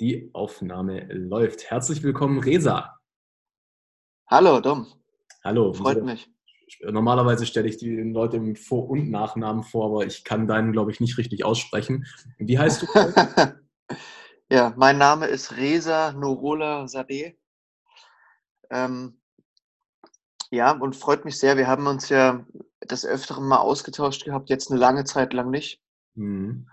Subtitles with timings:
[0.00, 1.70] Die Aufnahme läuft.
[1.70, 2.98] Herzlich willkommen, Resa.
[4.28, 4.88] Hallo, Dom.
[5.44, 5.72] Hallo.
[5.72, 6.28] Freut mich.
[6.82, 10.90] Normalerweise stelle ich die Leute mit Vor- und Nachnamen vor, aber ich kann deinen, glaube
[10.90, 12.06] ich, nicht richtig aussprechen.
[12.38, 12.86] Wie heißt du?
[14.50, 17.36] ja, mein Name ist Reza Norola Sadeh.
[18.70, 19.20] Ähm,
[20.50, 21.56] ja, und freut mich sehr.
[21.56, 22.44] Wir haben uns ja
[22.80, 25.80] das Öfteren mal ausgetauscht gehabt, jetzt eine lange Zeit lang nicht.
[26.14, 26.68] Mhm.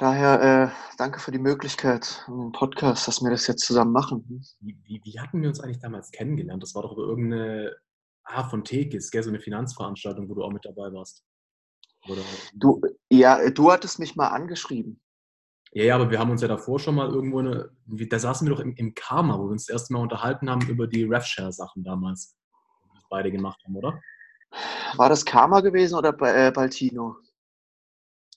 [0.00, 4.24] Daher äh, danke für die Möglichkeit, einen Podcast, dass wir das jetzt zusammen machen.
[4.60, 6.62] Wie, wie, wie, hatten wir uns eigentlich damals kennengelernt?
[6.62, 7.76] Das war doch über irgendeine,
[8.24, 11.22] ah, von Tekis, gell, so eine Finanzveranstaltung, wo du auch mit dabei warst.
[12.08, 12.22] Oder?
[12.54, 15.02] Du, ja, du hattest mich mal angeschrieben.
[15.72, 18.54] Ja, ja, aber wir haben uns ja davor schon mal irgendwo eine, da saßen wir
[18.54, 21.84] doch im, im Karma, wo wir uns das erste Mal unterhalten haben über die RevShare-Sachen
[21.84, 22.34] damals,
[22.84, 24.00] die wir beide gemacht haben, oder?
[24.96, 27.16] War das Karma gewesen oder äh, Baltino?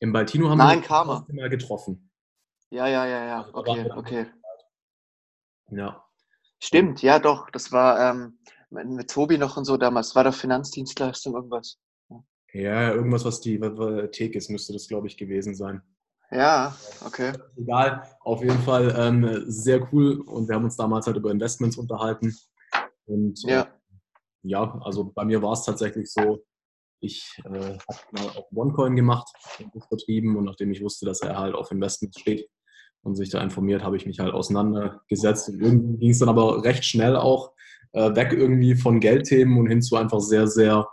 [0.03, 1.25] Im Baltino haben Nein, wir Karma.
[1.31, 2.11] mal getroffen.
[2.69, 3.41] Ja, ja, ja, ja.
[3.43, 4.25] Also okay, okay.
[5.71, 6.03] Ja.
[6.59, 7.49] Stimmt, ja doch.
[7.51, 8.37] Das war ähm,
[8.69, 10.13] mit Tobi noch und so damals.
[10.13, 11.79] War doch Finanzdienstleistung irgendwas.
[12.51, 13.57] Ja, irgendwas, was die
[14.11, 15.81] Theke ist, müsste das, glaube ich, gewesen sein.
[16.31, 17.31] Ja, okay.
[17.55, 21.77] Egal, auf jeden Fall ähm, sehr cool und wir haben uns damals halt über Investments
[21.77, 22.35] unterhalten.
[23.05, 23.65] Und ja, äh,
[24.41, 26.43] ja also bei mir war es tatsächlich so,
[27.03, 29.27] ich äh, habe mal auf OneCoin gemacht
[29.73, 32.49] und vertrieben und nachdem ich wusste, dass er halt auf Investments steht
[33.01, 35.49] und sich da informiert, habe ich mich halt auseinandergesetzt.
[35.49, 37.51] Und irgendwie ging es dann aber recht schnell auch
[37.91, 40.87] äh, weg irgendwie von Geldthemen und hin zu einfach sehr, sehr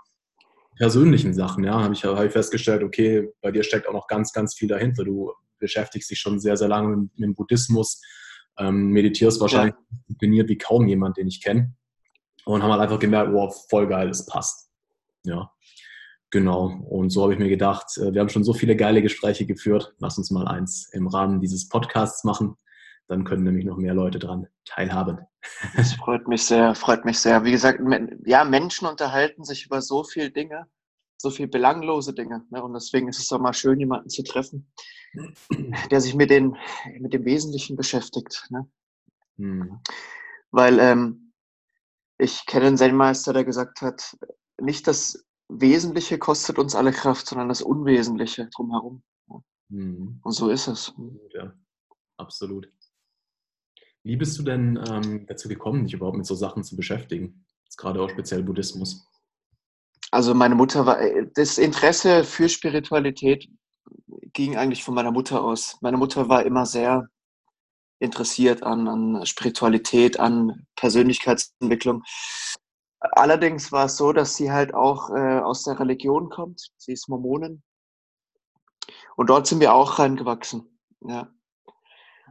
[0.76, 1.62] persönlichen Sachen.
[1.62, 4.68] Ja, habe ich, hab ich festgestellt, okay, bei dir steckt auch noch ganz, ganz viel
[4.68, 5.04] dahinter.
[5.04, 8.02] Du beschäftigst dich schon sehr, sehr lange mit, mit dem Buddhismus,
[8.58, 9.98] ähm, meditierst wahrscheinlich ja.
[10.08, 11.74] diszipliniert wie kaum jemand, den ich kenne.
[12.46, 14.70] Und haben halt einfach gemerkt, wow, voll geil, es passt.
[15.24, 15.52] Ja.
[16.30, 16.80] Genau.
[16.88, 19.94] Und so habe ich mir gedacht, äh, wir haben schon so viele geile Gespräche geführt.
[19.98, 22.56] Lass uns mal eins im Rahmen dieses Podcasts machen.
[23.08, 25.18] Dann können nämlich noch mehr Leute dran teilhaben.
[25.76, 27.42] Das freut mich sehr, freut mich sehr.
[27.44, 27.80] Wie gesagt,
[28.24, 30.66] ja, Menschen unterhalten sich über so viele Dinge,
[31.16, 32.44] so viele belanglose Dinge.
[32.50, 32.62] Ne?
[32.62, 34.70] Und deswegen ist es auch mal schön, jemanden zu treffen,
[35.90, 36.56] der sich mit, den,
[37.00, 38.46] mit dem Wesentlichen beschäftigt.
[38.50, 38.70] Ne?
[39.38, 39.80] Hm.
[40.52, 41.32] Weil ähm,
[42.16, 44.16] ich kenne einen Zen-Meister, der gesagt hat,
[44.60, 49.02] nicht das Wesentliche kostet uns alle Kraft, sondern das Unwesentliche drumherum.
[49.68, 50.20] Mhm.
[50.22, 50.92] Und so ist es.
[51.32, 51.52] Ja,
[52.16, 52.70] absolut.
[54.02, 57.44] Wie bist du denn ähm, dazu gekommen, dich überhaupt mit so Sachen zu beschäftigen?
[57.64, 59.06] Jetzt gerade auch speziell Buddhismus.
[60.10, 63.48] Also meine Mutter war, äh, das Interesse für Spiritualität
[64.32, 65.76] ging eigentlich von meiner Mutter aus.
[65.80, 67.08] Meine Mutter war immer sehr
[67.98, 72.02] interessiert an, an Spiritualität, an Persönlichkeitsentwicklung.
[73.20, 76.70] Allerdings war es so, dass sie halt auch äh, aus der Religion kommt.
[76.78, 77.62] Sie ist Mormonin.
[79.14, 80.80] Und dort sind wir auch reingewachsen.
[81.02, 81.30] Ja.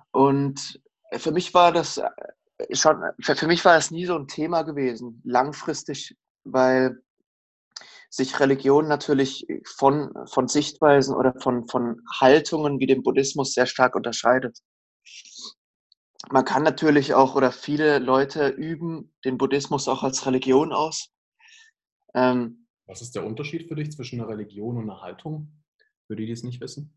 [0.09, 4.63] Und für mich war das äh, schon, für mich war das nie so ein Thema
[4.63, 7.03] gewesen, langfristig, weil
[8.09, 9.45] sich Religion natürlich
[9.77, 14.57] von, von Sichtweisen oder von, von Haltungen wie dem Buddhismus sehr stark unterscheidet
[16.31, 21.11] man kann natürlich auch, oder viele Leute üben den Buddhismus auch als Religion aus.
[22.13, 25.51] Ähm, Was ist der Unterschied für dich zwischen einer Religion und einer Haltung,
[26.07, 26.93] für die, die es nicht wissen?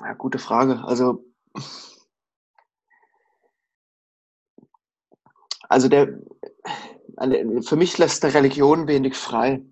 [0.00, 0.82] Ja, gute Frage.
[0.84, 1.24] Also,
[5.68, 6.20] also der,
[7.62, 9.62] für mich lässt der Religion wenig frei.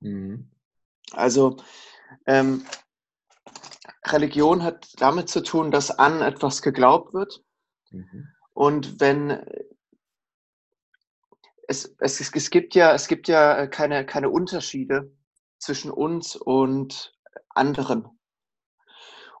[0.00, 0.50] Mhm.
[1.12, 1.56] Also,
[2.26, 2.64] ähm,
[4.06, 7.42] Religion hat damit zu tun, dass an etwas geglaubt wird.
[7.90, 8.28] Mhm.
[8.52, 9.44] Und wenn
[11.68, 15.12] es, es, es, gibt ja, es gibt ja keine, keine Unterschiede
[15.58, 17.14] zwischen uns und
[17.48, 18.06] anderen.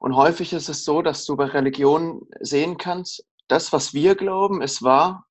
[0.00, 4.62] Und häufig ist es so, dass du bei Religion sehen kannst, das, was wir glauben,
[4.62, 5.26] ist wahr.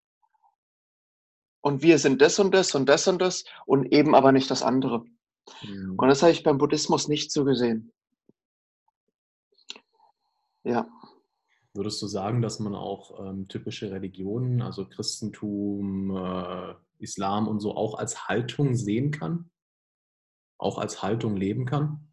[1.61, 4.63] Und wir sind das und das und das und das und eben aber nicht das
[4.63, 5.05] andere.
[5.61, 5.95] Mhm.
[5.97, 7.93] Und das habe ich beim Buddhismus nicht so gesehen.
[10.63, 10.87] Ja.
[11.73, 17.75] Würdest du sagen, dass man auch ähm, typische Religionen, also Christentum, äh, Islam und so,
[17.75, 19.49] auch als Haltung sehen kann?
[20.59, 22.07] Auch als Haltung leben kann?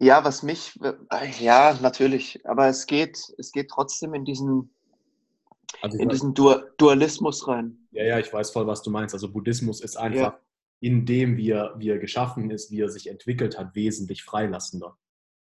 [0.00, 4.74] Ja, was mich, äh, ja, natürlich, aber es geht, es geht trotzdem in diesen,
[5.80, 7.86] also in diesen Dualismus rein.
[7.92, 9.14] Ja, ja, ich weiß voll, was du meinst.
[9.14, 10.43] Also Buddhismus ist einfach ja
[10.84, 14.98] in dem, wie er, wie er geschaffen ist, wie er sich entwickelt hat, wesentlich freilassender.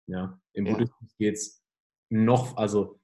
[0.07, 0.39] Ja?
[0.53, 0.73] Im ja.
[0.73, 1.63] Buddhismus geht es
[2.11, 3.01] noch, also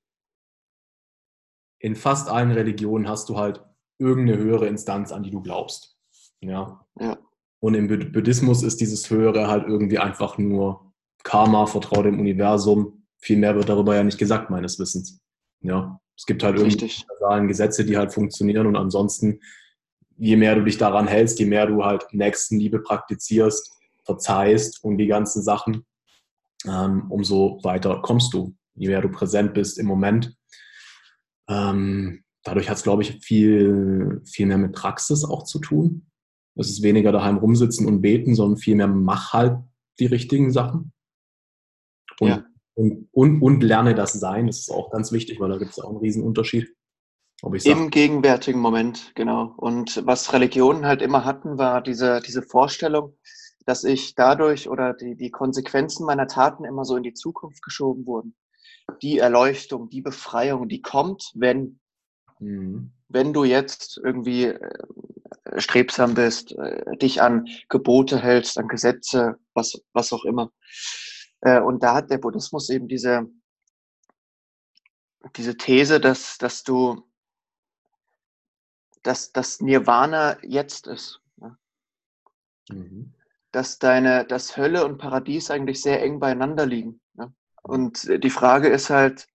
[1.78, 3.64] in fast allen Religionen hast du halt
[3.98, 5.96] irgendeine höhere Instanz, an die du glaubst.
[6.40, 6.86] Ja.
[7.00, 7.18] ja.
[7.60, 10.92] Und im Buddhismus ist dieses Höhere halt irgendwie einfach nur
[11.22, 13.06] Karma, vertraue dem Universum.
[13.18, 15.22] Viel mehr wird darüber ja nicht gesagt, meines Wissens.
[15.60, 19.40] Ja, es gibt halt irgendwie Gesetze, die halt funktionieren und ansonsten,
[20.18, 23.72] je mehr du dich daran hältst, je mehr du halt Nächstenliebe praktizierst,
[24.04, 25.84] verzeihst und die ganzen Sachen,
[26.66, 28.54] ähm, umso weiter kommst du.
[28.74, 30.36] Je mehr du präsent bist im Moment.
[31.48, 36.06] Ähm, dadurch hat es, glaube ich, viel, viel mehr mit Praxis auch zu tun.
[36.54, 39.58] Es ist weniger daheim rumsitzen und beten, sondern vielmehr mach halt
[39.98, 40.92] die richtigen Sachen.
[42.18, 42.44] Und, ja.
[42.74, 44.46] und, und, und, lerne das Sein.
[44.46, 46.74] Das ist auch ganz wichtig, weil da gibt es auch einen riesen Unterschied.
[47.42, 49.52] Im gegenwärtigen Moment, genau.
[49.56, 53.16] Und was Religionen halt immer hatten, war diese, diese Vorstellung,
[53.66, 58.06] dass ich dadurch oder die, die Konsequenzen meiner Taten immer so in die Zukunft geschoben
[58.06, 58.34] wurden.
[59.02, 61.80] Die Erleuchtung, die Befreiung, die kommt, wenn,
[62.38, 62.92] mhm.
[63.08, 69.82] wenn du jetzt irgendwie äh, strebsam bist, äh, dich an Gebote hältst, an Gesetze, was,
[69.92, 70.52] was auch immer.
[71.40, 73.26] Äh, und da hat der Buddhismus eben diese,
[75.36, 77.02] diese These, dass, dass du,
[79.06, 81.20] dass das Nirvana jetzt ist.
[82.68, 83.14] Mhm
[83.56, 87.00] dass deine, dass Hölle und Paradies eigentlich sehr eng beieinander liegen.
[87.14, 87.34] Ne?
[87.62, 89.28] Und die Frage ist halt,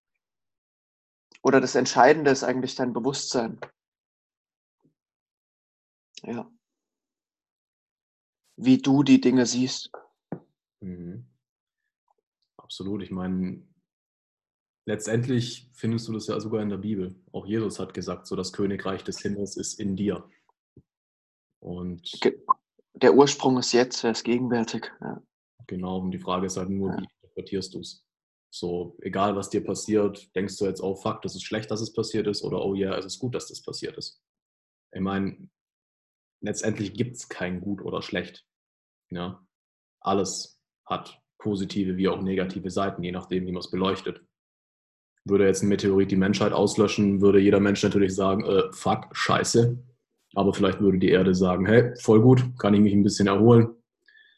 [1.41, 3.59] oder das Entscheidende ist eigentlich dein Bewusstsein.
[6.21, 6.47] Ja.
[8.57, 9.91] Wie du die Dinge siehst.
[10.81, 11.25] Mhm.
[12.57, 13.01] Absolut.
[13.01, 13.67] Ich meine,
[14.85, 17.15] letztendlich findest du das ja sogar in der Bibel.
[17.31, 20.29] Auch Jesus hat gesagt, so das Königreich des Himmels ist in dir.
[21.59, 22.19] Und
[22.93, 24.91] der Ursprung ist jetzt, er ist gegenwärtig.
[25.01, 25.21] Ja.
[25.67, 26.97] Genau, und die Frage ist halt nur, ja.
[26.97, 28.05] wie interpretierst du es?
[28.53, 31.93] So, egal was dir passiert, denkst du jetzt, oh fuck, das ist schlecht, dass es
[31.93, 34.21] passiert ist, oder oh ja, yeah, es ist gut, dass das passiert ist.
[34.93, 35.49] Ich meine,
[36.41, 38.45] letztendlich gibt es kein gut oder schlecht.
[39.09, 39.47] Ja?
[40.01, 44.21] Alles hat positive wie auch negative Seiten, je nachdem, wie man es beleuchtet.
[45.25, 49.77] Würde jetzt ein Meteorit die Menschheit auslöschen, würde jeder Mensch natürlich sagen, äh, fuck, scheiße,
[50.33, 53.69] aber vielleicht würde die Erde sagen, hey, voll gut, kann ich mich ein bisschen erholen.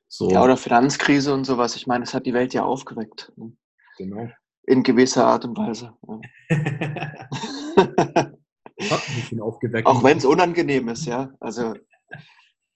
[0.07, 0.29] So.
[0.29, 1.75] Ja, oder Finanzkrise und sowas.
[1.75, 3.31] Ich meine, das hat die Welt ja aufgeweckt.
[3.35, 3.53] Ne?
[3.97, 4.29] Genau.
[4.63, 5.93] In gewisser Art und Weise.
[9.85, 11.33] Auch wenn es unangenehm ist, ja.
[11.39, 11.73] Also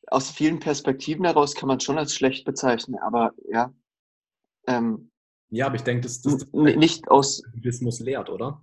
[0.08, 3.74] aus vielen Perspektiven heraus kann man schon als schlecht bezeichnen, aber ja.
[4.66, 5.12] Ähm,
[5.50, 8.62] ja, aber ich denke, das, das, das nicht aus Buddhismus lehrt, oder?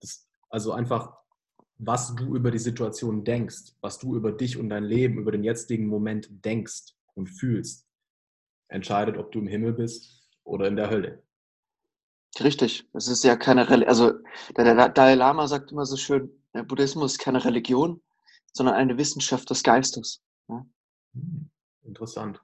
[0.00, 1.16] Das, also einfach
[1.78, 5.44] was du über die Situation denkst, was du über dich und dein Leben, über den
[5.44, 7.86] jetzigen Moment denkst und fühlst,
[8.68, 11.22] entscheidet, ob du im Himmel bist oder in der Hölle.
[12.40, 12.88] Richtig.
[12.92, 13.88] Es ist ja keine Religion.
[13.88, 14.12] Also
[14.56, 18.02] der Dalai Lama sagt immer so schön, der Buddhismus ist keine Religion,
[18.52, 20.22] sondern eine Wissenschaft des Geistes.
[20.48, 20.66] Ja?
[21.14, 21.50] Hm,
[21.82, 22.42] interessant.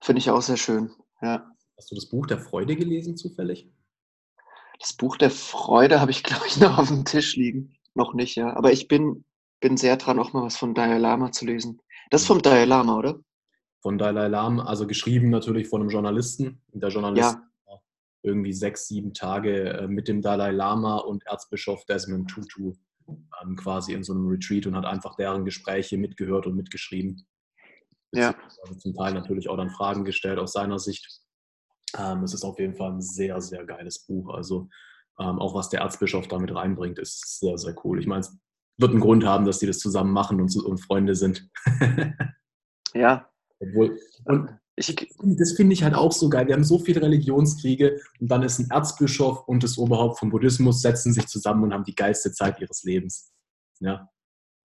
[0.00, 0.92] Finde ich auch sehr schön.
[1.20, 1.50] Ja.
[1.78, 3.70] Hast du das Buch der Freude gelesen zufällig?
[4.80, 7.74] Das Buch der Freude habe ich, glaube ich, noch auf dem Tisch liegen.
[7.94, 8.54] Noch nicht, ja.
[8.56, 9.24] Aber ich bin,
[9.60, 11.80] bin sehr dran, auch mal was von Dalai Lama zu lesen.
[12.10, 13.20] Das ist vom Dalai Lama, oder?
[13.80, 16.60] Von Dalai Lama, also geschrieben natürlich von einem Journalisten.
[16.72, 17.42] Der Journalist ja.
[17.66, 17.82] war
[18.22, 22.74] irgendwie sechs, sieben Tage äh, mit dem Dalai Lama und Erzbischof Desmond Tutu
[23.06, 27.24] ähm, quasi in so einem Retreat und hat einfach deren Gespräche mitgehört und mitgeschrieben.
[28.12, 28.34] Ja.
[28.62, 31.22] Also zum Teil natürlich auch dann Fragen gestellt aus seiner Sicht.
[31.96, 34.34] Ähm, es ist auf jeden Fall ein sehr, sehr geiles Buch.
[34.34, 34.68] Also
[35.18, 37.98] ähm, auch was der Erzbischof damit reinbringt, ist sehr, sehr cool.
[38.00, 38.36] Ich meine, es
[38.78, 41.48] wird einen Grund haben, dass die das zusammen machen und, und Freunde sind.
[42.94, 43.28] ja.
[43.60, 46.46] Obwohl, und ich, das finde ich halt auch so geil.
[46.46, 50.80] Wir haben so viele Religionskriege und dann ist ein Erzbischof und das Oberhaupt vom Buddhismus
[50.80, 53.32] setzen sich zusammen und haben die geilste Zeit ihres Lebens.
[53.80, 54.08] Ja.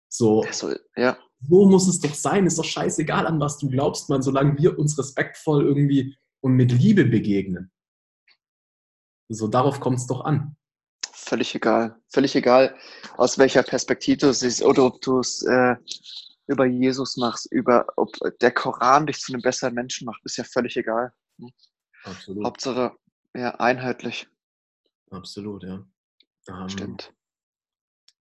[0.10, 1.18] So, so, ja.
[1.42, 2.46] so muss es doch sein.
[2.46, 6.72] Ist doch scheißegal, an was du glaubst, man, solange wir uns respektvoll irgendwie und mit
[6.72, 7.72] Liebe begegnen.
[9.30, 10.56] So darauf kommt es doch an.
[11.12, 12.00] Völlig egal.
[12.10, 12.78] Völlig egal,
[13.18, 15.76] aus welcher Perspektive du siehst oder ob du es äh,
[16.48, 20.46] über Jesus machst, über ob der Koran dich zu einem besseren Menschen macht, ist ja
[20.46, 21.12] völlig egal.
[22.04, 22.46] Absolut.
[22.46, 22.96] Hauptsache
[23.36, 24.28] ja, einheitlich.
[25.12, 25.86] Absolut, ja.
[26.50, 27.14] Ähm, Stimmt.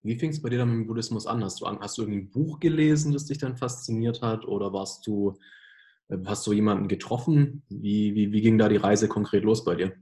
[0.02, 1.42] Wie fing es bei dir dann mit dem Buddhismus an?
[1.42, 4.44] Hast du, hast du irgendein Buch gelesen, das dich dann fasziniert hat?
[4.44, 5.38] Oder warst du
[6.26, 7.64] hast du jemanden getroffen?
[7.68, 9.92] Wie, wie, wie ging da die Reise konkret los bei dir?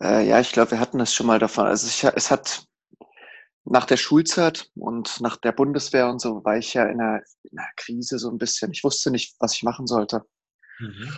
[0.00, 1.66] Äh, ja, ich glaube, wir hatten das schon mal davon.
[1.66, 2.66] Also ich, es hat
[3.64, 7.58] nach der Schulzeit und nach der Bundeswehr und so war ich ja in einer, in
[7.58, 8.72] einer Krise so ein bisschen.
[8.72, 10.22] Ich wusste nicht, was ich machen sollte.
[10.78, 11.12] Mhm.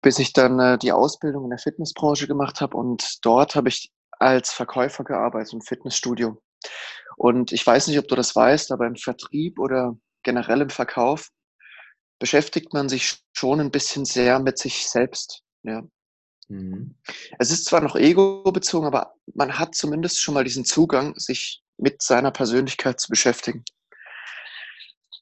[0.00, 3.92] Bis ich dann äh, die Ausbildung in der Fitnessbranche gemacht habe und dort habe ich
[4.18, 6.40] als Verkäufer gearbeitet im Fitnessstudio.
[7.16, 11.28] Und ich weiß nicht, ob du das weißt, aber im Vertrieb oder generell im Verkauf
[12.22, 15.42] beschäftigt man sich schon ein bisschen sehr mit sich selbst.
[15.64, 15.82] Ja.
[16.46, 16.94] Mhm.
[17.40, 22.00] Es ist zwar noch ego-bezogen, aber man hat zumindest schon mal diesen Zugang, sich mit
[22.00, 23.64] seiner Persönlichkeit zu beschäftigen.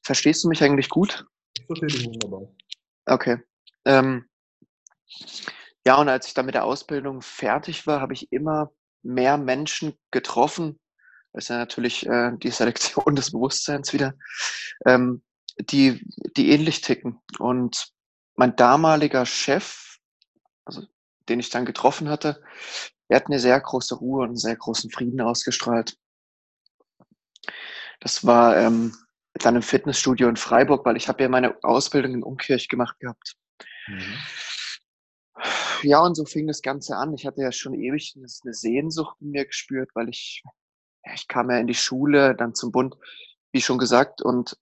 [0.03, 1.25] Verstehst du mich eigentlich gut?
[1.57, 2.53] Ich verstehe dich wunderbar.
[3.07, 3.39] Okay.
[3.85, 4.29] Ähm,
[5.83, 9.97] ja, und als ich dann mit der Ausbildung fertig war, habe ich immer mehr Menschen
[10.11, 10.79] getroffen.
[11.33, 14.13] Das ist ja natürlich äh, die Selektion des Bewusstseins wieder,
[14.85, 15.23] ähm,
[15.63, 16.05] die,
[16.37, 17.19] die ähnlich ticken.
[17.39, 17.91] Und
[18.35, 19.97] mein damaliger Chef,
[20.65, 20.83] also
[21.29, 22.43] den ich dann getroffen hatte,
[23.07, 25.97] er hat eine sehr große Ruhe und einen sehr großen Frieden ausgestrahlt.
[27.99, 28.95] Das war ähm,
[29.33, 33.35] dann im Fitnessstudio in Freiburg, weil ich habe ja meine Ausbildung in Umkirch gemacht gehabt.
[33.87, 34.17] Mhm.
[35.83, 37.13] Ja, und so fing das Ganze an.
[37.13, 40.43] Ich hatte ja schon ewig eine Sehnsucht in mir gespürt, weil ich,
[41.05, 42.95] ja, ich kam ja in die Schule, dann zum Bund,
[43.51, 44.57] wie schon gesagt, und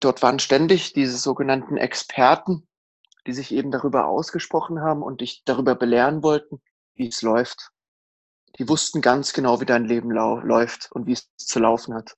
[0.00, 2.66] dort waren ständig diese sogenannten Experten,
[3.26, 6.60] die sich eben darüber ausgesprochen haben und dich darüber belehren wollten,
[6.94, 7.70] wie es läuft.
[8.58, 12.16] Die wussten ganz genau, wie dein Leben läuft und wie es zu laufen hat.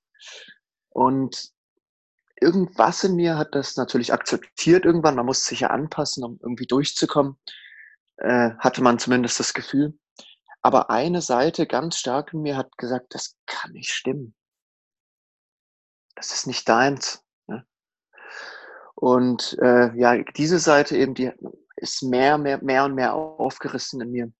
[0.89, 1.51] Und
[2.39, 5.15] irgendwas in mir hat das natürlich akzeptiert irgendwann.
[5.15, 7.37] Man muss sich ja anpassen, um irgendwie durchzukommen.
[8.17, 9.97] Äh, hatte man zumindest das Gefühl.
[10.61, 14.33] Aber eine Seite ganz stark in mir hat gesagt, das kann nicht stimmen.
[16.15, 17.22] Das ist nicht deins.
[19.03, 21.29] Und äh, ja, diese Seite eben, die
[21.75, 24.31] ist mehr, mehr, mehr und mehr aufgerissen in mir.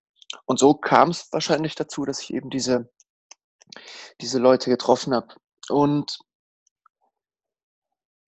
[0.46, 2.90] Und so kam es wahrscheinlich dazu, dass ich eben diese,
[4.22, 5.36] diese Leute getroffen habe.
[5.68, 6.18] Und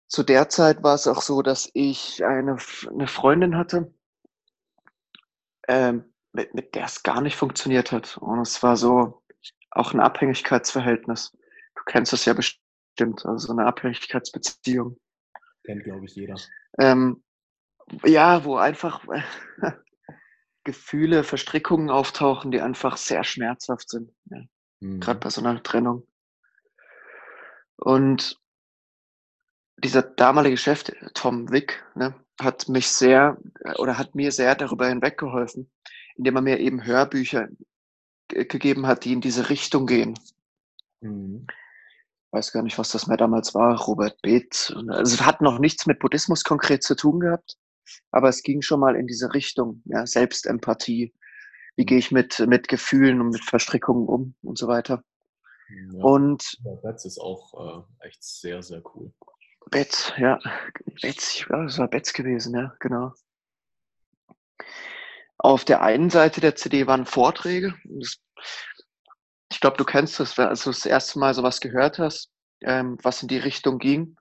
[0.10, 2.58] zu der Zeit war es auch so, dass ich eine,
[2.90, 3.94] eine Freundin hatte,
[5.70, 8.18] ähm, mit, mit der es gar nicht funktioniert hat.
[8.18, 9.24] Und es war so
[9.72, 11.32] auch ein Abhängigkeitsverhältnis.
[11.76, 14.98] Du kennst das ja bestimmt, also eine Abhängigkeitsbeziehung.
[15.66, 16.36] Kennt, glaube ich, jeder.
[16.78, 17.24] Ähm,
[18.04, 19.06] ja, wo einfach
[20.64, 24.12] Gefühle, Verstrickungen auftauchen, die einfach sehr schmerzhaft sind.
[24.26, 24.42] Ja.
[24.80, 25.00] Mhm.
[25.00, 26.08] Gerade bei so einer Trennung.
[27.78, 28.40] Und
[29.78, 33.38] dieser damalige Chef, Tom Wick, ne, hat mich sehr
[33.78, 35.70] oder hat mir sehr darüber hinweggeholfen,
[36.16, 37.50] indem er mir eben Hörbücher
[38.28, 40.18] gegeben hat, die in diese Richtung gehen.
[41.02, 41.46] Mhm.
[42.36, 44.76] Weiß gar nicht, was das mehr damals war, Robert Beeth.
[44.90, 47.56] Also es hat noch nichts mit Buddhismus konkret zu tun gehabt,
[48.12, 51.14] aber es ging schon mal in diese Richtung, ja, Selbstempathie.
[51.78, 51.86] Wie mhm.
[51.86, 55.02] gehe ich mit, mit Gefühlen und mit Verstrickungen um und so weiter.
[55.70, 59.14] Ja, und das ist auch äh, echt sehr, sehr cool.
[59.72, 60.38] Betz, ja.
[61.02, 63.14] Betz, ja, das war Betz gewesen, ja, genau.
[65.38, 67.76] Auf der einen Seite der CD waren Vorträge.
[67.98, 68.20] Ich
[69.66, 72.32] glaube, du kennst das, als du das erste Mal sowas gehört hast,
[72.62, 74.16] ähm, was in die Richtung ging,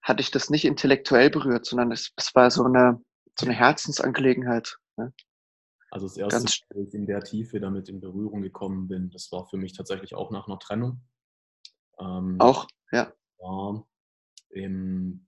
[0.00, 3.04] hatte ich das nicht intellektuell berührt, sondern es, es war so eine,
[3.38, 4.78] so eine Herzensangelegenheit.
[4.96, 5.12] Ne?
[5.90, 9.30] Also das erste, Ganz Mal, ich in der Tiefe damit in Berührung gekommen bin, das
[9.30, 11.02] war für mich tatsächlich auch nach einer Trennung.
[11.98, 13.12] Ähm, auch, ja.
[13.40, 13.86] War
[14.48, 15.26] im,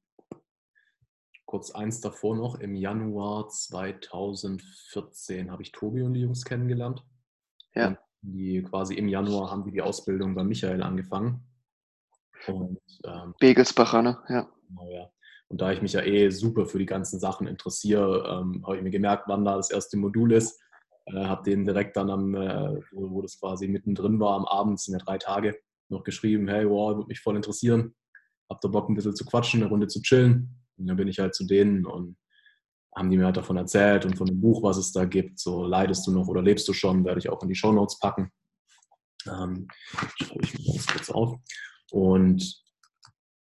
[1.45, 7.05] kurz eins davor noch, im Januar 2014 habe ich Tobi und die Jungs kennengelernt.
[7.75, 7.99] Ja.
[8.23, 11.45] Die quasi im Januar haben die die Ausbildung bei Michael angefangen.
[12.47, 14.19] Und, ähm, Begelsbacher, ne?
[14.29, 14.49] Ja.
[14.69, 15.11] Genau, ja.
[15.49, 18.83] Und da ich mich ja eh super für die ganzen Sachen interessiere, ähm, habe ich
[18.83, 20.61] mir gemerkt, wann da das erste Modul ist.
[21.07, 24.81] Äh, habe den direkt dann am, äh, wo, wo, das quasi mittendrin war, am Abend,
[24.81, 27.95] sind ja drei Tage, noch geschrieben, hey, wow, würde mich voll interessieren
[28.53, 30.63] hab da Bock ein bisschen zu quatschen, eine Runde zu chillen.
[30.77, 32.17] Und dann bin ich halt zu denen und
[32.95, 35.39] haben die mir halt davon erzählt und von dem Buch, was es da gibt.
[35.39, 37.05] So, leidest du noch oder lebst du schon?
[37.05, 38.31] Werde ich auch in die Show Notes packen.
[39.27, 39.69] Ähm,
[40.21, 41.39] schreibe ich mir ganz kurz auf.
[41.91, 42.63] Und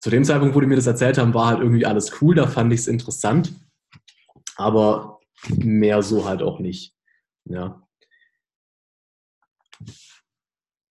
[0.00, 2.34] zu dem Zeitpunkt, wo die mir das erzählt haben, war halt irgendwie alles cool.
[2.34, 3.54] Da fand ich es interessant.
[4.56, 6.94] Aber mehr so halt auch nicht.
[7.44, 7.86] Ja.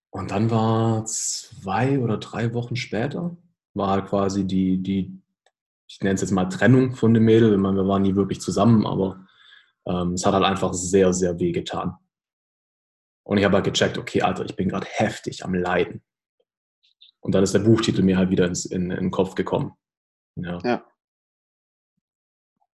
[0.09, 3.35] Und dann war zwei oder drei Wochen später,
[3.73, 5.22] war halt quasi die, die,
[5.93, 7.53] ich nenne es jetzt mal Trennung von dem Mädel.
[7.53, 9.27] Ich meine, wir waren nie wirklich zusammen, aber
[9.85, 11.95] ähm, es hat halt einfach sehr, sehr weh getan.
[13.21, 16.01] Und ich habe halt gecheckt, okay, Alter, ich bin gerade heftig am Leiden.
[17.19, 19.73] Und dann ist der Buchtitel mir halt wieder ins, in, in den Kopf gekommen.
[20.35, 20.57] Ja.
[20.63, 20.83] ja.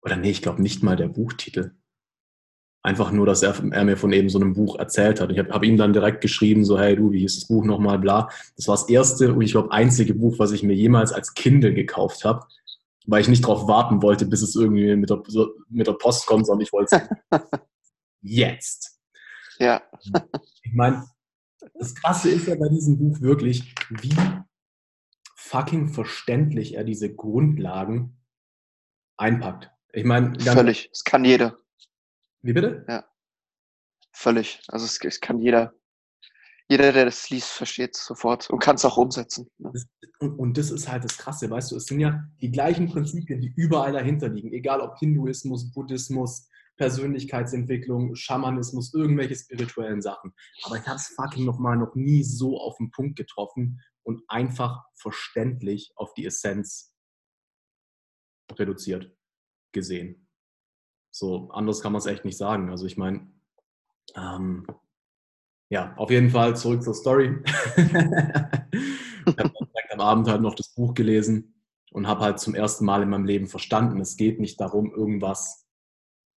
[0.01, 1.75] Oder nee, ich glaube nicht mal der Buchtitel.
[2.81, 5.29] Einfach nur, dass er, er, mir von eben so einem Buch erzählt hat.
[5.29, 7.99] Ich habe hab ihm dann direkt geschrieben, so, hey du, wie hieß das Buch nochmal,
[7.99, 8.29] bla.
[8.55, 11.73] Das war das erste und ich glaube einzige Buch, was ich mir jemals als Kindle
[11.73, 12.47] gekauft habe,
[13.09, 15.21] weil ich nicht darauf warten wollte, bis es irgendwie mit der,
[15.69, 17.39] mit der Post kommt, sondern ich wollte es
[18.21, 18.99] jetzt.
[19.57, 19.81] Ja.
[20.63, 21.05] Ich meine,
[21.73, 24.15] das Krasse ist ja bei diesem Buch wirklich, wie
[25.35, 28.17] fucking verständlich er diese Grundlagen
[29.17, 29.71] einpackt.
[29.91, 30.89] Ich meine, völlig.
[30.93, 31.57] Es kann jeder.
[32.41, 32.85] Wie bitte?
[32.87, 33.05] Ja.
[34.11, 34.61] Völlig.
[34.67, 35.73] Also es, es kann jeder.
[36.69, 39.49] Jeder, der das liest, versteht es sofort und kann es auch umsetzen.
[39.57, 39.73] Ne?
[40.19, 43.41] Und, und, das ist halt das Krasse, weißt du, es sind ja die gleichen Prinzipien,
[43.41, 46.47] die überall dahinter liegen, egal ob Hinduismus, Buddhismus,
[46.77, 50.33] Persönlichkeitsentwicklung, Schamanismus, irgendwelche spirituellen Sachen.
[50.63, 54.83] Aber ich habe es fucking nochmal noch nie so auf den Punkt getroffen und einfach
[54.95, 56.93] verständlich auf die Essenz
[58.53, 59.11] reduziert
[59.73, 60.27] gesehen.
[61.11, 62.69] So, anders kann man es echt nicht sagen.
[62.69, 63.31] Also ich meine,
[64.15, 64.65] ähm,
[65.69, 67.37] ja, auf jeden Fall zurück zur Story.
[67.75, 67.93] ich
[69.37, 71.53] habe direkt am Abend halt noch das Buch gelesen
[71.91, 75.67] und habe halt zum ersten Mal in meinem Leben verstanden, es geht nicht darum, irgendwas,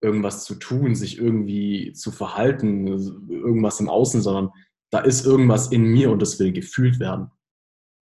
[0.01, 2.87] irgendwas zu tun, sich irgendwie zu verhalten,
[3.29, 4.51] irgendwas im Außen, sondern
[4.91, 7.31] da ist irgendwas in mir und das will gefühlt werden.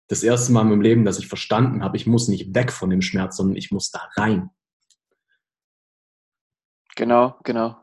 [0.10, 2.89] Das erste Mal in meinem Leben, dass ich verstanden habe, ich muss nicht weg von
[2.89, 4.50] dem Schmerz, sondern ich muss da rein.
[6.96, 7.75] Genau, genau,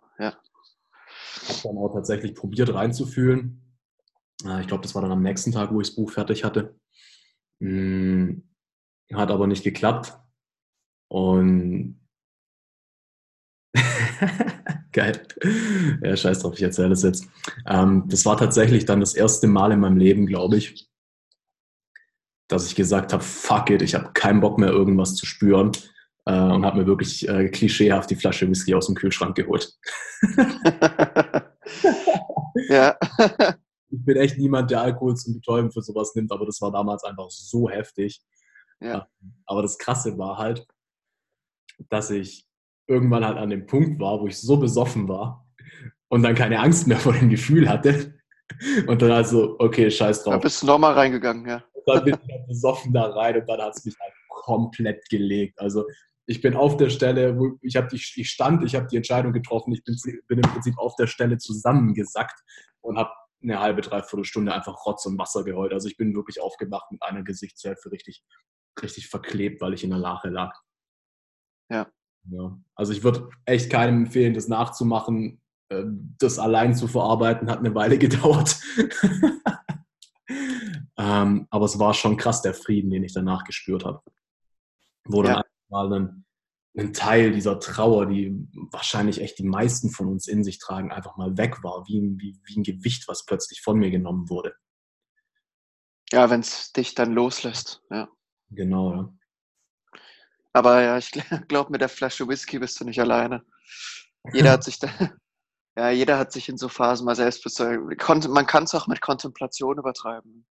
[1.62, 3.62] dann auch tatsächlich probiert reinzufühlen.
[4.44, 6.78] Äh, ich glaube, das war dann am nächsten Tag, wo ich das Buch fertig hatte.
[7.60, 8.48] Hm,
[9.12, 10.18] hat aber nicht geklappt.
[11.08, 12.00] Und
[14.92, 15.26] Geil.
[16.02, 17.26] Ja, scheiß drauf, ich erzähle das jetzt.
[17.66, 20.88] Ähm, das war tatsächlich dann das erste Mal in meinem Leben, glaube ich,
[22.48, 25.72] dass ich gesagt habe, fuck it, ich habe keinen Bock mehr, irgendwas zu spüren
[26.26, 29.72] äh, und habe mir wirklich äh, klischeehaft die Flasche Whisky aus dem Kühlschrank geholt.
[32.68, 32.96] ja.
[33.90, 37.04] ich bin echt niemand, der Alkohol zum Betäuben für sowas nimmt, aber das war damals
[37.04, 38.22] einfach so heftig.
[38.80, 39.06] Ja.
[39.46, 40.66] Aber das Krasse war halt,
[41.88, 42.46] dass ich
[42.86, 45.46] irgendwann halt an dem Punkt war, wo ich so besoffen war
[46.08, 48.14] und dann keine Angst mehr vor dem Gefühl hatte.
[48.86, 50.34] Und dann also, okay, scheiß drauf.
[50.34, 51.64] Da bist du nochmal reingegangen, ja.
[51.86, 55.58] dann bin ich halt besoffen da rein und dann hat es mich halt komplett gelegt.
[55.58, 55.86] Also
[56.26, 59.72] ich bin auf der Stelle, wo ich, die, ich stand, ich habe die Entscheidung getroffen,
[59.72, 62.40] ich bin, bin, im Prinzip auf der Stelle zusammengesackt
[62.80, 63.10] und habe
[63.42, 65.72] eine halbe, dreiviertel Stunde einfach Rotz und Wasser geheult.
[65.72, 68.24] Also ich bin wirklich aufgewacht mit einer Gesichtshälfte richtig,
[68.80, 70.54] richtig verklebt, weil ich in der Lache lag.
[71.70, 71.86] Ja.
[72.30, 72.58] ja.
[72.74, 75.42] Also ich würde echt keinem empfehlen, das nachzumachen.
[75.70, 78.58] Ähm, das allein zu verarbeiten hat eine Weile gedauert.
[80.96, 84.00] ähm, aber es war schon krass, der Frieden, den ich danach gespürt habe.
[85.04, 85.34] Wo ja.
[85.34, 85.42] dann
[85.74, 86.24] mal ein,
[86.78, 91.16] ein Teil dieser Trauer, die wahrscheinlich echt die meisten von uns in sich tragen, einfach
[91.16, 94.54] mal weg war, wie ein, wie, wie ein Gewicht, was plötzlich von mir genommen wurde.
[96.12, 98.08] Ja, wenn es dich dann loslässt, ja.
[98.50, 99.14] Genau, ja.
[100.52, 101.10] Aber ja, ich
[101.48, 103.44] glaube, mit der Flasche Whisky bist du nicht alleine.
[104.32, 104.88] Jeder hat sich da,
[105.76, 107.96] ja, jeder hat sich in so Phasen mal selbst bezogen.
[108.32, 110.46] Man kann es auch mit Kontemplation übertreiben.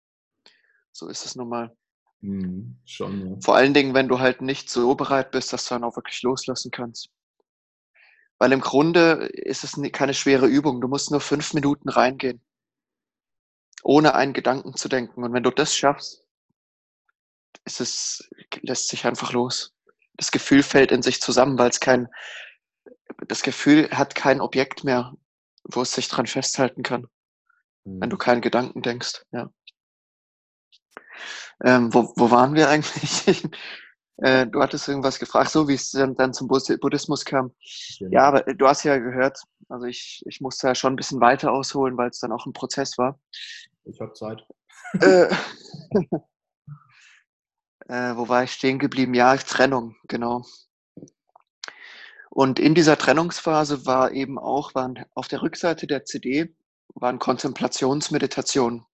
[0.93, 1.77] So ist es nun mal.
[2.21, 3.37] Mhm, schon, ja.
[3.41, 6.23] Vor allen Dingen, wenn du halt nicht so bereit bist, dass du dann auch wirklich
[6.23, 7.11] loslassen kannst.
[8.39, 10.81] Weil im Grunde ist es keine schwere Übung.
[10.81, 12.41] Du musst nur fünf Minuten reingehen,
[13.83, 15.25] ohne einen Gedanken zu denken.
[15.25, 16.25] Und wenn du das schaffst,
[17.65, 18.29] ist es,
[18.63, 19.75] lässt sich einfach los.
[20.15, 22.09] Das Gefühl fällt in sich zusammen, weil es kein,
[23.27, 25.15] das Gefühl hat kein Objekt mehr,
[25.65, 27.07] wo es sich dran festhalten kann,
[27.85, 28.01] mhm.
[28.01, 28.21] wenn du mhm.
[28.21, 29.51] keinen Gedanken denkst, ja.
[31.65, 33.27] Ähm, wo, wo waren wir eigentlich?
[34.19, 37.53] äh, du hattest irgendwas gefragt, so wie es dann, dann zum Buddhismus kam.
[37.99, 38.09] Ja.
[38.11, 41.53] ja, aber du hast ja gehört, also ich, ich musste ja schon ein bisschen weiter
[41.53, 43.19] ausholen, weil es dann auch ein Prozess war.
[43.85, 44.45] Ich habe Zeit.
[45.01, 45.29] Äh,
[47.89, 49.15] äh, wo war ich stehen geblieben?
[49.15, 50.45] Ja, Trennung, genau.
[52.31, 56.55] Und in dieser Trennungsphase war eben auch, waren auf der Rückseite der CD
[56.95, 58.85] waren Kontemplationsmeditationen,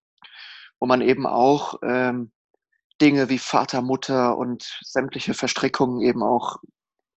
[0.85, 2.31] wo man eben auch ähm,
[3.01, 6.59] Dinge wie Vater, Mutter und sämtliche Verstrickungen eben auch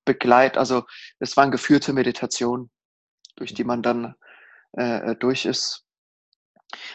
[0.05, 0.57] begleitet.
[0.57, 0.85] Also
[1.19, 2.71] es waren geführte Meditationen,
[3.35, 4.15] durch die man dann
[4.71, 5.83] äh, durch ist.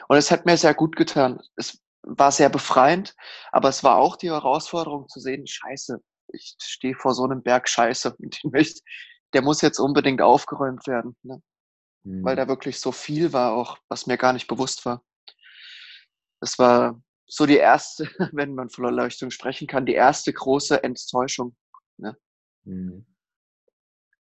[0.09, 1.43] Und es hat mir sehr gut getan.
[1.57, 3.15] Es war sehr befreiend,
[3.51, 7.69] aber es war auch die Herausforderung zu sehen, scheiße, ich stehe vor so einem Berg
[7.69, 8.17] Scheiße,
[9.35, 11.19] der muss jetzt unbedingt aufgeräumt werden.
[11.23, 11.43] Ne?
[12.05, 12.25] Mhm.
[12.25, 15.03] Weil da wirklich so viel war, auch was mir gar nicht bewusst war.
[16.43, 21.57] Es war so die erste, wenn man von Erleuchtung sprechen kann, die erste große Enttäuschung.
[21.97, 22.17] Ne?
[22.65, 23.07] Mhm.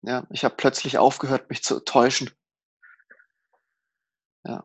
[0.03, 2.31] Ja, ich habe plötzlich aufgehört, mich zu täuschen.
[4.45, 4.65] Ja.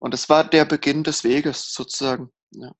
[0.00, 2.32] Und es war der Beginn des Weges sozusagen.
[2.50, 2.72] Ja.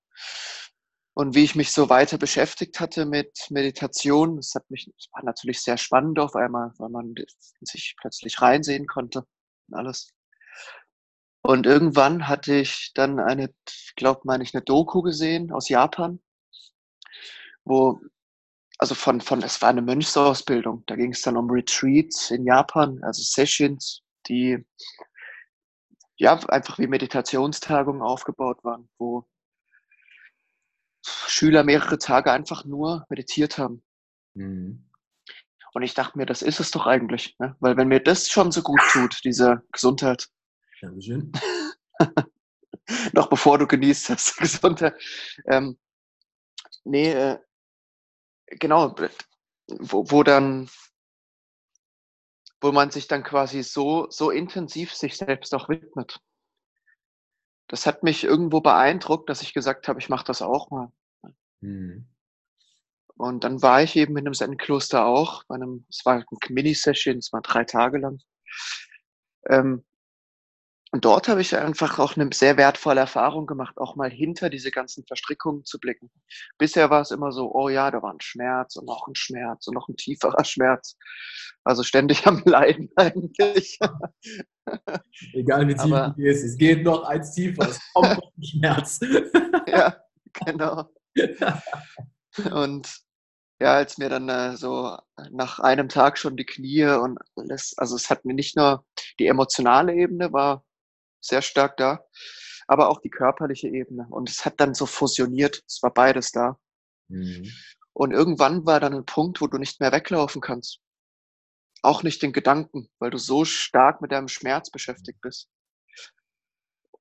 [1.14, 5.24] Und wie ich mich so weiter beschäftigt hatte mit Meditation, das hat mich, das war
[5.24, 7.14] natürlich sehr spannend auf einmal, weil man
[7.60, 9.24] sich plötzlich reinsehen konnte
[9.68, 10.12] und alles.
[11.48, 13.48] Und irgendwann hatte ich dann eine,
[13.96, 16.20] glaube meine ich, eine Doku gesehen aus Japan,
[17.64, 18.02] wo
[18.78, 20.84] also von, von, es war eine Mönchsausbildung.
[20.84, 24.62] Da ging es dann um Retreats in Japan, also Sessions, die
[26.18, 29.26] ja einfach wie Meditationstagungen aufgebaut waren, wo
[31.02, 33.82] Schüler mehrere Tage einfach nur meditiert haben.
[34.34, 34.86] Mhm.
[35.72, 37.36] Und ich dachte mir, das ist es doch eigentlich.
[37.38, 37.56] Ne?
[37.60, 40.28] Weil wenn mir das schon so gut tut, diese Gesundheit.
[40.80, 41.32] Dankeschön.
[43.12, 45.00] noch bevor du genießt hast, Gesundheit.
[45.46, 45.78] Ähm,
[46.84, 47.38] nee, äh,
[48.46, 48.94] genau,
[49.68, 50.68] wo, wo dann,
[52.60, 56.20] wo man sich dann quasi so, so intensiv sich selbst auch widmet.
[57.68, 60.90] Das hat mich irgendwo beeindruckt, dass ich gesagt habe, ich mache das auch mal.
[61.60, 62.08] Mhm.
[63.16, 67.18] Und dann war ich eben in einem Zen-Kloster auch, bei einem, es war ein Mini-Session,
[67.18, 68.20] es war drei Tage lang.
[69.46, 69.84] Ähm,
[70.98, 74.72] und dort habe ich einfach auch eine sehr wertvolle Erfahrung gemacht, auch mal hinter diese
[74.72, 76.10] ganzen Verstrickungen zu blicken.
[76.58, 79.68] Bisher war es immer so, oh ja, da war ein Schmerz und noch ein Schmerz
[79.68, 80.96] und noch ein tieferer Schmerz.
[81.62, 83.78] Also ständig am Leiden eigentlich.
[85.34, 88.42] Egal wie tief Aber, du gehst, es geht noch eins tiefer, es kommt noch ein
[88.42, 88.98] Schmerz.
[89.68, 89.96] ja,
[90.46, 90.90] genau.
[92.50, 92.92] Und
[93.60, 94.98] ja, als mir dann äh, so
[95.30, 98.84] nach einem Tag schon die Knie und alles, also es hat mir nicht nur
[99.20, 100.64] die emotionale Ebene war
[101.20, 102.04] sehr stark da,
[102.66, 104.06] aber auch die körperliche Ebene.
[104.10, 105.62] Und es hat dann so fusioniert.
[105.66, 106.58] Es war beides da.
[107.08, 107.50] Mhm.
[107.92, 110.80] Und irgendwann war dann ein Punkt, wo du nicht mehr weglaufen kannst.
[111.82, 115.48] Auch nicht den Gedanken, weil du so stark mit deinem Schmerz beschäftigt bist.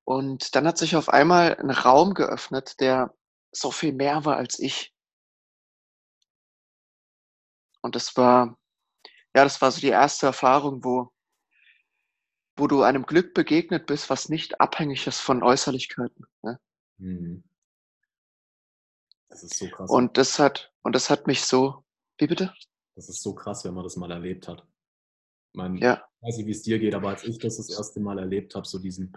[0.04, 3.14] Und dann hat sich auf einmal ein Raum geöffnet, der
[3.52, 4.94] so viel mehr war als ich.
[7.82, 8.58] Und das war,
[9.34, 11.12] ja, das war so die erste Erfahrung, wo
[12.58, 16.26] wo du einem Glück begegnet bist, was nicht abhängig ist von Äußerlichkeiten.
[16.42, 16.60] Ne?
[16.98, 17.44] Mhm.
[19.28, 19.90] Das ist so krass.
[19.90, 21.84] Und das hat, und das hat mich so,
[22.18, 22.54] wie bitte?
[22.96, 24.66] Das ist so krass, wenn man das mal erlebt hat.
[25.52, 26.08] Ich, meine, ja.
[26.20, 28.66] weiß nicht, wie es dir geht, aber als ich das das erste Mal erlebt habe,
[28.66, 29.16] so diesen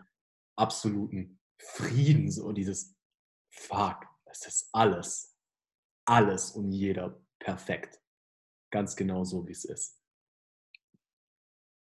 [0.56, 2.95] absoluten Frieden, so dieses
[3.49, 5.36] Fuck, es ist alles,
[6.06, 7.99] alles und jeder perfekt.
[8.71, 9.99] Ganz genau so, wie es ist.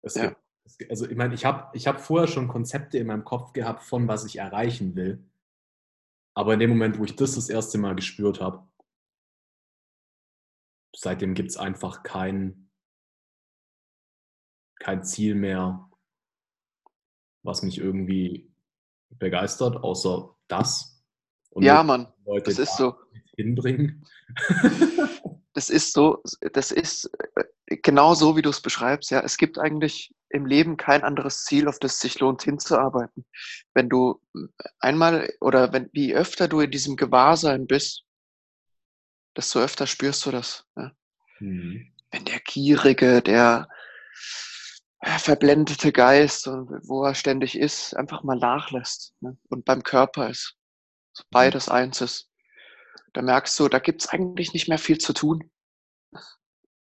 [0.03, 0.29] Es ja.
[0.29, 0.48] gibt
[0.89, 4.09] also ich meine, ich habe ich hab vorher schon Konzepte in meinem Kopf gehabt, von
[4.09, 5.25] was ich erreichen will.
[6.35, 8.69] Aber in dem Moment, wo ich das das erste Mal gespürt habe,
[10.95, 12.71] seitdem gibt es einfach kein,
[14.79, 15.89] kein Ziel mehr,
[17.43, 18.53] was mich irgendwie
[19.11, 21.03] begeistert, außer das.
[21.51, 22.95] Und ja, Mann, Leute das ist so.
[23.37, 24.07] Hinbringen.
[25.55, 29.11] das ist so, das ist äh, genau so, wie du es beschreibst.
[29.11, 33.25] Ja, es gibt eigentlich im Leben kein anderes Ziel, auf das sich lohnt, hinzuarbeiten.
[33.75, 34.21] Wenn du
[34.79, 38.05] einmal oder wenn, wie öfter du in diesem Gewahrsein bist,
[39.37, 40.67] desto öfter spürst du das.
[40.77, 40.93] Ja?
[41.41, 41.93] Mhm.
[42.11, 43.69] Wenn der gierige, der
[45.01, 49.37] äh, verblendete Geist und wo er ständig ist, einfach mal nachlässt ne?
[49.49, 50.57] und beim Körper ist.
[51.13, 51.29] So mhm.
[51.31, 52.31] beides eins ist.
[53.15, 55.51] Da merkst du, da gibt's eigentlich nicht mehr viel zu tun.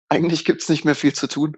[0.08, 1.56] Eigentlich gibt's nicht mehr viel zu tun.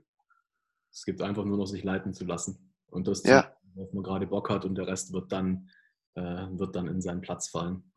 [0.92, 2.74] Es gibt einfach nur noch sich leiten zu lassen.
[2.90, 3.54] Und das, ja.
[3.74, 5.70] worauf man gerade Bock hat und der Rest wird dann,
[6.14, 7.92] äh, wird dann in seinen Platz fallen.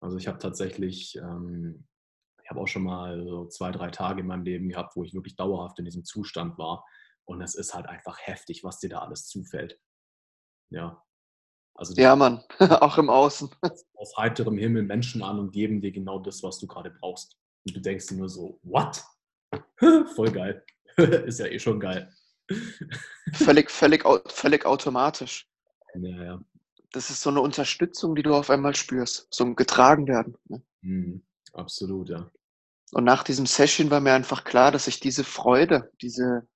[0.00, 1.86] Also ich habe tatsächlich, ähm,
[2.42, 5.14] ich habe auch schon mal so zwei, drei Tage in meinem Leben gehabt, wo ich
[5.14, 6.84] wirklich dauerhaft in diesem Zustand war.
[7.24, 9.78] Und es ist halt einfach heftig, was dir da alles zufällt.
[10.70, 11.04] Ja.
[11.74, 13.50] Also ja, Mann, auch im Außen.
[13.94, 17.38] Aus heiterem Himmel Menschen an und geben dir genau das, was du gerade brauchst.
[17.66, 19.04] Und du denkst dir nur so, what?
[20.16, 20.64] Voll geil.
[21.26, 22.12] ist ja eh schon geil.
[23.34, 25.48] Völlig, völlig, völlig automatisch.
[25.94, 26.40] Ja, ja.
[26.92, 30.36] Das ist so eine Unterstützung, die du auf einmal spürst, so ein getragen werden.
[30.48, 30.62] Ne?
[30.80, 32.30] Mhm, absolut, ja.
[32.92, 36.48] Und nach diesem Session war mir einfach klar, dass ich diese Freude, diese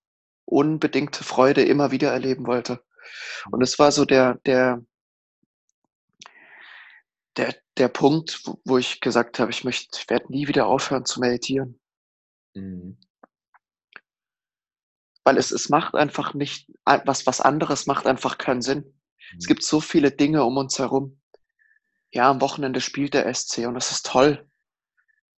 [0.47, 2.83] unbedingte Freude immer wieder erleben wollte.
[3.51, 4.83] Und es war so der, der,
[7.37, 11.21] der, der Punkt, wo, ich gesagt habe, ich möchte, ich werde nie wieder aufhören zu
[11.21, 11.79] meditieren.
[12.55, 12.97] Mhm.
[15.25, 18.79] Weil es, es macht einfach nicht, was, was anderes macht einfach keinen Sinn.
[18.79, 19.39] Mhm.
[19.39, 21.21] Es gibt so viele Dinge um uns herum.
[22.11, 24.47] Ja, am Wochenende spielt der SC und das ist toll.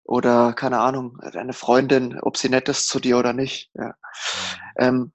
[0.02, 3.70] Oder, keine Ahnung, eine Freundin, ob sie nett ist zu dir oder nicht.
[3.74, 3.88] Ja.
[3.88, 3.92] Mhm.
[4.78, 5.12] Ähm,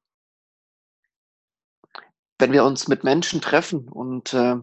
[2.39, 4.55] wenn wir uns mit Menschen treffen und äh,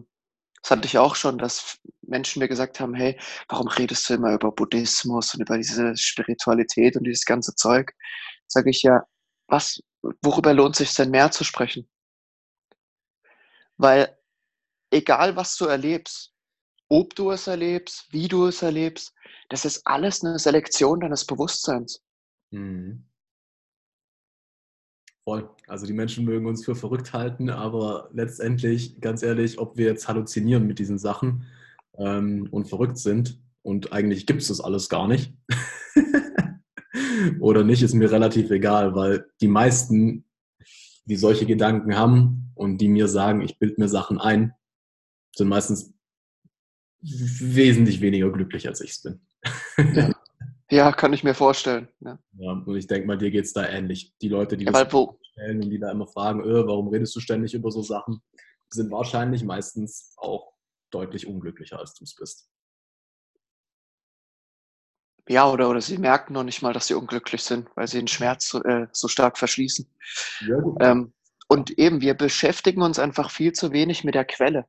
[0.61, 3.17] das hatte ich auch schon, dass Menschen mir gesagt haben, hey,
[3.47, 7.93] warum redest du immer über Buddhismus und über diese Spiritualität und dieses ganze Zeug?
[8.47, 9.03] Sage ich ja,
[9.47, 9.81] was,
[10.21, 11.89] worüber lohnt sich denn mehr zu sprechen?
[13.77, 14.17] Weil
[14.91, 16.33] egal was du erlebst,
[16.89, 19.13] ob du es erlebst, wie du es erlebst,
[19.49, 22.01] das ist alles eine Selektion deines Bewusstseins.
[22.51, 23.05] Mhm.
[25.23, 25.49] Voll.
[25.67, 30.07] Also die Menschen mögen uns für verrückt halten, aber letztendlich, ganz ehrlich, ob wir jetzt
[30.07, 31.45] halluzinieren mit diesen Sachen
[31.97, 35.33] ähm, und verrückt sind und eigentlich gibt es das alles gar nicht
[37.39, 40.25] oder nicht, ist mir relativ egal, weil die meisten,
[41.05, 44.53] die solche Gedanken haben und die mir sagen, ich bilde mir Sachen ein,
[45.35, 45.93] sind meistens
[47.01, 49.21] wesentlich weniger glücklich, als ich es bin.
[49.95, 50.11] Ja.
[50.69, 50.91] ja.
[50.91, 51.87] kann ich mir vorstellen.
[51.99, 54.13] Ja, ja und ich denke mal, dir geht es da ähnlich.
[54.21, 54.87] Die Leute, die ja, das
[55.31, 58.21] stellen und die da immer fragen, öh, warum redest du ständig über so Sachen,
[58.69, 60.53] sind wahrscheinlich meistens auch
[60.91, 62.49] deutlich unglücklicher, als du es bist.
[65.27, 68.07] Ja, oder, oder sie merken noch nicht mal, dass sie unglücklich sind, weil sie den
[68.07, 69.89] Schmerz so, äh, so stark verschließen.
[70.41, 71.13] Ja, ähm,
[71.47, 74.65] und eben, wir beschäftigen uns einfach viel zu wenig mit der Quelle.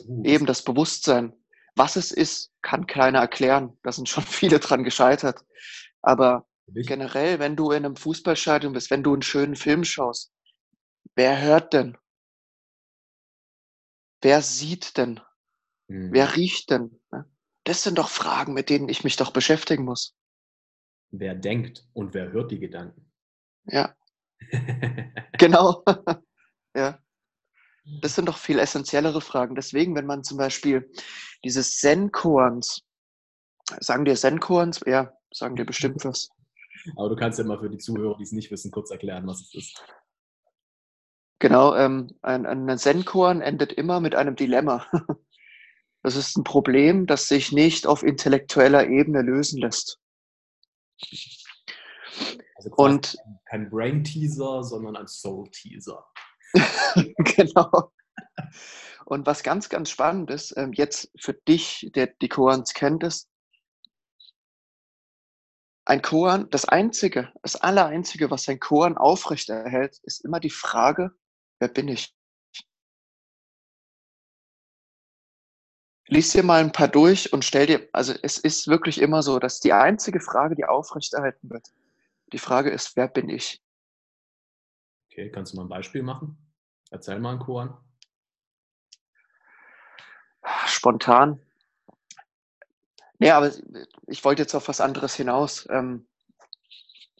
[0.00, 1.32] Uh, eben das Bewusstsein.
[1.76, 3.78] Was es ist, kann keiner erklären.
[3.82, 5.44] Da sind schon viele dran gescheitert.
[6.02, 10.32] Aber generell, wenn du in einem Fußballstadion bist, wenn du einen schönen Film schaust,
[11.14, 11.96] wer hört denn?
[14.20, 15.20] Wer sieht denn?
[15.88, 16.12] Mhm.
[16.12, 17.00] Wer riecht denn?
[17.64, 20.14] Das sind doch Fragen, mit denen ich mich doch beschäftigen muss.
[21.10, 23.10] Wer denkt und wer hört die Gedanken?
[23.64, 23.94] Ja.
[25.38, 25.82] genau.
[26.76, 26.98] ja.
[28.00, 29.54] Das sind doch viel essentiellere Fragen.
[29.54, 30.90] Deswegen, wenn man zum Beispiel
[31.44, 32.82] dieses Zen-Koans,
[33.80, 34.80] sagen dir Zen-Koans?
[34.86, 36.28] Ja, sagen dir bestimmt was.
[36.96, 39.40] Aber du kannst ja mal für die Zuhörer, die es nicht wissen, kurz erklären, was
[39.40, 39.84] es ist.
[41.38, 44.86] Genau, ähm, ein, ein Zen-Koan endet immer mit einem Dilemma.
[46.04, 49.98] Das ist ein Problem, das sich nicht auf intellektueller Ebene lösen lässt.
[52.56, 56.06] Also Und kein Brain-Teaser, sondern ein Soul-Teaser.
[57.16, 57.90] genau.
[59.06, 63.30] Und was ganz, ganz spannend ist, ähm, jetzt für dich, der die Koans kennt, ist,
[65.86, 71.12] ein Koan, das Einzige, das Allereinzige, was ein Koan aufrechterhält, ist immer die Frage,
[71.60, 72.14] wer bin ich?
[76.14, 79.40] Lies dir mal ein paar durch und stell dir, also es ist wirklich immer so,
[79.40, 81.66] dass die einzige Frage, die aufrechterhalten wird,
[82.32, 83.60] die Frage ist, wer bin ich?
[85.10, 86.38] Okay, kannst du mal ein Beispiel machen?
[86.92, 87.76] Erzähl mal einen Koan.
[90.66, 91.40] Spontan.
[93.18, 93.50] Nee, aber
[94.06, 95.66] ich wollte jetzt auf was anderes hinaus.
[95.68, 96.06] Ähm,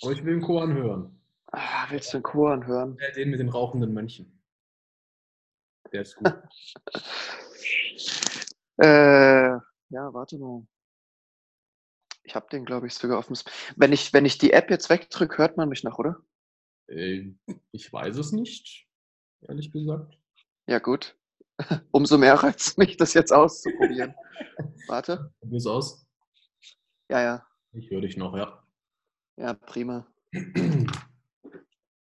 [0.02, 1.20] aber ich will einen Koan hören.
[1.50, 2.96] Ah, willst du einen Koan hören?
[3.00, 4.40] Ja, den mit den rauchenden Mönchen.
[5.92, 6.32] Der ist gut.
[8.76, 9.50] Äh,
[9.90, 10.66] ja, warte mal.
[12.24, 13.36] Ich habe den, glaube ich, sogar auf dem.
[13.76, 16.20] Wenn ich, wenn ich die App jetzt wegdrücke, hört man mich noch, oder?
[16.88, 17.32] Äh,
[17.72, 18.88] ich weiß es nicht,
[19.42, 20.18] ehrlich gesagt.
[20.66, 21.16] Ja, gut.
[21.92, 24.14] Umso mehr reizt mich, das jetzt auszuprobieren.
[24.88, 25.32] Warte.
[25.40, 26.06] Probier's aus.
[27.10, 27.46] Ja, ja.
[27.72, 28.62] Ich höre dich noch, ja.
[29.36, 30.06] Ja, prima.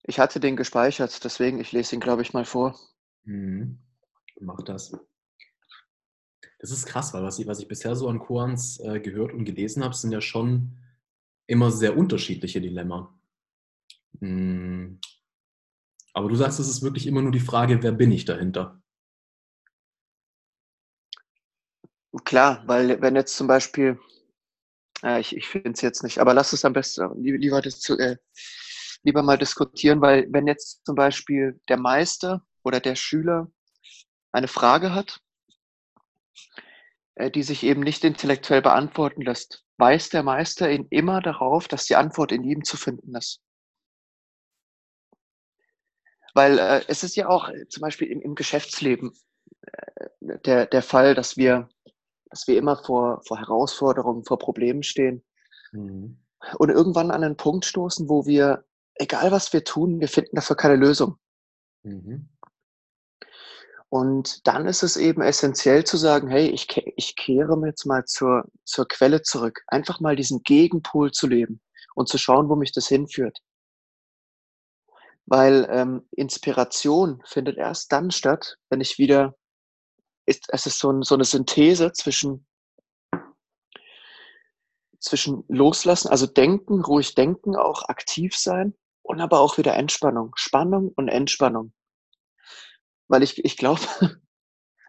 [0.02, 2.78] Ich hatte den gespeichert, deswegen, ich lese ihn, glaube ich, mal vor.
[3.24, 3.78] Mhm.
[4.40, 4.92] Mach das.
[6.58, 9.44] Das ist krass, weil was ich, was ich bisher so an Koans äh, gehört und
[9.44, 10.76] gelesen habe, sind ja schon
[11.46, 13.16] immer sehr unterschiedliche Dilemma.
[14.20, 15.00] Hm.
[16.12, 18.82] Aber du sagst, es ist wirklich immer nur die Frage, wer bin ich dahinter?
[22.24, 24.00] Klar, weil wenn jetzt zum Beispiel,
[25.04, 28.16] äh, ich, ich finde es jetzt nicht, aber lass es am besten lieber, das, äh,
[29.04, 33.48] lieber mal diskutieren, weil wenn jetzt zum Beispiel der Meister oder der Schüler
[34.32, 35.20] eine Frage hat
[37.34, 41.96] die sich eben nicht intellektuell beantworten lässt, weist der Meister ihn immer darauf, dass die
[41.96, 43.40] Antwort in ihm zu finden ist.
[46.34, 49.12] Weil äh, es ist ja auch äh, zum Beispiel im, im Geschäftsleben
[49.62, 51.68] äh, der, der Fall, dass wir,
[52.30, 55.24] dass wir immer vor, vor Herausforderungen, vor Problemen stehen
[55.72, 56.18] mhm.
[56.58, 60.56] und irgendwann an einen Punkt stoßen, wo wir, egal was wir tun, wir finden dafür
[60.56, 61.16] keine Lösung.
[61.82, 62.28] Mhm.
[63.90, 68.44] Und dann ist es eben essentiell zu sagen, hey, ich, ich kehre jetzt mal zur,
[68.64, 69.62] zur Quelle zurück.
[69.66, 71.60] Einfach mal diesen Gegenpol zu leben
[71.94, 73.38] und zu schauen, wo mich das hinführt.
[75.24, 79.34] Weil ähm, Inspiration findet erst dann statt, wenn ich wieder,
[80.26, 82.46] ist, es ist so, ein, so eine Synthese zwischen,
[85.00, 90.92] zwischen Loslassen, also denken, ruhig denken, auch aktiv sein und aber auch wieder Entspannung, Spannung
[90.94, 91.72] und Entspannung.
[93.08, 93.80] Weil ich, ich glaube,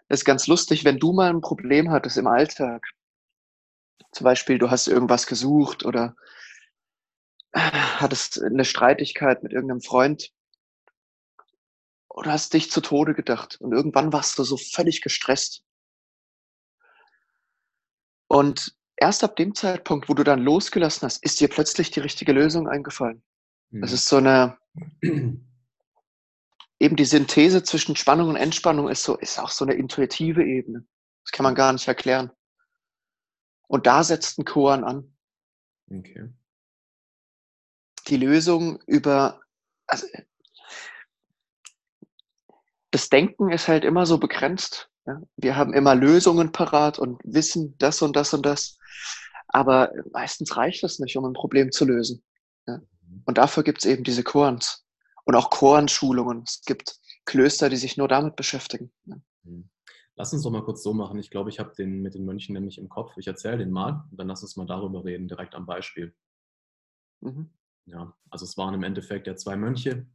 [0.08, 2.86] das ist ganz lustig, wenn du mal ein Problem hattest im Alltag.
[4.12, 6.16] Zum Beispiel, du hast irgendwas gesucht oder
[7.54, 10.32] hattest eine Streitigkeit mit irgendeinem Freund
[12.10, 15.64] oder hast dich zu Tode gedacht und irgendwann warst du so völlig gestresst.
[18.28, 22.34] Und erst ab dem Zeitpunkt, wo du dann losgelassen hast, ist dir plötzlich die richtige
[22.34, 23.24] Lösung eingefallen.
[23.72, 23.96] Das Mhm.
[23.96, 24.58] ist so eine,
[26.80, 30.86] eben die Synthese zwischen Spannung und Entspannung ist so, ist auch so eine intuitive Ebene.
[31.24, 32.32] Das kann man gar nicht erklären.
[33.68, 35.14] Und da setzt ein Koan an.
[35.92, 36.30] Okay.
[38.08, 39.42] Die Lösung über,
[39.86, 40.08] also,
[42.92, 44.90] das Denken ist halt immer so begrenzt.
[45.06, 45.22] Ja?
[45.36, 48.80] Wir haben immer Lösungen parat und wissen das und das und das.
[49.50, 52.24] Aber meistens reicht das nicht, um ein Problem zu lösen.
[52.66, 52.82] Ja?
[53.26, 54.86] Und dafür gibt es eben diese Koans.
[55.26, 56.44] Und auch Koanschulungen.
[56.46, 58.92] Es gibt Klöster, die sich nur damit beschäftigen.
[59.44, 59.70] Mhm.
[60.16, 61.18] Lass uns doch mal kurz so machen.
[61.18, 63.16] Ich glaube, ich habe den mit den Mönchen nämlich im Kopf.
[63.18, 66.14] Ich erzähle den mal und dann lass uns mal darüber reden, direkt am Beispiel.
[67.22, 67.52] Mhm.
[67.86, 70.06] Ja, also es waren im Endeffekt ja zwei Mönche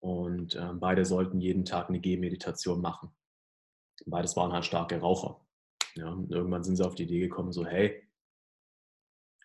[0.00, 3.10] und äh, beide sollten jeden Tag eine Gehmeditation machen.
[4.06, 5.44] Beides waren halt starke Raucher.
[5.94, 8.02] Ja, und irgendwann sind sie auf die Idee gekommen, so hey,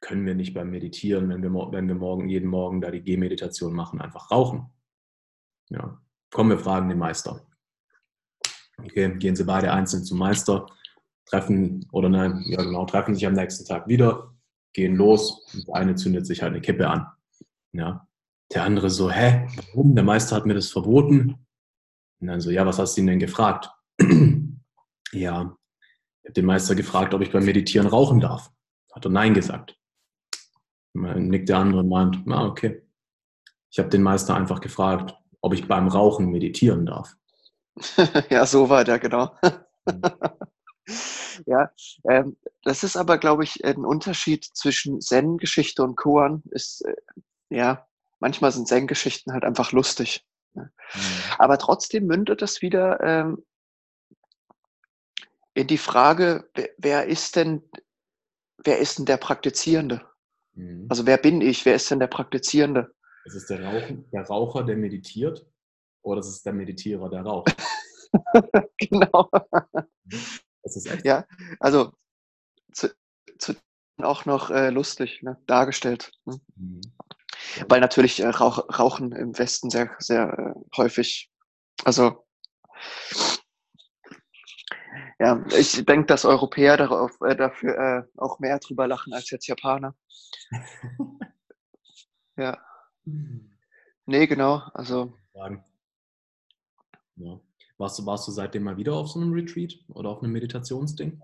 [0.08, 3.74] können wir nicht beim Meditieren, wenn wir, wenn wir morgen, jeden Morgen da die Gehmeditation
[3.74, 4.70] machen, einfach rauchen?
[5.70, 7.46] Ja, kommen wir fragen den Meister.
[8.80, 10.66] Okay, gehen sie beide einzeln zum Meister,
[11.26, 14.34] treffen, oder nein, ja genau, treffen sich am nächsten Tag wieder,
[14.74, 17.08] gehen los und der eine zündet sich halt eine Kippe an.
[17.74, 18.08] Ja.
[18.54, 19.94] Der andere so, hä, warum?
[19.94, 21.46] Der Meister hat mir das verboten.
[22.22, 23.70] Und dann so, ja, was hast du ihn denn gefragt?
[24.00, 24.14] ja,
[25.12, 28.52] ich habe den Meister gefragt, ob ich beim Meditieren rauchen darf.
[28.94, 29.77] Hat er Nein gesagt.
[31.04, 32.84] Dann nickt der andere und meint, ah, okay.
[33.70, 37.16] Ich habe den Meister einfach gefragt, ob ich beim Rauchen meditieren darf.
[38.30, 39.36] ja, so weiter, genau.
[41.46, 41.72] ja,
[42.10, 46.44] ähm, das ist aber, glaube ich, ein Unterschied zwischen Zen-Geschichte und Koan.
[46.50, 46.96] Ist, äh,
[47.50, 47.88] ja,
[48.20, 50.26] manchmal sind Zen-Geschichten halt einfach lustig.
[50.54, 50.72] Ne?
[50.94, 51.00] Mhm.
[51.38, 53.46] Aber trotzdem mündet es wieder ähm,
[55.54, 57.64] in die Frage, wer ist denn,
[58.58, 60.07] wer ist denn der Praktizierende?
[60.58, 60.88] Mhm.
[60.90, 61.66] Also wer bin ich?
[61.66, 62.94] Wer ist denn der Praktizierende?
[63.26, 65.46] Ist es der, Rauchen, der Raucher, der meditiert?
[66.02, 67.56] Oder ist es der Meditierer, der raucht?
[68.78, 69.30] genau.
[70.64, 71.06] Das ist echt.
[71.06, 71.26] Ja,
[71.60, 71.92] also
[72.72, 72.90] zu,
[73.38, 73.56] zu
[74.02, 76.12] auch noch äh, lustig ne, dargestellt.
[76.26, 76.40] Ne?
[76.56, 76.82] Mhm.
[77.68, 81.30] Weil natürlich äh, Rauch, Rauchen im Westen sehr, sehr äh, häufig,
[81.84, 82.26] also
[85.20, 89.48] ja, ich denke, dass Europäer darauf, äh, dafür äh, auch mehr drüber lachen als jetzt
[89.48, 89.96] Japaner.
[92.38, 92.58] ja.
[94.06, 94.62] Nee, genau.
[94.74, 95.14] Also.
[95.34, 95.64] Ja.
[97.78, 101.22] Warst, du, warst du seitdem mal wieder auf so einem Retreat oder auf einem Meditationsding?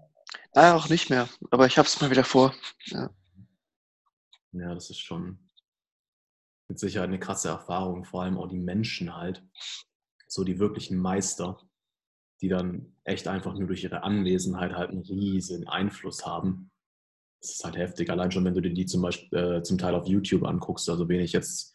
[0.54, 1.28] Naja, auch nicht mehr.
[1.52, 2.54] Aber ich habe es mal wieder vor.
[2.86, 3.10] Ja.
[4.52, 5.50] ja, das ist schon
[6.68, 8.06] mit Sicherheit eine krasse Erfahrung.
[8.06, 9.44] Vor allem auch die Menschen halt.
[10.28, 11.60] So die wirklichen Meister,
[12.44, 16.70] die dann echt einfach nur durch ihre Anwesenheit halt einen riesen Einfluss haben.
[17.42, 18.10] Das ist halt heftig.
[18.10, 20.90] Allein schon, wenn du dir die zum Beispiel äh, zum Teil auf YouTube anguckst.
[20.90, 21.74] Also wen ich jetzt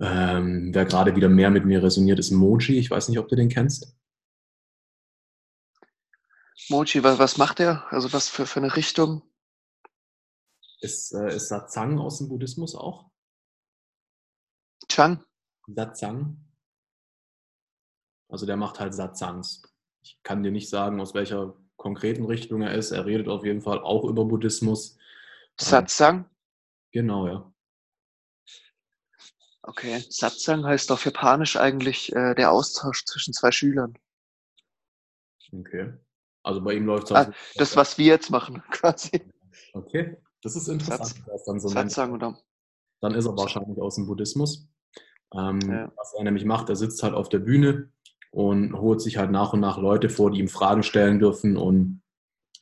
[0.00, 2.78] ähm, wer gerade wieder mehr mit mir resoniert, ist Moji.
[2.78, 3.96] Ich weiß nicht, ob du den kennst.
[6.68, 7.84] Moji, was, was macht er?
[7.92, 9.22] Also was für, für eine Richtung?
[10.80, 13.10] Ist, äh, ist Satsang aus dem Buddhismus auch?
[14.88, 15.22] Chang?
[15.68, 16.49] Satsang.
[18.30, 19.62] Also der macht halt Satsangs.
[20.02, 22.90] Ich kann dir nicht sagen, aus welcher konkreten Richtung er ist.
[22.90, 24.96] Er redet auf jeden Fall auch über Buddhismus.
[25.58, 26.28] Satsang?
[26.92, 27.52] Genau, ja.
[29.62, 33.94] Okay, Satsang heißt auf Japanisch eigentlich äh, der Austausch zwischen zwei Schülern.
[35.52, 35.92] Okay.
[36.42, 39.22] Also bei ihm läuft es ah, Das, was wir jetzt machen, quasi.
[39.74, 41.24] Okay, das ist interessant.
[41.26, 42.38] Satz, dann, so Satsang oder?
[43.00, 44.68] dann ist er wahrscheinlich aus dem Buddhismus.
[45.34, 45.92] Ähm, ja.
[45.96, 47.90] Was er nämlich macht, er sitzt halt auf der Bühne
[48.30, 52.02] und holt sich halt nach und nach Leute vor, die ihm Fragen stellen dürfen und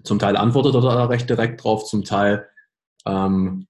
[0.05, 2.49] zum Teil antwortet er da recht direkt drauf, zum Teil
[3.05, 3.67] ähm,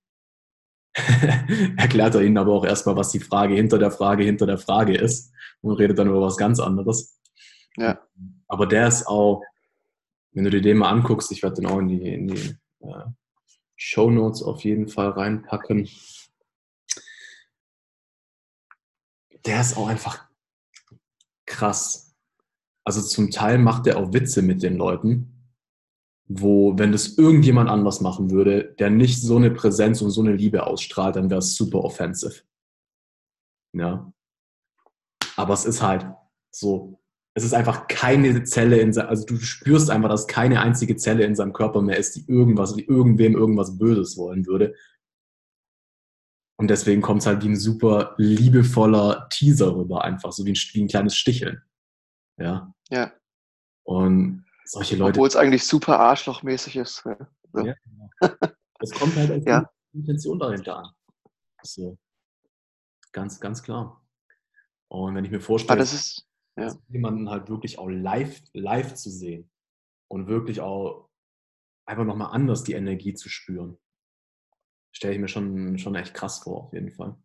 [1.77, 4.97] erklärt er ihnen aber auch erstmal, was die Frage hinter der Frage hinter der Frage
[4.97, 7.19] ist und redet dann über was ganz anderes.
[7.77, 8.01] Ja.
[8.47, 9.43] Aber der ist auch,
[10.33, 13.05] wenn du dir den mal anguckst, ich werde den auch in die, in die äh,
[13.77, 15.89] Show Notes auf jeden Fall reinpacken.
[19.47, 20.28] Der ist auch einfach
[21.49, 22.15] krass.
[22.85, 25.51] Also zum Teil macht er auch Witze mit den Leuten,
[26.29, 30.35] wo, wenn das irgendjemand anders machen würde, der nicht so eine Präsenz und so eine
[30.35, 32.43] Liebe ausstrahlt, dann wäre es super offensive.
[33.75, 34.13] Ja.
[35.37, 36.07] Aber es ist halt
[36.51, 37.01] so,
[37.35, 41.25] es ist einfach keine Zelle in seinem, also du spürst einfach, dass keine einzige Zelle
[41.25, 44.75] in seinem Körper mehr ist, die irgendwas, die irgendwem irgendwas Böses wollen würde.
[46.61, 50.57] Und deswegen kommt es halt wie ein super liebevoller Teaser rüber, einfach so wie ein,
[50.73, 51.63] wie ein kleines Sticheln.
[52.37, 52.75] Ja.
[52.91, 53.13] Ja.
[53.85, 55.19] Und solche Leute.
[55.19, 56.97] Obwohl es eigentlich super arschlochmäßig ist.
[56.97, 57.11] So.
[57.65, 58.11] Ja, genau.
[58.81, 59.69] Es kommt halt auf Ja.
[59.93, 60.91] Intention dahinter an.
[61.63, 61.99] So.
[63.11, 64.07] Ganz, ganz klar.
[64.89, 66.73] Und wenn ich mir Aber vorstelle, ist, ja.
[66.89, 69.51] jemanden halt wirklich auch live, live zu sehen
[70.09, 71.09] und wirklich auch
[71.87, 73.79] einfach nochmal anders die Energie zu spüren,
[74.99, 77.17] stelle ich mir schon, schon echt krass vor, auf jeden Fall.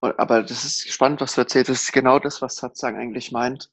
[0.00, 1.70] aber das ist spannend, was du erzählst.
[1.70, 3.70] Das ist genau das, was Satsang eigentlich meint.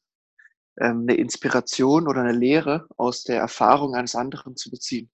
[0.79, 5.11] Ähm, eine Inspiration oder eine Lehre aus der Erfahrung eines anderen zu beziehen.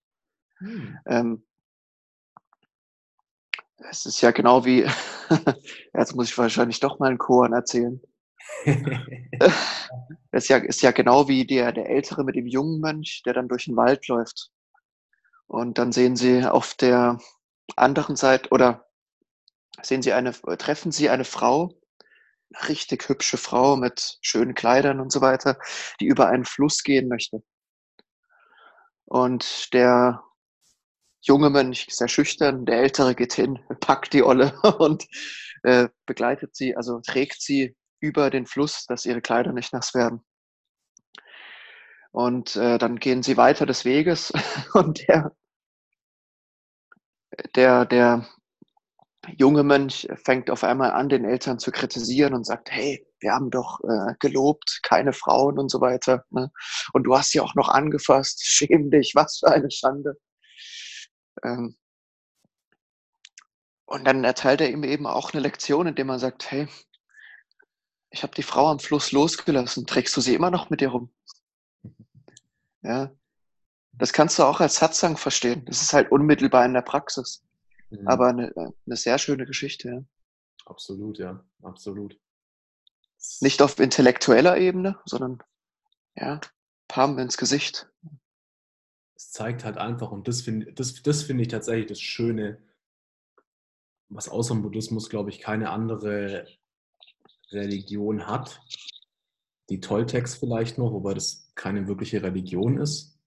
[0.59, 0.97] Hm.
[1.05, 1.43] Ähm,
[3.89, 4.85] es ist ja genau wie,
[5.93, 8.01] jetzt muss ich wahrscheinlich doch mal einen Koran erzählen.
[10.31, 13.33] Es ist ja, ist ja genau wie der, der Ältere mit dem jungen Mönch, der
[13.33, 14.51] dann durch den Wald läuft.
[15.47, 17.19] Und dann sehen sie auf der
[17.75, 18.85] anderen Seite oder
[19.81, 21.79] sehen sie eine, treffen sie eine Frau,
[22.67, 25.57] richtig hübsche Frau mit schönen Kleidern und so weiter,
[25.99, 27.43] die über einen Fluss gehen möchte.
[29.05, 30.23] Und der
[31.21, 35.07] junge Mönch, sehr schüchtern, der Ältere geht hin, packt die Olle und
[35.63, 40.23] äh, begleitet sie, also trägt sie über den Fluss, dass ihre Kleider nicht nass werden.
[42.17, 44.33] Und äh, dann gehen sie weiter des Weges
[44.73, 45.35] und der,
[47.53, 48.27] der, der
[49.37, 53.51] junge Mönch fängt auf einmal an, den Eltern zu kritisieren und sagt, hey, wir haben
[53.51, 56.25] doch äh, gelobt, keine Frauen und so weiter.
[56.31, 56.51] Ne?
[56.91, 60.17] Und du hast sie auch noch angefasst, schäm dich, was für eine Schande.
[61.43, 61.77] Ähm,
[63.85, 66.67] und dann erteilt er ihm eben auch eine Lektion, indem er sagt, hey,
[68.09, 71.11] ich habe die Frau am Fluss losgelassen, trägst du sie immer noch mit dir rum?
[72.87, 73.11] Ja,
[73.91, 75.65] das kannst du auch als Satsang verstehen.
[75.65, 77.43] Das ist halt unmittelbar in der Praxis,
[77.89, 78.07] Mhm.
[78.07, 78.53] aber eine,
[78.85, 79.89] eine sehr schöne Geschichte.
[79.89, 80.03] Ja.
[80.65, 82.19] Absolut, ja, absolut.
[83.41, 85.41] Nicht auf intellektueller Ebene, sondern
[86.15, 86.39] ja,
[86.87, 87.89] Palm ins Gesicht.
[89.15, 92.61] es zeigt halt einfach, und das finde das, das find ich tatsächlich das Schöne,
[94.09, 96.47] was außer dem Buddhismus, glaube ich, keine andere
[97.51, 98.61] Religion hat.
[99.69, 103.19] Die Toltecs vielleicht noch, wobei das keine wirkliche Religion ist.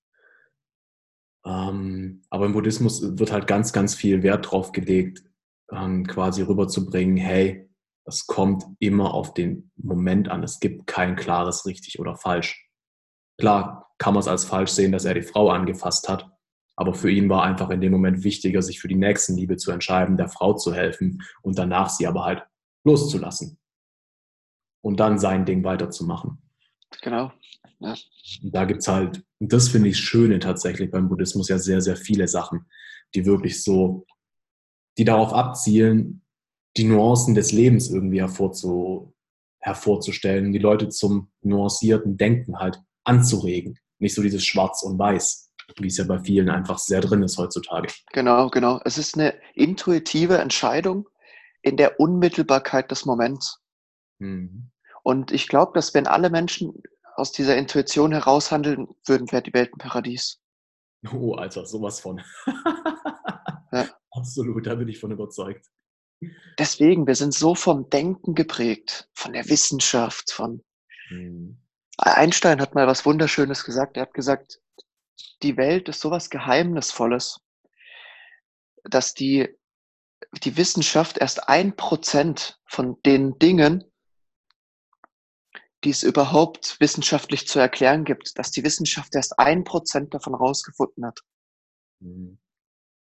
[1.45, 5.23] Ähm, aber im Buddhismus wird halt ganz, ganz viel Wert drauf gelegt,
[5.71, 7.69] ähm, quasi rüberzubringen, hey,
[8.07, 10.43] es kommt immer auf den Moment an.
[10.43, 12.69] Es gibt kein klares richtig oder falsch.
[13.39, 16.29] Klar kann man es als falsch sehen, dass er die Frau angefasst hat,
[16.77, 20.17] aber für ihn war einfach in dem Moment wichtiger, sich für die Nächstenliebe zu entscheiden,
[20.17, 22.43] der Frau zu helfen und danach sie aber halt
[22.85, 23.59] loszulassen
[24.83, 26.39] und dann sein Ding weiterzumachen.
[27.03, 27.33] Genau.
[27.81, 31.81] Und da gibt es halt, und das finde ich Schöne tatsächlich beim Buddhismus, ja sehr,
[31.81, 32.67] sehr viele Sachen,
[33.15, 34.07] die wirklich so,
[34.99, 36.23] die darauf abzielen,
[36.77, 39.15] die Nuancen des Lebens irgendwie hervorzu,
[39.61, 43.79] hervorzustellen, die Leute zum nuancierten Denken halt anzuregen.
[43.99, 47.39] Nicht so dieses Schwarz und Weiß, wie es ja bei vielen einfach sehr drin ist
[47.39, 47.93] heutzutage.
[48.13, 48.81] Genau, genau.
[48.85, 51.09] Es ist eine intuitive Entscheidung
[51.63, 53.61] in der Unmittelbarkeit des Moments.
[54.19, 54.71] Mhm.
[55.03, 56.75] Und ich glaube, dass wenn alle Menschen
[57.21, 60.41] aus dieser Intuition heraus handeln würden, wäre die Welt ein Paradies.
[61.13, 62.21] Oh, Alter, sowas von.
[63.73, 63.89] Ja.
[64.11, 65.67] Absolut, da bin ich von überzeugt.
[66.59, 70.63] Deswegen, wir sind so vom Denken geprägt, von der Wissenschaft, von
[71.11, 71.59] Mhm.
[71.99, 73.97] Einstein hat mal was Wunderschönes gesagt.
[73.97, 74.61] Er hat gesagt,
[75.43, 77.41] die Welt ist sowas Geheimnisvolles,
[78.85, 79.49] dass die,
[80.43, 83.85] die Wissenschaft erst ein Prozent von den Dingen,
[85.85, 91.07] die es überhaupt wissenschaftlich zu erklären gibt, dass die Wissenschaft erst ein Prozent davon rausgefunden
[91.07, 91.21] hat.
[92.01, 92.39] Mhm.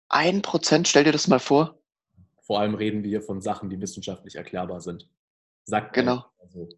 [0.10, 1.80] Ein Prozent, stell dir das mal vor.
[2.42, 5.10] Vor allem reden wir hier von Sachen, die wissenschaftlich erklärbar sind.
[5.66, 6.26] Sagt Genau.
[6.40, 6.70] Also,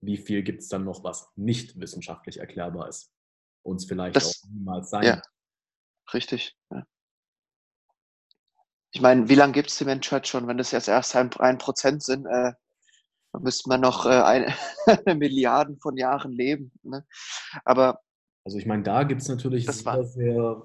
[0.00, 3.10] wie viel gibt es dann noch, was nicht wissenschaftlich erklärbar ist?
[3.62, 5.02] Uns vielleicht Das- auch niemals sein.
[5.04, 5.22] Ja.
[6.14, 6.56] Richtig.
[6.70, 6.86] Ja.
[8.92, 10.46] Ich meine, wie lange gibt es die Menschheit schon?
[10.46, 12.52] Wenn das jetzt erst ein, ein Prozent sind, äh,
[13.32, 14.08] dann müsste man noch äh,
[15.04, 16.72] eine, Milliarden von Jahren leben.
[16.82, 17.06] Ne?
[17.64, 18.00] Aber
[18.44, 20.62] Also ich meine, da gibt es natürlich sehr, sehr,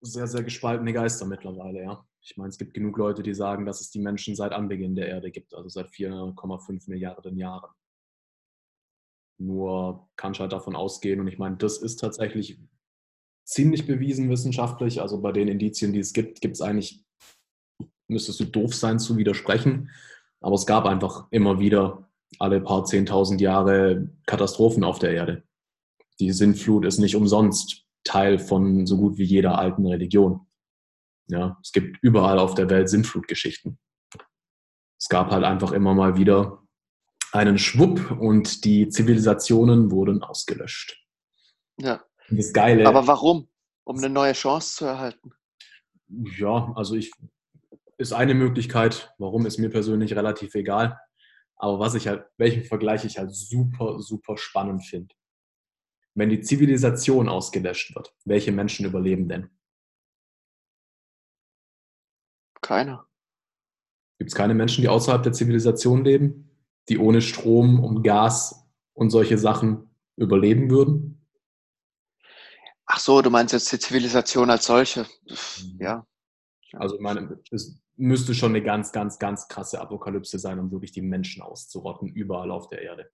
[0.00, 2.06] sehr, sehr gespaltene Geister mittlerweile, ja.
[2.24, 5.08] Ich meine, es gibt genug Leute, die sagen, dass es die Menschen seit Anbeginn der
[5.08, 7.70] Erde gibt, also seit 4,5 Milliarden Jahren.
[9.40, 12.60] Nur kann ich halt davon ausgehen, und ich meine, das ist tatsächlich
[13.44, 15.00] ziemlich bewiesen wissenschaftlich.
[15.00, 17.04] Also bei den Indizien, die es gibt, gibt es eigentlich,
[18.08, 19.90] müsstest du doof sein zu widersprechen,
[20.42, 25.44] aber es gab einfach immer wieder alle paar 10.000 Jahre Katastrophen auf der Erde
[26.22, 30.46] die Sintflut ist nicht umsonst Teil von so gut wie jeder alten Religion.
[31.28, 33.78] Ja, es gibt überall auf der Welt Sintflutgeschichten.
[34.98, 36.62] Es gab halt einfach immer mal wieder
[37.32, 40.96] einen Schwupp und die Zivilisationen wurden ausgelöscht.
[41.78, 42.02] ja.
[42.28, 43.48] Das Geile, Aber warum?
[43.84, 45.32] Um eine neue Chance zu erhalten.
[46.38, 47.10] Ja, also ich
[48.02, 49.14] ist eine Möglichkeit.
[49.18, 51.00] Warum ist mir persönlich relativ egal.
[51.56, 55.14] Aber was ich halt, welchen Vergleich ich halt super, super spannend finde.
[56.14, 59.50] Wenn die Zivilisation ausgelöscht wird, welche Menschen überleben denn?
[62.60, 63.06] Keiner.
[64.18, 66.50] Gibt es keine Menschen, die außerhalb der Zivilisation leben,
[66.88, 71.26] die ohne Strom und Gas und solche Sachen überleben würden?
[72.86, 75.06] Ach so, du meinst jetzt die Zivilisation als solche.
[75.26, 75.78] Mhm.
[75.80, 76.06] Ja.
[76.72, 80.92] Also ich meine, es müsste schon eine ganz, ganz, ganz krasse Apokalypse sein, um wirklich
[80.92, 83.10] die Menschen auszurotten, überall auf der Erde.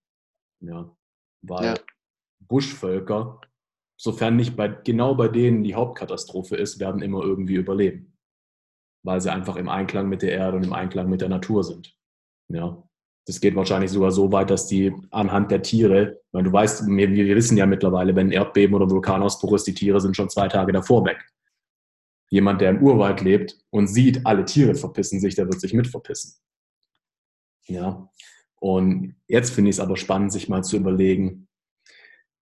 [0.61, 0.95] Ja.
[1.43, 1.75] Weil Ja.
[2.41, 3.41] Buschvölker,
[3.97, 8.17] sofern nicht bei, genau bei denen die Hauptkatastrophe ist, werden immer irgendwie überleben.
[9.05, 11.97] Weil sie einfach im Einklang mit der Erde und im Einklang mit der Natur sind.
[12.49, 12.83] Ja.
[13.27, 17.11] Das geht wahrscheinlich sogar so weit, dass die anhand der Tiere, weil du weißt, wir,
[17.11, 20.49] wir wissen ja mittlerweile, wenn ein Erdbeben oder Vulkanausbruch ist, die Tiere sind schon zwei
[20.49, 21.23] Tage davor weg.
[22.31, 25.87] Jemand, der im Urwald lebt und sieht, alle Tiere verpissen sich, der wird sich mit
[25.89, 26.35] verpissen.
[27.67, 28.11] Ja.
[28.61, 31.49] Und jetzt finde ich es aber spannend, sich mal zu überlegen,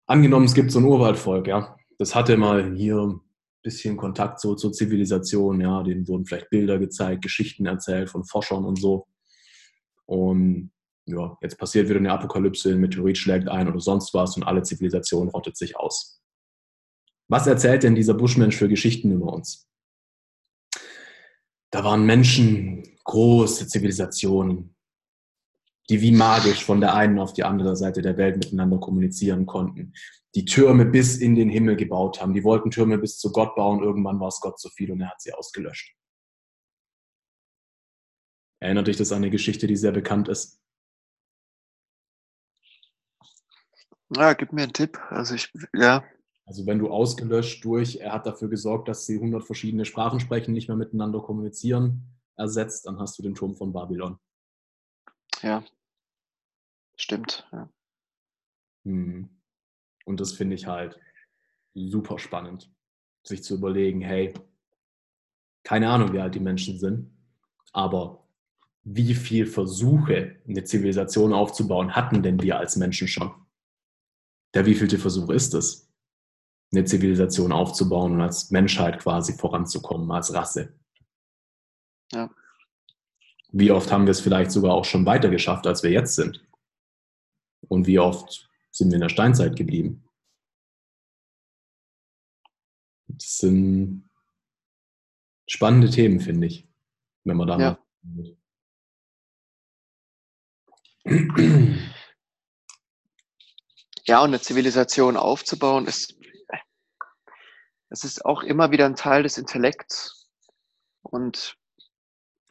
[0.05, 3.21] angenommen, es gibt so ein Urwaldvolk, ja, das hatte mal hier ein
[3.63, 8.65] bisschen Kontakt so zur Zivilisation, ja, denen wurden vielleicht Bilder gezeigt, Geschichten erzählt von Forschern
[8.65, 9.07] und so.
[10.05, 10.71] Und
[11.05, 14.63] ja, jetzt passiert wieder eine Apokalypse, ein Meteorit schlägt ein oder sonst was und alle
[14.63, 16.21] Zivilisation rottet sich aus.
[17.27, 19.67] Was erzählt denn dieser Buschmensch für Geschichten über uns?
[21.73, 24.75] Da waren Menschen, große Zivilisationen,
[25.89, 29.93] die wie magisch von der einen auf die andere Seite der Welt miteinander kommunizieren konnten,
[30.35, 32.35] die Türme bis in den Himmel gebaut haben.
[32.35, 33.81] Die wollten Türme bis zu Gott bauen.
[33.81, 35.95] Irgendwann war es Gott zu viel und er hat sie ausgelöscht.
[38.59, 40.61] Erinnert dich das an eine Geschichte, die sehr bekannt ist?
[44.15, 44.99] Ja, gib mir einen Tipp.
[45.09, 46.03] Also ich, ja,
[46.45, 50.53] Also wenn du ausgelöscht durch, er hat dafür gesorgt, dass sie 100 verschiedene Sprachen sprechen,
[50.53, 52.03] nicht mehr miteinander kommunizieren,
[52.35, 54.17] ersetzt, dann hast du den Turm von Babylon.
[55.41, 55.63] ja.
[56.95, 57.47] Stimmt.
[57.51, 57.69] Ja.
[58.85, 59.29] Hm.
[60.05, 60.99] Und das finde ich halt
[61.73, 62.71] super spannend,
[63.23, 64.33] sich zu überlegen, hey,
[65.63, 67.09] keine Ahnung, wie alt die Menschen sind,
[67.71, 68.27] aber
[68.83, 73.33] wie viel Versuche, eine Zivilisation aufzubauen, hatten denn wir als Menschen schon?
[74.53, 75.89] Der wievielte Versuch ist es,
[76.73, 80.73] eine Zivilisation aufzubauen und als Menschheit quasi voranzukommen, als Rasse?
[82.11, 82.29] Ja.
[83.51, 86.45] Wie oft haben wir es vielleicht sogar auch schon weiter geschafft, als wir jetzt sind?
[87.67, 90.03] Und wie oft sind wir in der Steinzeit geblieben?
[93.07, 94.09] Das sind
[95.47, 96.67] spannende Themen, finde ich,
[97.23, 97.79] wenn man da Ja.
[98.01, 98.37] mal.
[104.05, 106.15] Ja, und eine Zivilisation aufzubauen, ist,
[107.93, 110.27] das ist auch immer wieder ein Teil des Intellekts.
[111.03, 111.59] Und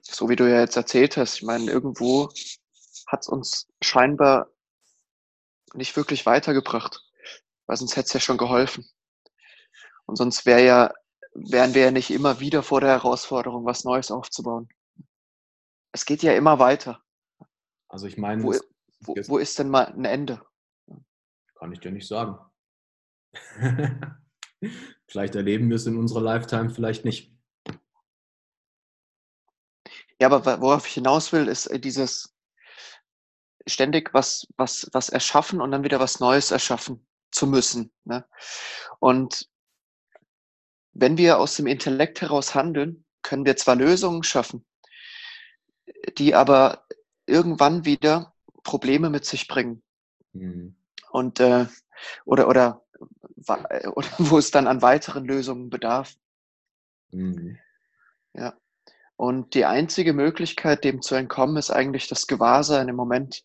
[0.01, 2.28] so wie du ja jetzt erzählt hast, ich meine, irgendwo
[3.09, 4.47] hat es uns scheinbar
[5.74, 7.03] nicht wirklich weitergebracht,
[7.66, 8.88] weil sonst hätte es ja schon geholfen.
[10.07, 10.95] Und sonst wäre ja,
[11.34, 14.68] wären wir ja nicht immer wieder vor der Herausforderung, was Neues aufzubauen.
[15.90, 17.03] Es geht ja immer weiter.
[17.88, 18.55] Also ich meine, Wo,
[19.01, 20.40] wo, wo ist denn mal ein Ende?
[21.57, 22.38] kann ich dir nicht sagen.
[25.13, 27.31] vielleicht erleben wir es in unserer Lifetime, vielleicht nicht.
[30.19, 32.35] Ja, aber worauf ich hinaus will, ist äh, dieses
[33.67, 37.93] ständig was, was, was erschaffen und dann wieder was Neues erschaffen zu müssen.
[38.05, 38.25] Ne?
[39.01, 39.49] Und
[40.95, 44.65] wenn wir aus dem Intellekt heraus handeln, können wir zwar Lösungen schaffen,
[46.17, 46.87] die aber
[47.27, 48.35] irgendwann wieder
[48.65, 49.83] Probleme mit sich bringen.
[50.33, 50.75] Hm.
[51.11, 51.67] Und äh,
[52.24, 52.82] oder, oder,
[53.70, 56.14] äh, oder wo es dann an weiteren Lösungen bedarf.
[57.11, 57.59] Hm.
[59.22, 63.44] Und die einzige Möglichkeit, dem zu entkommen, ist eigentlich das Gewahrsein im Moment.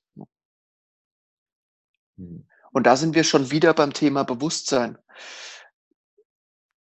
[2.17, 2.47] Hm.
[2.71, 4.97] Und da sind wir schon wieder beim Thema Bewusstsein.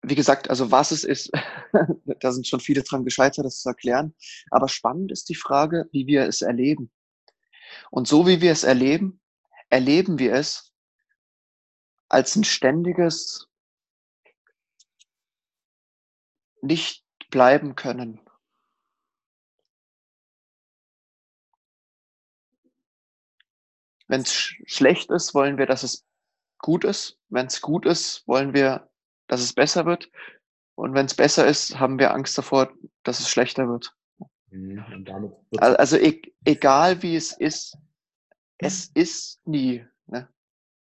[0.03, 1.31] Wie gesagt, also was es ist,
[2.21, 4.15] da sind schon viele dran gescheitert, das zu erklären.
[4.51, 6.91] Aber spannend ist die Frage, wie wir es erleben.
[7.91, 9.21] Und so wie wir es erleben,
[9.69, 10.68] erleben wir es
[12.09, 13.49] als ein ständiges
[16.63, 18.21] nicht bleiben können.
[24.07, 26.07] Wenn es sch schlecht ist, wollen wir, dass es
[26.59, 27.19] gut ist.
[27.29, 28.89] Wenn es gut ist, wollen wir,
[29.27, 30.11] dass es besser wird.
[30.75, 33.95] Und wenn es besser ist, haben wir Angst davor, dass es schlechter wird.
[34.51, 34.83] Hm.
[35.59, 37.77] Al- Also e egal wie es ist,
[38.57, 39.87] es ist nie.
[40.07, 40.29] Ne?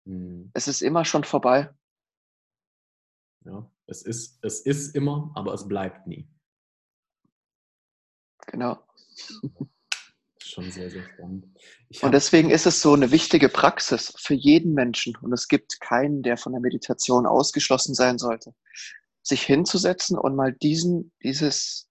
[0.06, 0.52] Hm.
[0.54, 1.70] Es ist immer schon vorbei.
[3.46, 3.70] Ja.
[3.88, 6.28] Es ist, es ist immer, aber es bleibt nie.
[8.48, 8.82] Genau.
[10.40, 11.46] Schon sehr, sehr spannend.
[12.02, 15.16] und deswegen ist es so eine wichtige Praxis für jeden Menschen.
[15.18, 18.54] Und es gibt keinen, der von der Meditation ausgeschlossen sein sollte.
[19.24, 21.90] Sich hinzusetzen und mal diesen, dieses,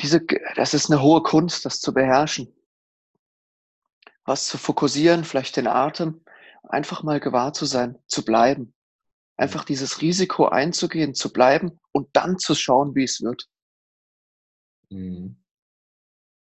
[0.00, 0.24] diese,
[0.56, 2.52] das ist eine hohe Kunst, das zu beherrschen.
[4.30, 6.24] Was zu fokussieren, vielleicht den Atem,
[6.62, 8.72] einfach mal gewahr zu sein, zu bleiben.
[9.36, 13.48] Einfach dieses Risiko einzugehen, zu bleiben und dann zu schauen, wie es wird.
[14.88, 15.42] Mhm.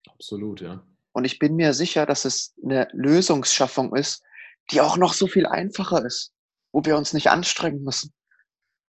[0.08, 0.86] Absolut, ja.
[1.12, 4.24] Und ich bin mir sicher, dass es eine Lösungsschaffung ist,
[4.70, 6.32] die auch noch so viel einfacher ist,
[6.72, 8.14] wo wir uns nicht anstrengen müssen.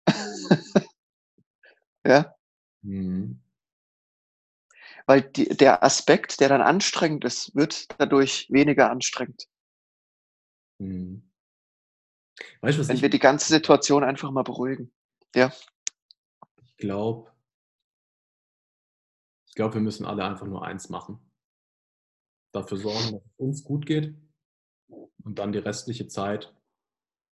[2.07, 2.37] ja.
[2.82, 3.43] Mhm.
[5.07, 9.47] Weil die, der Aspekt, der dann anstrengend ist, wird dadurch weniger anstrengend.
[10.79, 11.31] Mhm.
[12.61, 14.93] Weißt, was Wenn ich, wir die ganze Situation einfach mal beruhigen.
[15.35, 15.53] Ja.
[16.65, 17.33] Ich glaube,
[19.47, 21.19] ich glaube, wir müssen alle einfach nur eins machen.
[22.53, 24.15] Dafür sorgen, dass es uns gut geht
[25.23, 26.55] und dann die restliche Zeit.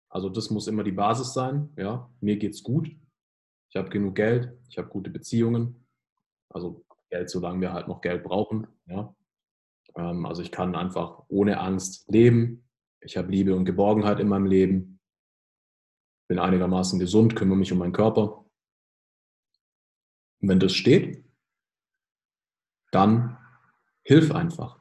[0.09, 1.73] Also das muss immer die Basis sein.
[1.75, 2.95] Ja, mir geht's gut.
[3.69, 4.57] Ich habe genug Geld.
[4.69, 5.87] Ich habe gute Beziehungen.
[6.49, 8.65] Also Geld, solange wir halt noch Geld brauchen.
[8.87, 9.15] Ja.
[9.95, 12.67] Ähm, also ich kann einfach ohne Angst leben.
[13.01, 14.99] Ich habe Liebe und Geborgenheit in meinem Leben.
[16.27, 18.45] Bin einigermaßen gesund, kümmere mich um meinen Körper.
[20.41, 21.23] Und wenn das steht,
[22.91, 23.37] dann
[24.03, 24.79] hilf einfach.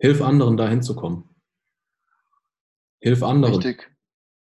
[0.00, 1.28] Hilf anderen, da hinzukommen.
[3.00, 3.96] Hilf anderen, Richtig.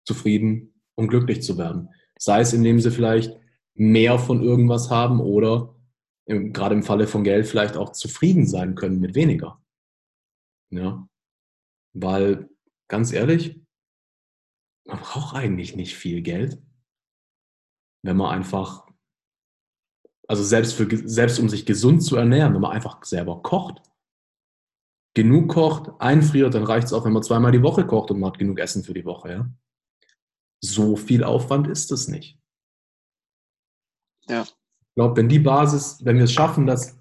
[0.06, 1.90] zufrieden und glücklich zu werden.
[2.20, 3.36] Sei es, indem sie vielleicht
[3.74, 5.75] mehr von irgendwas haben oder
[6.26, 9.64] im, gerade im Falle von Geld vielleicht auch zufrieden sein können mit weniger.
[10.72, 11.08] Ja.
[11.94, 12.50] Weil,
[12.90, 13.62] ganz ehrlich,
[14.86, 16.62] man braucht eigentlich nicht viel Geld,
[18.04, 18.88] wenn man einfach,
[20.28, 23.82] also selbst, für, selbst um sich gesund zu ernähren, wenn man einfach selber kocht.
[25.16, 28.32] Genug kocht, einfriert, dann reicht es auch, wenn man zweimal die Woche kocht und man
[28.32, 29.32] hat genug Essen für die Woche.
[29.32, 29.50] Ja?
[30.62, 32.38] So viel Aufwand ist es nicht.
[34.28, 34.46] Ja.
[34.96, 36.98] Glaube, wenn die Basis, wenn wir es schaffen, dass,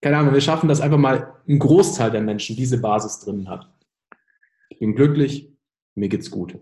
[0.00, 3.70] keine Ahnung, wir schaffen, dass einfach mal ein Großteil der Menschen diese Basis drin hat.
[4.70, 5.52] Ich bin glücklich,
[5.94, 6.58] mir geht's gut.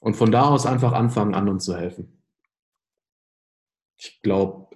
[0.00, 2.22] Und von da aus einfach anfangen, anderen zu helfen.
[3.96, 4.70] Ich glaube,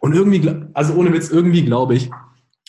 [0.00, 2.10] und irgendwie, also ohne Witz, irgendwie glaube ich,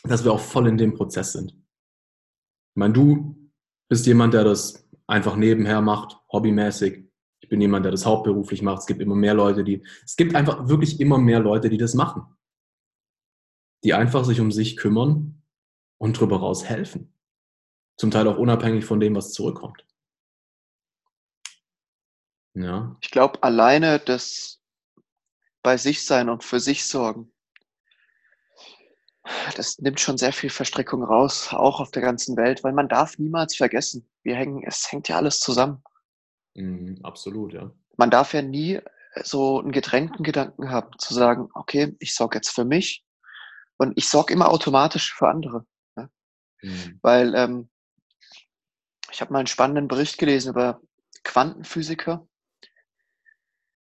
[0.03, 1.51] dass wir auch voll in dem Prozess sind.
[1.51, 3.49] Ich meine, du
[3.89, 7.06] bist jemand, der das einfach nebenher macht, hobbymäßig.
[7.47, 8.79] Ich bin jemand, der das hauptberuflich macht.
[8.79, 11.93] Es gibt immer mehr Leute, die, es gibt einfach wirklich immer mehr Leute, die das
[11.93, 12.25] machen.
[13.85, 15.41] Die einfach sich um sich kümmern
[15.97, 17.13] und drüber raus helfen.
[17.95, 19.85] Zum Teil auch unabhängig von dem, was zurückkommt.
[22.53, 22.97] Ja.
[22.99, 24.59] Ich glaube, alleine das
[25.63, 27.31] bei sich sein und für sich sorgen,
[29.55, 33.17] das nimmt schon sehr viel Verstrickung raus, auch auf der ganzen Welt, weil man darf
[33.17, 35.81] niemals vergessen, wir hängen, es hängt ja alles zusammen.
[36.57, 37.71] Mhm, absolut, ja.
[37.97, 38.79] Man darf ja nie
[39.23, 43.03] so einen getrennten Gedanken haben, zu sagen, okay, ich sorge jetzt für mich
[43.77, 45.65] und ich sorge immer automatisch für andere.
[45.95, 46.09] Ne?
[46.61, 46.99] Mhm.
[47.01, 47.69] Weil ähm,
[49.11, 50.81] ich habe mal einen spannenden Bericht gelesen über
[51.23, 52.27] Quantenphysiker,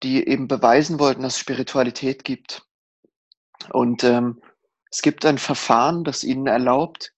[0.02, 2.68] die eben beweisen wollten, dass es Spiritualität gibt.
[3.72, 4.42] Und ähm,
[4.92, 7.14] es gibt ein Verfahren, das ihnen erlaubt,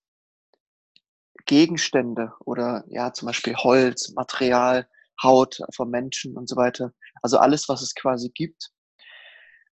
[1.45, 4.87] Gegenstände oder ja zum Beispiel Holz, Material
[5.21, 6.91] Haut vom Menschen und so weiter.
[7.21, 8.71] Also alles, was es quasi gibt,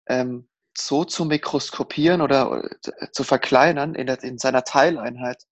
[0.09, 5.43] ähm, so zu mikroskopieren oder äh, zu verkleinern in, der, in seiner Teileinheit,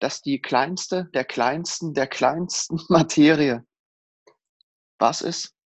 [0.00, 3.64] dass die kleinste der kleinsten der kleinsten Materie
[5.00, 5.56] was ist?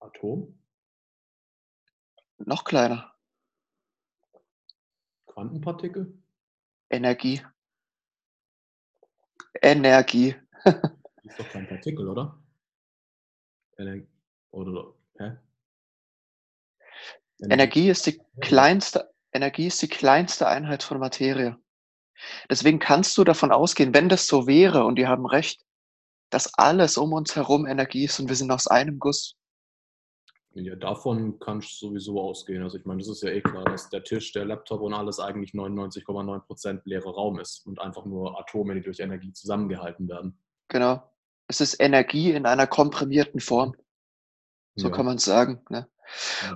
[0.00, 0.58] Atom?
[2.36, 3.14] Noch kleiner.
[5.26, 6.22] Quantenpartikel?
[6.90, 7.42] Energie.
[9.62, 10.36] Energie.
[11.30, 12.42] ist doch kein Partikel, oder?
[14.50, 15.36] oder hä?
[17.48, 21.56] Energie ist die kleinste, Energie ist die kleinste Einheit von Materie.
[22.50, 25.64] Deswegen kannst du davon ausgehen, wenn das so wäre, und die haben recht,
[26.28, 29.36] dass alles um uns herum Energie ist und wir sind aus einem Guss.
[30.52, 32.62] Ja, davon kannst du sowieso ausgehen.
[32.62, 35.20] Also ich meine, das ist ja eh klar, dass der Tisch, der Laptop und alles
[35.20, 40.38] eigentlich 99,9% leerer Raum ist und einfach nur Atome, die durch Energie zusammengehalten werden.
[40.68, 41.02] Genau.
[41.50, 43.74] Es ist Energie in einer komprimierten Form.
[44.76, 44.94] So ja.
[44.94, 45.60] kann man es sagen.
[45.68, 45.88] Ne?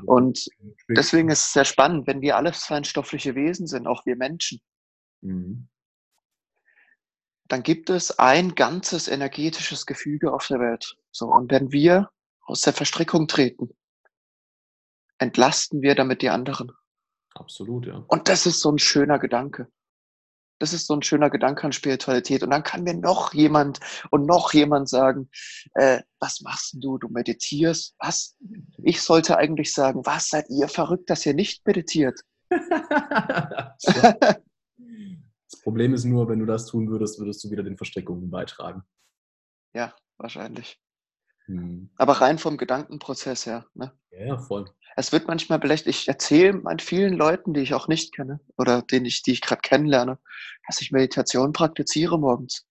[0.06, 0.48] Und
[0.88, 4.60] deswegen ist es sehr spannend, wenn wir alles feinstoffliche Wesen sind, auch wir Menschen.
[5.20, 5.68] Mhm.
[7.48, 10.96] dann gibt es ein ganzes energetisches Gefüge auf der Welt.
[11.10, 12.10] So, und wenn wir
[12.42, 13.70] aus der Verstrickung treten,
[15.18, 16.70] entlasten wir damit die anderen.
[17.34, 18.04] Absolut, ja.
[18.06, 19.66] Und das ist so ein schöner Gedanke.
[20.58, 22.42] Das ist so ein schöner Gedanke an Spiritualität.
[22.42, 23.80] Und dann kann mir noch jemand
[24.10, 25.28] und noch jemand sagen,
[25.74, 26.98] äh, was machst du?
[26.98, 27.94] Du meditierst.
[27.98, 28.36] Was?
[28.82, 32.20] Ich sollte eigentlich sagen, was seid ihr verrückt, dass ihr nicht meditiert?
[32.50, 33.82] das
[35.62, 38.82] Problem ist nur, wenn du das tun würdest, würdest du wieder den Verstrickungen beitragen.
[39.74, 40.78] Ja, wahrscheinlich.
[41.46, 41.90] Hm.
[41.96, 43.66] Aber rein vom Gedankenprozess her.
[43.74, 43.92] Ne?
[44.10, 44.66] Ja, voll.
[44.96, 45.88] Es wird manchmal belächelt.
[45.88, 49.40] Ich erzähle an vielen Leuten, die ich auch nicht kenne oder denen ich, die ich
[49.40, 50.18] gerade kennenlerne,
[50.66, 52.66] dass ich Meditation praktiziere morgens.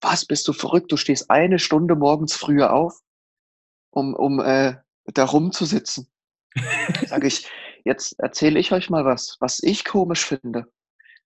[0.00, 0.90] Was, bist du verrückt?
[0.90, 2.98] Du stehst eine Stunde morgens früher auf,
[3.90, 6.10] um, um äh, da rumzusitzen.
[7.06, 7.48] Sage ich,
[7.84, 10.66] jetzt erzähle ich euch mal was, was ich komisch finde.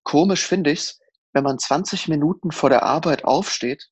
[0.03, 1.01] Komisch finde ich's,
[1.33, 3.89] wenn man 20 Minuten vor der Arbeit aufsteht,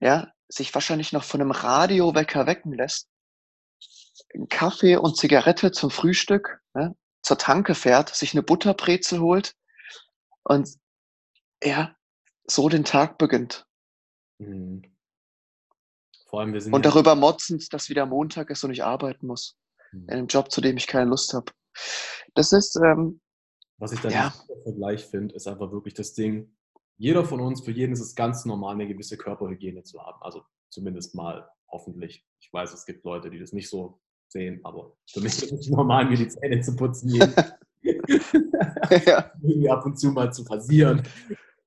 [0.00, 3.08] ja, sich wahrscheinlich noch von einem Radiowecker wecken lässt,
[4.48, 9.54] Kaffee und Zigarette zum Frühstück, ne, zur Tanke fährt, sich eine Butterbrezel holt
[10.44, 10.68] und
[11.62, 11.94] ja,
[12.44, 13.66] so den Tag beginnt.
[14.38, 14.82] Mhm.
[16.28, 19.56] Vor allem wir sind und darüber motzend, dass wieder Montag ist und ich arbeiten muss.
[19.92, 20.02] Mhm.
[20.04, 21.52] In einem Job, zu dem ich keine Lust habe.
[22.34, 22.76] Das ist.
[22.76, 23.20] Ähm,
[23.76, 24.34] Was ich da ja.
[24.48, 26.56] im Vergleich finde, ist einfach wirklich das Ding,
[26.96, 30.22] jeder von uns, für jeden ist es ganz normal, eine gewisse Körperhygiene zu haben.
[30.22, 32.24] Also zumindest mal, hoffentlich.
[32.40, 34.00] Ich weiß, es gibt Leute, die das nicht so
[34.32, 37.34] sehen, aber für mich ist es normal, mir die Zähne zu putzen, jeden.
[37.82, 39.32] ja.
[39.42, 41.02] irgendwie ab und zu mal zu passieren,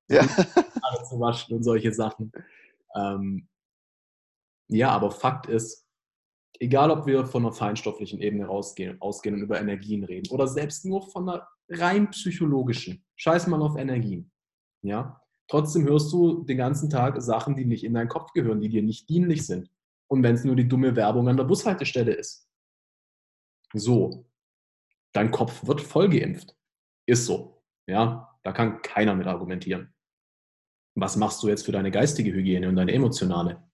[0.09, 0.21] ja.
[1.09, 2.31] zu waschen und solche Sachen.
[2.95, 3.47] Ähm,
[4.69, 5.87] ja, aber Fakt ist,
[6.59, 10.85] egal ob wir von einer feinstofflichen Ebene rausgehen, ausgehen und über Energien reden oder selbst
[10.85, 14.31] nur von einer rein psychologischen, scheiß mal auf Energien.
[14.81, 18.69] Ja, Trotzdem hörst du den ganzen Tag Sachen, die nicht in deinen Kopf gehören, die
[18.69, 19.69] dir nicht dienlich sind.
[20.07, 22.47] Und wenn es nur die dumme Werbung an der Bushaltestelle ist.
[23.73, 24.25] So,
[25.13, 26.55] dein Kopf wird voll geimpft.
[27.05, 27.63] Ist so.
[27.87, 29.93] Ja, da kann keiner mit argumentieren.
[30.95, 33.69] Was machst du jetzt für deine geistige Hygiene und deine emotionale?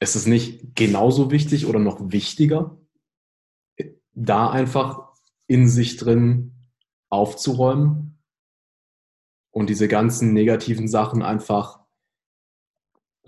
[0.00, 2.80] Ist es nicht genauso wichtig oder noch wichtiger,
[4.12, 5.12] da einfach
[5.46, 6.54] in sich drin
[7.08, 8.22] aufzuräumen
[9.50, 11.84] und diese ganzen negativen Sachen einfach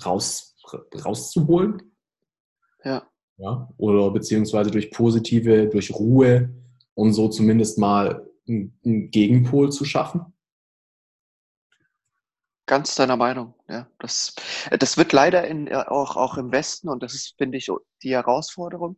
[0.04, 0.56] raus,
[0.94, 1.96] rauszuholen.
[2.84, 3.09] Ja.
[3.40, 3.68] Ja.
[3.78, 6.50] Oder beziehungsweise durch positive, durch Ruhe
[6.94, 10.32] und so zumindest mal einen Gegenpol zu schaffen.
[12.66, 13.88] Ganz deiner Meinung, ja.
[13.98, 14.34] Das,
[14.78, 17.68] das wird leider in, äh, auch, auch im Westen und das ist, finde ich,
[18.02, 18.96] die Herausforderung.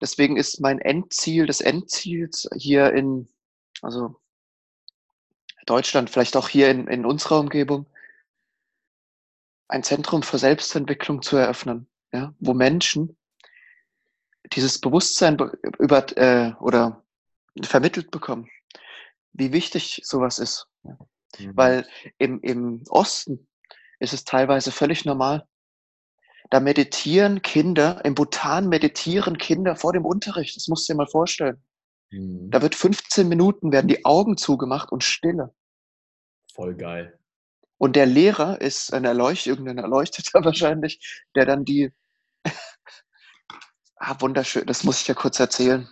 [0.00, 3.28] Deswegen ist mein Endziel, das Endziel hier in,
[3.82, 4.16] also
[5.66, 7.86] Deutschland, vielleicht auch hier in, in unserer Umgebung,
[9.68, 13.16] ein Zentrum für Selbstentwicklung zu eröffnen, ja, wo Menschen
[14.52, 15.36] dieses Bewusstsein
[15.78, 17.04] über äh, oder
[17.62, 18.48] vermittelt bekommen,
[19.32, 20.68] wie wichtig sowas ist.
[21.38, 21.56] Mhm.
[21.56, 21.88] Weil
[22.18, 23.48] im, im Osten
[23.98, 25.46] ist es teilweise völlig normal.
[26.50, 30.56] Da meditieren Kinder, im Bhutan meditieren Kinder vor dem Unterricht.
[30.56, 31.62] Das musst du dir mal vorstellen.
[32.10, 32.50] Mhm.
[32.50, 35.54] Da wird 15 Minuten, werden die Augen zugemacht und Stille.
[36.54, 37.18] Voll geil.
[37.76, 41.92] Und der Lehrer ist ein Erleuchter, irgendein Erleuchteter wahrscheinlich, der dann die.
[43.98, 45.88] Ah, wunderschön, das muss ich ja kurz erzählen.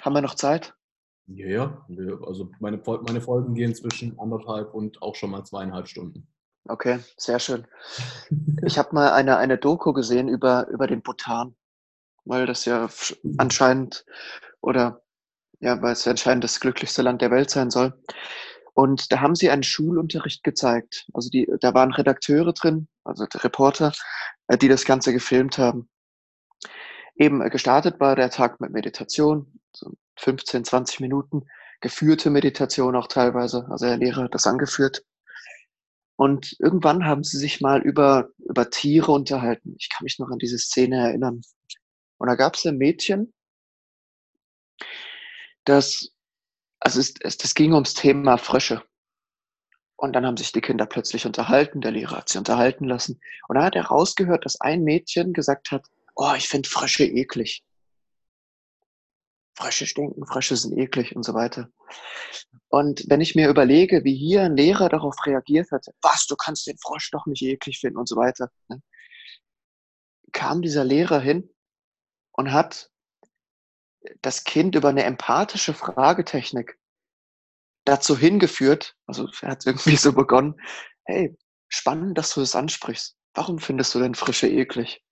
[0.00, 0.74] Haben wir noch Zeit?
[1.26, 1.86] Ja, ja.
[2.26, 6.26] Also meine, meine Folgen gehen zwischen anderthalb und auch schon mal zweieinhalb Stunden.
[6.68, 7.66] Okay, sehr schön.
[8.64, 11.56] Ich habe mal eine, eine Doku gesehen über, über den Bhutan,
[12.24, 12.88] weil das ja
[13.38, 14.04] anscheinend
[14.60, 15.02] oder
[15.60, 17.94] ja, weil es ja anscheinend das glücklichste Land der Welt sein soll.
[18.74, 21.06] Und da haben sie einen Schulunterricht gezeigt.
[21.12, 23.92] Also die, da waren Redakteure drin, also Reporter,
[24.48, 25.88] äh, die das Ganze gefilmt haben.
[27.22, 31.46] Eben äh, gestartet war der Tag mit Meditation, so 15, 20 Minuten,
[31.80, 33.66] geführte Meditation auch teilweise.
[33.70, 35.04] Also der Lehrer hat das angeführt.
[36.16, 39.76] Und irgendwann haben sie sich mal über, über Tiere unterhalten.
[39.78, 41.42] Ich kann mich noch an diese Szene erinnern.
[42.18, 43.32] Und da gab es ein Mädchen,
[45.64, 46.10] das
[46.80, 48.82] also es, es, das ging ums Thema Frösche.
[49.94, 53.20] Und dann haben sich die Kinder plötzlich unterhalten, der Lehrer hat sie unterhalten lassen.
[53.46, 57.62] Und dann hat er rausgehört, dass ein Mädchen gesagt hat, oh, ich finde Frösche eklig.
[59.54, 61.68] Frösche stinken, Frösche sind eklig und so weiter.
[62.68, 66.66] Und wenn ich mir überlege, wie hier ein Lehrer darauf reagiert hat, was, du kannst
[66.66, 68.80] den Frosch doch nicht eklig finden und so weiter, ne?
[70.32, 71.50] kam dieser Lehrer hin
[72.32, 72.90] und hat
[74.22, 76.78] das Kind über eine empathische Fragetechnik
[77.84, 80.60] dazu hingeführt, also er hat irgendwie so begonnen,
[81.04, 81.36] hey,
[81.68, 83.16] spannend, dass du das ansprichst.
[83.34, 85.02] Warum findest du denn Frische eklig?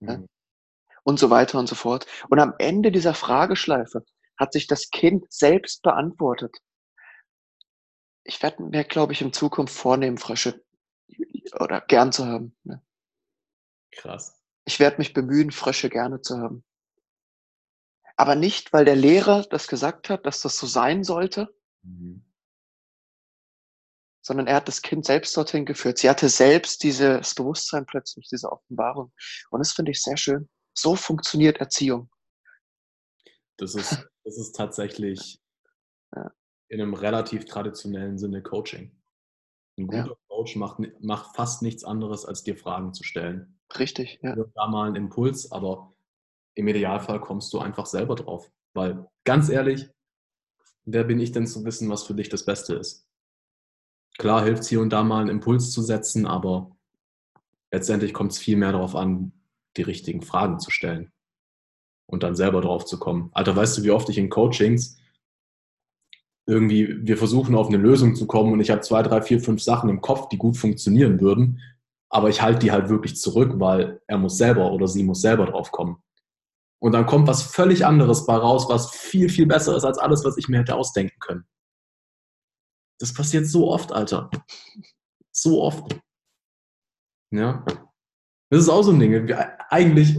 [0.00, 0.28] Mhm.
[1.06, 2.04] Und so weiter und so fort.
[2.30, 4.04] Und am Ende dieser Frageschleife
[4.36, 6.56] hat sich das Kind selbst beantwortet.
[8.24, 10.64] Ich werde mir, glaube ich, in Zukunft vornehmen, Frösche
[11.60, 12.56] oder gern zu haben.
[12.64, 12.82] Ne?
[13.92, 14.42] Krass.
[14.64, 16.64] Ich werde mich bemühen, Frösche gerne zu haben.
[18.16, 22.24] Aber nicht, weil der Lehrer das gesagt hat, dass das so sein sollte, Mhm.
[24.22, 25.98] sondern er hat das Kind selbst dorthin geführt.
[25.98, 29.12] Sie hatte selbst dieses Bewusstsein plötzlich, diese Offenbarung.
[29.50, 30.48] Und das finde ich sehr schön.
[30.78, 32.10] So funktioniert Erziehung.
[33.56, 33.90] Das ist,
[34.24, 35.40] das ist tatsächlich
[36.14, 36.30] Ja.
[36.68, 38.92] in einem relativ traditionellen Sinne Coaching.
[39.78, 40.02] Ein Ja.
[40.02, 43.58] guter Coach macht, macht fast nichts anderes, als dir Fragen zu stellen.
[43.78, 44.34] Richtig, ja.
[44.34, 45.92] Und Da mal einen Impuls, aber
[46.54, 48.50] im Idealfall kommst du einfach selber drauf.
[48.74, 49.88] Weil, ganz ehrlich,
[50.84, 53.06] wer bin ich denn zu wissen, was für dich das Beste ist?
[54.18, 56.74] Klar hilft es hier und da mal einen Impuls zu setzen, aber
[57.70, 59.32] letztendlich kommt es viel mehr darauf an,
[59.76, 61.12] die richtigen Fragen zu stellen
[62.06, 63.30] und dann selber drauf zu kommen.
[63.32, 64.98] Alter, weißt du, wie oft ich in Coachings
[66.46, 69.62] irgendwie, wir versuchen auf eine Lösung zu kommen und ich habe zwei, drei, vier, fünf
[69.62, 71.60] Sachen im Kopf, die gut funktionieren würden,
[72.08, 75.46] aber ich halte die halt wirklich zurück, weil er muss selber oder sie muss selber
[75.46, 76.02] drauf kommen.
[76.78, 80.24] Und dann kommt was völlig anderes bei raus, was viel, viel besser ist als alles,
[80.24, 81.46] was ich mir hätte ausdenken können.
[83.00, 84.30] Das passiert so oft, Alter.
[85.32, 85.98] So oft.
[87.32, 87.64] Ja.
[88.50, 89.32] Das ist auch so ein Ding.
[89.68, 90.18] Eigentlich,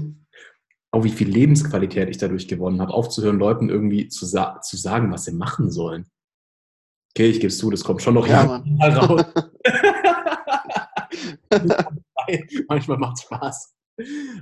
[0.92, 5.12] auch wie viel Lebensqualität ich dadurch gewonnen habe, aufzuhören, Leuten irgendwie zu, sa zu sagen,
[5.12, 6.10] was sie machen sollen.
[7.12, 9.26] Okay, ich gebe es zu, das kommt schon noch Ja, hier mal raus.
[12.68, 13.76] Manchmal macht es Spaß.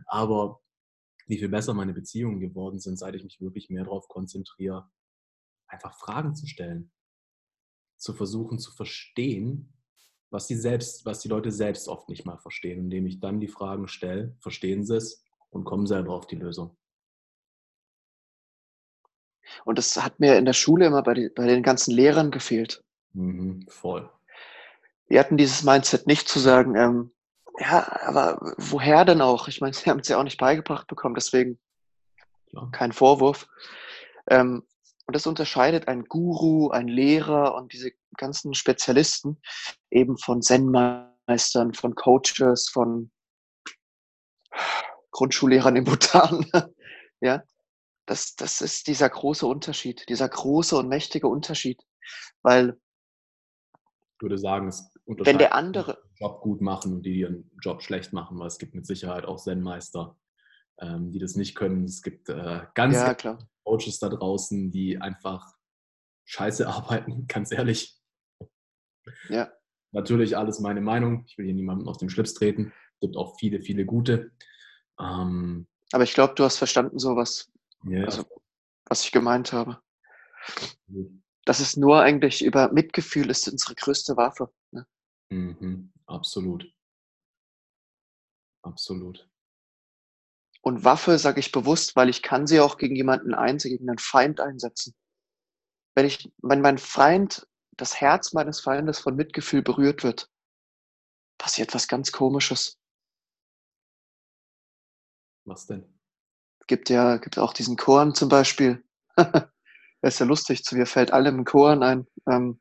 [0.08, 0.62] Aber
[1.28, 4.90] wie viel besser meine Beziehungen geworden sind, seit ich mich wirklich mehr darauf konzentriere,
[5.68, 6.92] einfach Fragen zu stellen.
[7.98, 9.74] Zu versuchen zu verstehen,
[10.36, 12.80] was die, selbst, was die Leute selbst oft nicht mal verstehen.
[12.80, 16.78] Indem ich dann die Fragen stelle, verstehen sie es und kommen selber auf die Lösung.
[19.64, 22.84] Und das hat mir in der Schule immer bei, die, bei den ganzen Lehrern gefehlt.
[23.14, 24.10] Mhm, voll.
[25.10, 27.12] Die hatten dieses Mindset nicht zu sagen, ähm,
[27.60, 29.48] ja, aber woher denn auch?
[29.48, 31.58] Ich meine, sie haben es ja auch nicht beigebracht bekommen, deswegen
[32.50, 32.70] Klar.
[32.72, 33.48] kein Vorwurf.
[34.28, 34.64] Ähm,
[35.08, 39.40] und das unterscheidet ein Guru, ein Lehrer und diese ganzen Spezialisten
[39.92, 43.12] eben von Zen-Meistern, von Coaches, von
[45.12, 46.46] Grundschullehrern im Bhutan.
[47.22, 47.44] ja,
[48.08, 51.84] das, das ist dieser große Unterschied, dieser große und mächtige Unterschied.
[52.42, 52.80] Weil
[54.16, 57.20] Ich würde sagen, es wenn unterscheidet der andere, die ihren Job gut machen und die,
[57.20, 60.18] ihren Job schlecht machen, weil es gibt mit Sicherheit auch Zen-Meister,
[60.80, 61.86] ähm, die das nicht können.
[61.86, 65.54] Es gibt äh, ganz ja klar, Coaches da draußen, die einfach
[66.26, 68.00] scheiße arbeiten, ganz ehrlich.
[69.30, 69.52] ja,
[69.92, 71.24] Natürlich alles meine Meinung.
[71.28, 72.74] Ich will hier niemandem auf den Schlips treten.
[72.96, 74.32] Es gibt auch viele, viele gute.
[75.00, 77.52] Ähm, aber ich glaube, du hast verstanden so was,
[77.84, 78.26] ja, Also-
[78.86, 79.82] was ich gemeint habe.
[81.46, 84.54] Das ist nur eigentlich über Mitgefühl ist unsere größte Waffe.
[84.72, 84.86] Ne?
[85.30, 86.72] mhm, absolut.
[88.64, 89.30] Absolut.
[90.66, 94.00] Und Waffe sage ich bewusst, weil ich kann sie auch gegen jemanden eins, gegen einen
[94.00, 94.96] Feind einsetzen.
[95.94, 97.48] Wenn ich, wenn mein Feind,
[97.78, 100.28] das Herz meines Feindes von Mitgefühl berührt wird,
[101.38, 102.80] passiert was ganz Komisches.
[105.44, 105.86] Was denn?
[106.66, 108.84] Gibt ja, gibt auch diesen Korn zum Beispiel.
[110.02, 112.06] Das ist ja lustig, zu mir fällt allem ein Korn ein.
[112.30, 112.60] Ähm,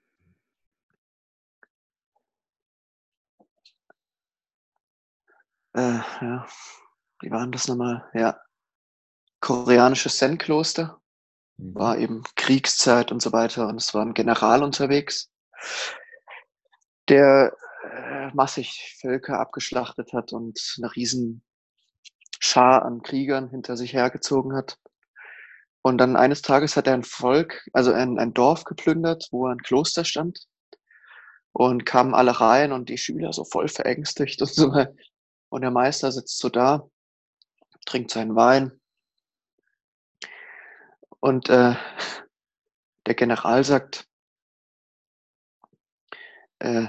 [5.75, 6.47] äh, ja,
[7.25, 8.05] wie waren das nochmal?
[8.13, 8.39] Ja,
[9.41, 11.01] koreanisches Zen-Kloster.
[11.57, 11.75] Mhm.
[11.75, 15.31] war eben Kriegszeit und so weiter und es war ein General unterwegs,
[17.09, 17.57] der
[17.91, 21.43] äh, massig Völker abgeschlachtet hat und eine riesen
[22.41, 24.79] Schar an Kriegern hinter sich hergezogen hat.
[25.83, 29.59] Und dann eines Tages hat er ein Volk, also ein, ein Dorf geplündert, wo ein
[29.59, 30.47] Kloster stand.
[31.53, 34.73] Und kamen alle rein und die Schüler so voll verängstigt und so.
[35.51, 36.89] Und der Meister sitzt so da,
[37.85, 38.81] trinkt seinen Wein
[41.21, 41.75] und äh,
[43.07, 44.09] der General sagt,
[46.59, 46.87] äh,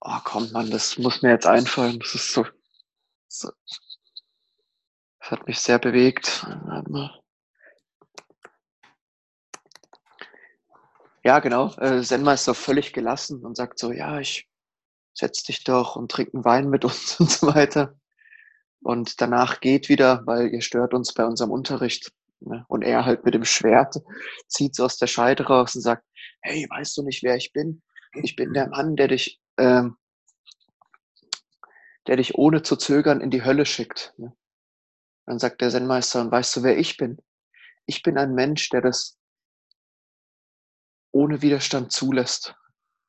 [0.00, 1.98] oh komm, Mann, das muss mir jetzt einfallen.
[2.00, 2.46] Das ist so,
[3.28, 3.50] so
[5.20, 6.46] das hat mich sehr bewegt.
[11.22, 11.74] Ja, genau.
[11.76, 14.49] Äh, Zen-Meister völlig gelassen und sagt so, ja, ich
[15.14, 17.94] setz dich doch und trink einen Wein mit uns und so weiter.
[18.82, 22.12] Und danach geht wieder, weil ihr stört uns bei unserem Unterricht.
[22.40, 22.64] Ne?
[22.68, 23.96] Und er halt mit dem Schwert
[24.48, 26.04] zieht es aus der Scheide raus und sagt,
[26.40, 27.82] hey, weißt du nicht, wer ich bin?
[28.22, 29.96] Ich bin der Mann, der dich, ähm,
[32.06, 34.14] der dich ohne zu zögern in die Hölle schickt.
[34.16, 34.34] Ne?
[35.26, 37.18] Dann sagt der Zen-Meister, und weißt du, wer ich bin?
[37.86, 39.18] Ich bin ein Mensch, der das
[41.12, 42.54] ohne Widerstand zulässt,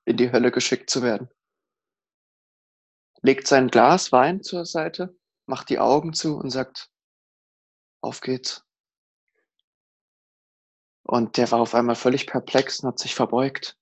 [0.06, 1.30] in die Hölle geschickt zu werden.
[3.22, 5.16] Legt sein Glas Wein zur Seite,
[5.46, 6.90] macht die Augen zu und sagt,
[8.02, 8.66] auf geht's.
[11.04, 13.78] Und der war auf einmal völlig perplex und hat sich verbeugt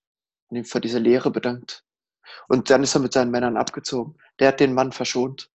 [0.48, 1.86] und ihm für diese Lehre bedankt.
[2.48, 4.18] Und dann ist er mit seinen Männern abgezogen.
[4.40, 5.52] Der hat den Mann verschont.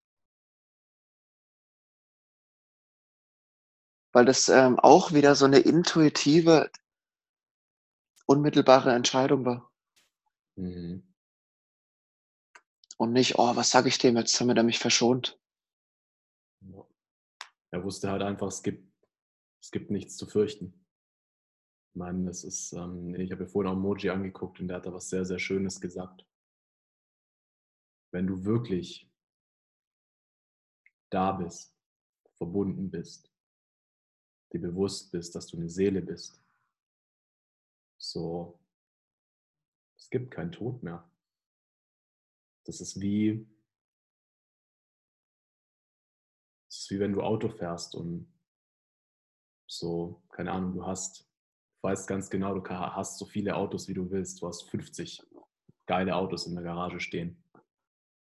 [4.13, 6.71] Weil das ähm, auch wieder so eine intuitive,
[8.27, 9.71] unmittelbare Entscheidung war.
[10.57, 11.14] Mhm.
[13.05, 15.39] Und nicht, oh, was sage ich dem jetzt, damit er mich verschont.
[17.71, 18.91] Er wusste halt einfach, es gibt,
[19.61, 20.87] es gibt nichts zu fürchten.
[21.91, 24.87] Ich meine, das ist, ähm, ich habe ja vorhin auch Moji angeguckt und der hat
[24.87, 26.27] da was sehr, sehr Schönes gesagt.
[28.11, 29.07] Wenn du wirklich
[31.11, 31.77] da bist,
[32.39, 33.31] verbunden bist,
[34.51, 36.43] dir bewusst bist, dass du eine Seele bist,
[37.99, 38.59] so,
[39.99, 41.07] es gibt keinen Tod mehr.
[42.65, 43.47] Das ist wie,
[46.69, 48.33] das ist wie wenn du Auto fährst und
[49.67, 53.95] so, keine Ahnung, du hast, du weißt ganz genau, du hast so viele Autos, wie
[53.95, 54.41] du willst.
[54.41, 55.23] Du hast 50
[55.87, 57.43] geile Autos in der Garage stehen.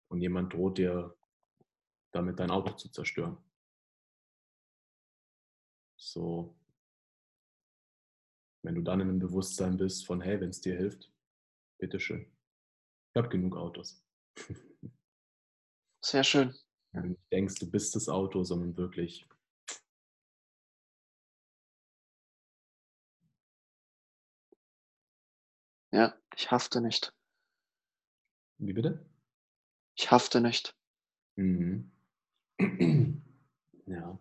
[0.08, 1.16] Und jemand droht dir
[2.12, 3.38] damit dein Auto zu zerstören.
[5.96, 6.54] So,
[8.62, 11.10] wenn du dann in einem Bewusstsein bist von, hey, wenn es dir hilft,
[11.78, 12.26] bitteschön.
[13.14, 14.01] Ich habe genug Autos.
[16.04, 16.54] Sehr schön.
[16.92, 19.24] Wenn du nicht denkst, du bist das Auto, sondern wirklich.
[25.92, 27.14] Ja, ich hafte nicht.
[28.58, 29.04] Wie bitte?
[29.94, 30.74] Ich hafte nicht.
[31.36, 31.90] Mhm.
[33.86, 34.18] ja.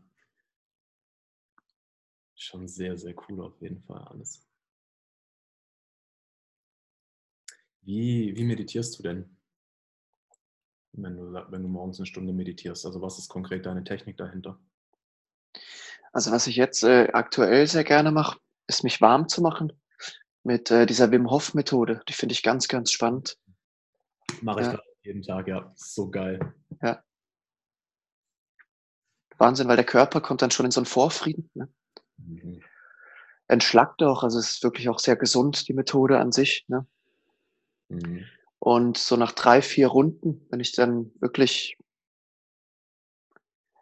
[2.35, 4.45] Schon sehr, sehr cool auf jeden Fall alles.
[7.81, 9.37] Wie, wie meditierst du denn?
[10.93, 12.85] Wenn du, wenn du morgens eine Stunde meditierst.
[12.85, 14.59] Also was ist konkret deine Technik dahinter?
[16.11, 19.71] Also was ich jetzt äh, aktuell sehr gerne mache, ist mich warm zu machen
[20.43, 22.01] mit äh, dieser Wim Hof Methode.
[22.07, 23.37] Die finde ich ganz, ganz spannend.
[24.41, 24.79] Mache ich ja.
[25.03, 25.71] jeden Tag, ja.
[25.75, 26.53] So geil.
[26.81, 27.03] Ja.
[29.37, 31.49] Wahnsinn, weil der Körper kommt dann schon in so einen Vorfrieden.
[31.53, 31.69] Ne?
[32.17, 32.61] Mhm.
[33.47, 36.65] Entschlackt auch, also es ist wirklich auch sehr gesund, die Methode an sich.
[36.67, 36.85] Ne?
[37.89, 38.25] Mhm.
[38.63, 41.79] Und so nach drei, vier Runden, wenn ich dann wirklich,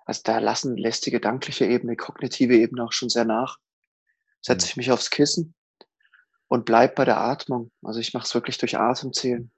[0.06, 3.60] also da lassen lässt die gedankliche Ebene, kognitive Ebene auch schon sehr nach,
[4.40, 4.70] setze mhm.
[4.70, 5.54] ich mich aufs Kissen
[6.48, 7.72] und bleib bei der Atmung.
[7.84, 9.52] Also ich mache es wirklich durch Atemzählen.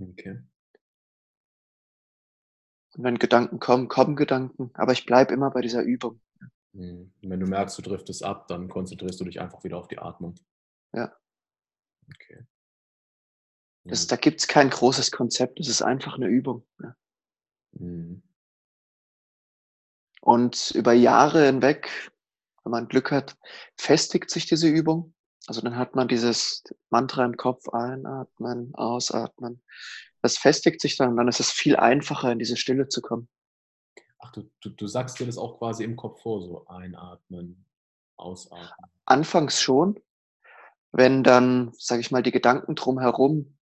[0.00, 0.42] Okay.
[2.96, 6.20] Und wenn Gedanken kommen, kommen Gedanken, aber ich bleibe immer bei dieser Übung.
[6.72, 7.12] Mhm.
[7.22, 9.98] Und wenn du merkst, du driftest ab, dann konzentrierst du dich einfach wieder auf die
[9.98, 10.34] Atmung.
[10.92, 11.16] Ja.
[12.08, 12.44] Okay.
[13.84, 16.66] Das, da gibt es kein großes Konzept, es ist einfach eine Übung.
[16.82, 16.96] Ja.
[17.72, 18.22] Mhm.
[20.22, 21.90] Und über Jahre hinweg,
[22.62, 23.36] wenn man Glück hat,
[23.76, 25.12] festigt sich diese Übung.
[25.46, 29.62] Also dann hat man dieses Mantra im Kopf, einatmen, ausatmen.
[30.22, 33.28] Das festigt sich dann und dann ist es viel einfacher, in diese Stille zu kommen.
[34.18, 37.66] Ach, du, du, du sagst dir das auch quasi im Kopf vor, so einatmen,
[38.16, 38.70] ausatmen.
[39.04, 40.00] Anfangs schon,
[40.92, 43.58] wenn dann, sage ich mal, die Gedanken drumherum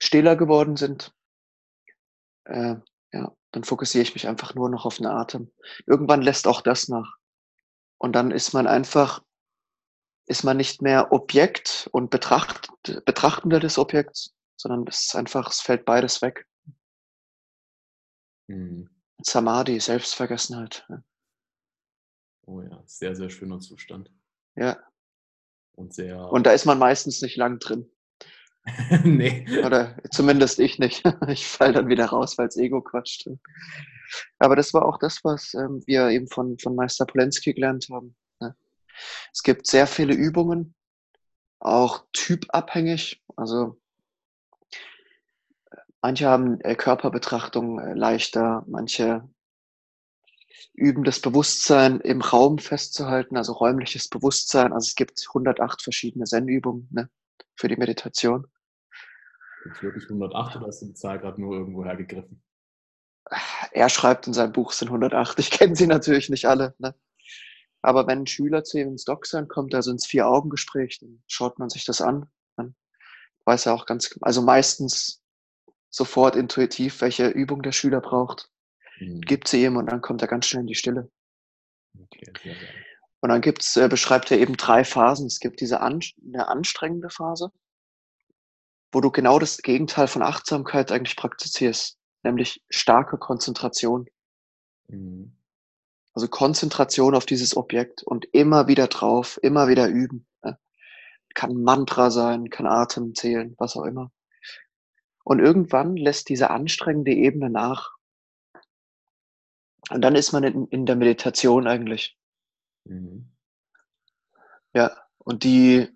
[0.00, 1.14] stiller geworden sind,
[2.44, 2.76] äh,
[3.12, 5.52] ja, dann fokussiere ich mich einfach nur noch auf den Atem.
[5.86, 7.16] Irgendwann lässt auch das nach.
[7.98, 9.22] Und dann ist man einfach,
[10.26, 12.68] ist man nicht mehr Objekt und Betracht,
[13.04, 16.46] Betrachtender des Objekts, sondern es ist einfach, es fällt beides weg.
[18.46, 18.88] Mhm.
[19.22, 20.86] Samadhi, Selbstvergessenheit.
[20.88, 21.02] Ja.
[22.46, 24.10] Oh ja, sehr, sehr schöner Zustand.
[24.56, 24.78] Ja.
[25.72, 26.30] Und sehr.
[26.30, 27.90] Und da ist man meistens nicht lang drin.
[29.04, 29.46] nee.
[29.64, 31.02] Oder zumindest ich nicht.
[31.28, 33.28] Ich falle dann wieder raus, weil es Ego quatscht.
[34.38, 38.16] Aber das war auch das, was ähm, wir eben von, von Meister Polenski gelernt haben.
[38.40, 38.56] Ne?
[39.32, 40.74] Es gibt sehr viele Übungen,
[41.60, 43.22] auch typabhängig.
[43.36, 43.80] Also
[46.02, 49.28] Manche haben äh, Körperbetrachtung äh, leichter, manche
[50.72, 54.72] üben das Bewusstsein im Raum festzuhalten, also räumliches Bewusstsein.
[54.72, 57.10] Also es gibt 108 verschiedene Zen-Übungen ne,
[57.54, 58.46] für die Meditation.
[59.64, 62.42] Es wirklich 108 oder hast du die Zahl gerade nur irgendwo hergegriffen?
[63.72, 65.38] er schreibt in seinem Buch, es sind 108.
[65.38, 66.74] Ich kenne sie natürlich nicht alle.
[66.78, 66.94] Ne?
[67.82, 71.70] Aber wenn ein Schüler zu ihm ins Doxern kommt, also ins Vier-Augen-Gespräch, dann schaut man
[71.70, 72.28] sich das an.
[72.56, 72.74] Dann
[73.44, 75.22] weiß er auch ganz, also meistens
[75.88, 78.50] sofort intuitiv, welche Übung der Schüler braucht.
[78.98, 79.20] Mhm.
[79.22, 81.10] Gibt sie ihm und dann kommt er ganz schnell in die Stille.
[81.98, 82.68] Okay, sehr, sehr.
[83.22, 85.26] Und dann gibt's, äh, beschreibt er eben drei Phasen.
[85.26, 87.52] Es gibt diese an, eine anstrengende Phase,
[88.92, 94.06] wo du genau das Gegenteil von Achtsamkeit eigentlich praktizierst, nämlich starke Konzentration.
[94.88, 95.36] Mhm.
[96.12, 100.26] Also Konzentration auf dieses Objekt und immer wieder drauf, immer wieder üben.
[100.42, 100.58] Ne?
[101.34, 104.10] Kann Mantra sein, kann Atem zählen, was auch immer.
[105.22, 107.92] Und irgendwann lässt diese anstrengende Ebene nach.
[109.90, 112.16] Und dann ist man in, in der Meditation eigentlich.
[112.84, 113.30] Mhm.
[114.72, 115.88] Ja, und die,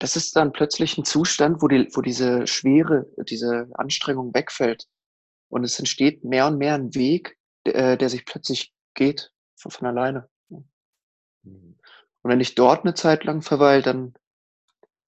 [0.00, 4.88] das ist dann plötzlich ein Zustand, wo, die, wo diese Schwere, diese Anstrengung wegfällt.
[5.48, 7.36] Und es entsteht mehr und mehr ein Weg,
[7.66, 10.28] der, der sich plötzlich geht von, von alleine.
[10.48, 11.78] Mhm.
[12.22, 14.14] Und wenn ich dort eine Zeit lang verweile, dann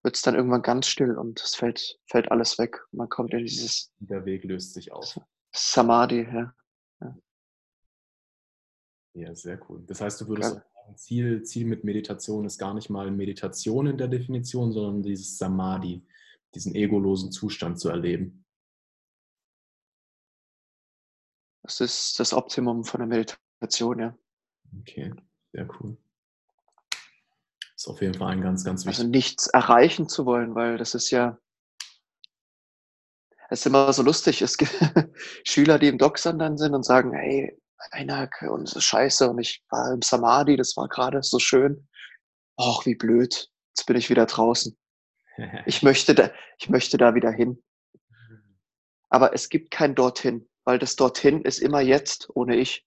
[0.03, 2.85] wird es dann irgendwann ganz still und es fällt, fällt alles weg.
[2.91, 3.93] Man kommt in dieses.
[3.99, 5.19] Der Weg löst sich auf.
[5.55, 6.55] Samadhi, ja.
[7.01, 7.17] Ja,
[9.15, 9.85] ja sehr cool.
[9.87, 10.61] Das heißt, du würdest
[10.95, 16.05] Ziel, Ziel mit Meditation ist gar nicht mal Meditation in der Definition, sondern dieses Samadhi,
[16.55, 18.45] diesen egolosen Zustand zu erleben.
[21.63, 24.19] Das ist das Optimum von der Meditation, ja.
[24.81, 25.13] Okay,
[25.53, 25.97] sehr cool.
[27.77, 28.99] Ist auf jeden Fall ein ganz, ganz wichtig.
[28.99, 31.39] Also nichts erreichen zu wollen, weil das ist ja,
[33.49, 34.43] es ist immer so lustig.
[34.43, 34.73] Es gibt
[35.45, 37.59] Schüler, die im Doxern dann sind und sagen, hey,
[37.91, 41.89] Einak, und es ist scheiße und ich war im Samadhi, das war gerade so schön.
[42.59, 43.51] Och, wie blöd.
[43.71, 44.77] Jetzt bin ich wieder draußen.
[45.67, 47.63] Ich möchte da, ich möchte da wieder hin.
[49.09, 52.87] Aber es gibt kein dorthin, weil das dorthin ist immer jetzt, ohne ich.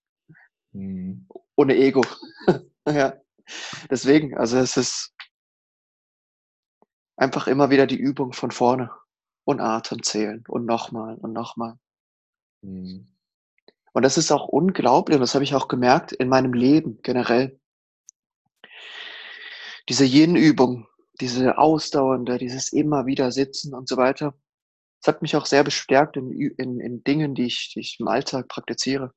[0.71, 1.27] Mhm.
[1.55, 2.03] Ohne Ego.
[2.87, 3.19] ja.
[3.89, 5.15] Deswegen, also es ist
[7.15, 8.91] einfach immer wieder die Übung von vorne
[9.43, 11.77] und Atem zählen und nochmal und nochmal.
[12.61, 13.14] Mhm.
[13.95, 17.57] Und das ist auch unglaublich und das habe ich auch gemerkt in meinem Leben generell.
[19.87, 20.85] Diese Yin-Übung,
[21.21, 24.37] diese ausdauernde, dieses immer wieder sitzen und so weiter,
[25.01, 28.09] das hat mich auch sehr bestärkt in, in, in Dingen, die ich, die ich im
[28.09, 29.13] Alltag praktiziere.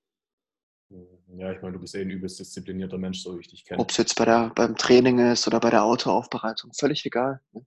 [1.36, 3.80] Ja, ich meine, du bist eh ein übelst disziplinierter Mensch, so wie ich dich kenne.
[3.80, 7.40] Ob es jetzt bei der, beim Training ist oder bei der Autoaufbereitung, völlig egal.
[7.50, 7.66] Ne?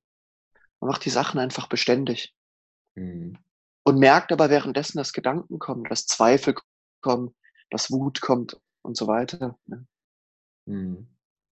[0.80, 2.34] Man macht die Sachen einfach beständig.
[2.96, 3.38] Mhm.
[3.84, 6.56] Und merkt aber währenddessen, dass Gedanken kommen, dass Zweifel
[7.02, 7.36] kommen,
[7.70, 9.58] dass Wut kommt und so weiter.
[9.66, 9.88] Ne?
[10.66, 11.08] Mhm.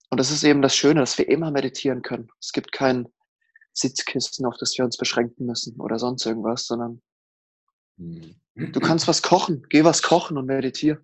[0.10, 2.30] Und das ist eben das Schöne, dass wir immer meditieren können.
[2.40, 3.08] Es gibt kein
[3.74, 7.02] Sitzkissen, auf das wir uns beschränken müssen oder sonst irgendwas, sondern
[7.98, 8.36] mhm.
[8.56, 11.02] du kannst was kochen, geh was kochen und meditiere.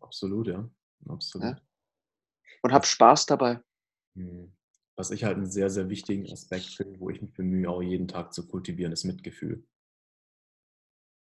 [0.00, 0.68] Absolut, ja.
[1.08, 1.46] Absolut.
[1.46, 1.60] Ja.
[2.62, 3.60] Und hab Spaß dabei.
[4.14, 4.52] Hm.
[4.96, 8.08] Was ich halt einen sehr, sehr wichtigen Aspekt finde, wo ich mich bemühe, auch jeden
[8.08, 9.66] Tag zu kultivieren, ist Mitgefühl.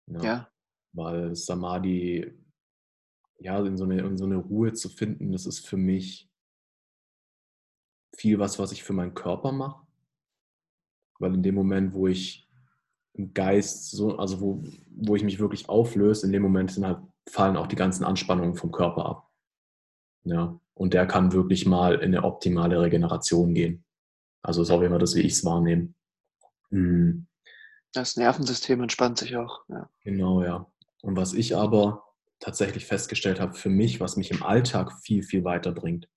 [0.07, 0.22] Ja.
[0.22, 0.53] ja.
[0.99, 2.34] Weil Samadhi,
[3.38, 6.28] ja, in so, eine, in so eine Ruhe zu finden, das ist für mich
[8.16, 9.86] viel was, was ich für meinen Körper mache.
[11.20, 12.49] Weil in dem Moment, wo ich
[13.14, 17.01] im Geist so, also wo, wo ich mich wirklich auflöse, in dem Moment sind halt
[17.28, 19.31] fallen auch die ganzen Anspannungen vom Körper ab.
[20.24, 23.85] Ja, und der kann wirklich mal in eine optimale Regeneration gehen.
[24.43, 25.94] Also ist auch immer das, wie ich es wahrnehme.
[26.70, 27.28] Mhm.
[27.93, 29.64] Das Nervensystem entspannt sich auch.
[29.68, 29.89] Ja.
[30.02, 30.66] Genau, ja.
[31.02, 32.04] Und was ich aber
[32.40, 36.08] tatsächlich festgestellt habe, für mich, was mich im Alltag viel, viel weiterbringt,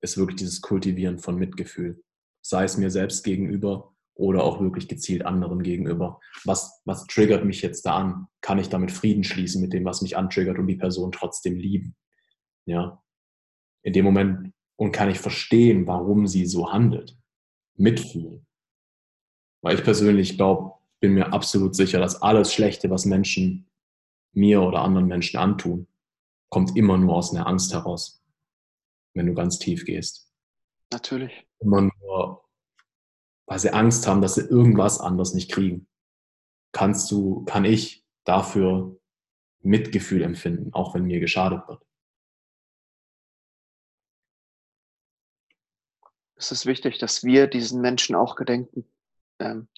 [0.00, 2.02] ist wirklich dieses Kultivieren von Mitgefühl.
[2.42, 6.20] Sei es mir selbst gegenüber oder auch wirklich gezielt anderen gegenüber.
[6.44, 8.26] Was, was triggert mich jetzt da an?
[8.40, 11.96] Kann ich damit Frieden schließen mit dem, was mich antriggert und die Person trotzdem lieben?
[12.66, 13.02] Ja.
[13.82, 17.16] In dem Moment und kann ich verstehen, warum sie so handelt.
[17.76, 18.46] Mitfühlen.
[19.62, 23.70] Weil ich persönlich glaube, bin mir absolut sicher, dass alles Schlechte, was Menschen
[24.32, 25.86] mir oder anderen Menschen antun,
[26.48, 28.22] kommt immer nur aus einer Angst heraus.
[29.14, 30.30] Wenn du ganz tief gehst.
[30.90, 31.46] Natürlich.
[31.60, 32.42] Immer nur
[33.52, 35.86] weil sie Angst haben, dass sie irgendwas anderes nicht kriegen,
[36.72, 38.98] kannst du, kann ich dafür
[39.60, 41.84] Mitgefühl empfinden, auch wenn mir geschadet wird.
[46.34, 48.86] Es ist wichtig, dass wir diesen Menschen auch gedenken.
[49.38, 49.68] Ähm,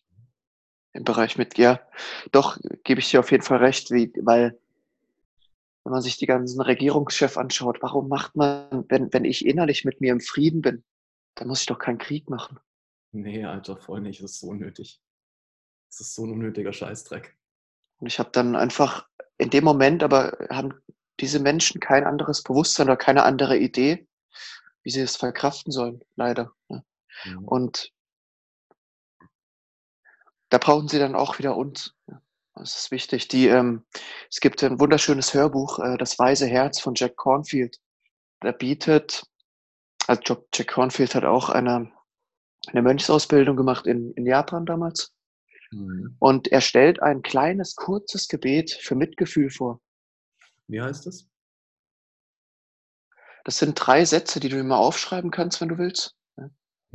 [0.95, 1.81] Im Bereich mit, ja,
[2.33, 4.59] doch, gebe ich dir auf jeden Fall recht, wie, weil
[5.85, 10.01] wenn man sich die ganzen Regierungschefs anschaut, warum macht man, wenn, wenn ich innerlich mit
[10.01, 10.83] mir im Frieden bin,
[11.35, 12.59] dann muss ich doch keinen Krieg machen.
[13.13, 14.23] Nee, Alter, voll nicht.
[14.23, 15.01] Das ist so unnötig.
[15.91, 17.37] Das ist so ein unnötiger Scheißdreck.
[17.99, 19.07] Und ich habe dann einfach
[19.37, 20.75] in dem Moment aber haben
[21.21, 24.07] diese Menschen kein anderes Bewusstsein oder keine andere Idee,
[24.83, 26.53] wie sie es verkraften sollen, leider.
[26.69, 26.85] Ne?
[27.25, 27.45] Mhm.
[27.45, 27.93] Und
[30.55, 31.97] da brauchen sie dann auch wieder uns.
[32.55, 33.27] Das ist wichtig.
[33.27, 33.85] Die, ähm,
[34.31, 37.81] es gibt ein wunderschönes Hörbuch, äh, Das Weise Herz von Jack Cornfield.
[38.41, 39.25] Der bietet,
[40.07, 41.91] also Jack Cornfield hat auch eine,
[42.69, 45.13] eine Mönchsausbildung gemacht in, in Japan damals.
[45.73, 46.15] Mhm.
[46.21, 49.81] Und er stellt ein kleines, kurzes Gebet für Mitgefühl vor.
[50.69, 51.27] Wie heißt das?
[53.43, 56.15] Das sind drei Sätze, die du immer aufschreiben kannst, wenn du willst.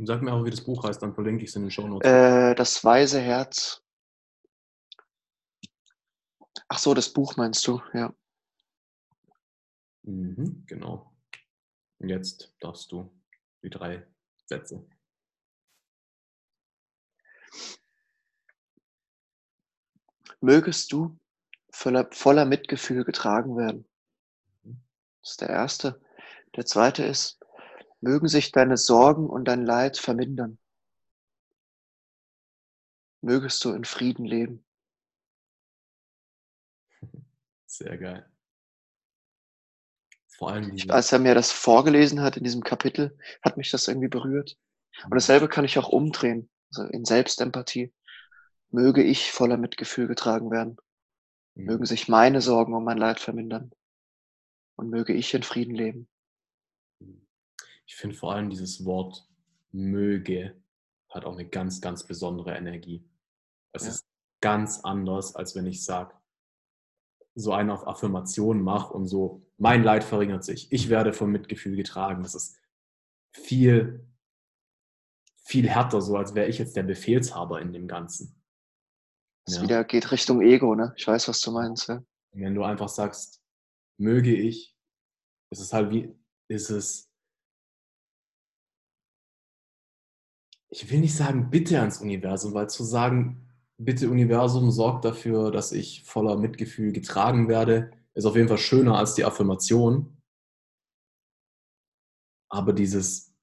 [0.00, 1.86] Und sag mir auch, wie das Buch heißt, dann verlinke ich es in den Show
[1.86, 2.08] Notes.
[2.08, 3.82] Äh, das weise Herz.
[6.68, 8.10] Ach so, das Buch meinst du, ja.
[10.04, 11.12] Mhm, genau.
[11.98, 13.12] Und jetzt darfst du
[13.62, 14.06] die drei
[14.46, 14.82] Sätze.
[20.40, 21.18] Mögest du
[21.70, 23.84] voller, voller Mitgefühl getragen werden.
[24.62, 24.80] Mhm.
[25.20, 26.00] Das ist der erste.
[26.56, 27.39] Der zweite ist,
[28.00, 30.58] Mögen sich deine Sorgen und dein Leid vermindern.
[33.20, 34.64] Mögest du in Frieden leben.
[37.66, 38.26] Sehr geil.
[40.28, 43.86] Vor allem die Als er mir das vorgelesen hat in diesem Kapitel, hat mich das
[43.86, 44.56] irgendwie berührt.
[45.04, 47.92] Und dasselbe kann ich auch umdrehen, also in Selbstempathie.
[48.70, 50.78] Möge ich voller Mitgefühl getragen werden.
[51.54, 51.86] Mögen mhm.
[51.86, 53.72] sich meine Sorgen um mein Leid vermindern.
[54.76, 56.09] Und möge ich in Frieden leben
[57.90, 59.28] ich finde vor allem dieses Wort
[59.72, 60.54] möge
[61.08, 63.04] hat auch eine ganz, ganz besondere Energie.
[63.72, 63.90] Es ja.
[63.90, 64.06] ist
[64.40, 66.14] ganz anders, als wenn ich sage,
[67.34, 71.74] so eine auf Affirmation mache und so, mein Leid verringert sich, ich werde vom Mitgefühl
[71.74, 72.22] getragen.
[72.22, 72.60] Das ist
[73.32, 74.08] viel,
[75.42, 78.40] viel härter, so als wäre ich jetzt der Befehlshaber in dem Ganzen.
[79.46, 79.62] Das ja.
[79.62, 80.94] wieder geht Richtung Ego, ne?
[80.96, 82.04] Ich weiß, was du meinst, ja.
[82.30, 83.42] Wenn du einfach sagst,
[83.98, 84.76] möge ich,
[85.50, 87.09] ist es halt wie, ist es
[90.70, 95.72] ich will nicht sagen, bitte ans Universum, weil zu sagen, bitte Universum sorgt dafür, dass
[95.72, 100.16] ich voller Mitgefühl getragen werde, ist auf jeden Fall schöner als die Affirmation.
[102.48, 103.34] Aber dieses,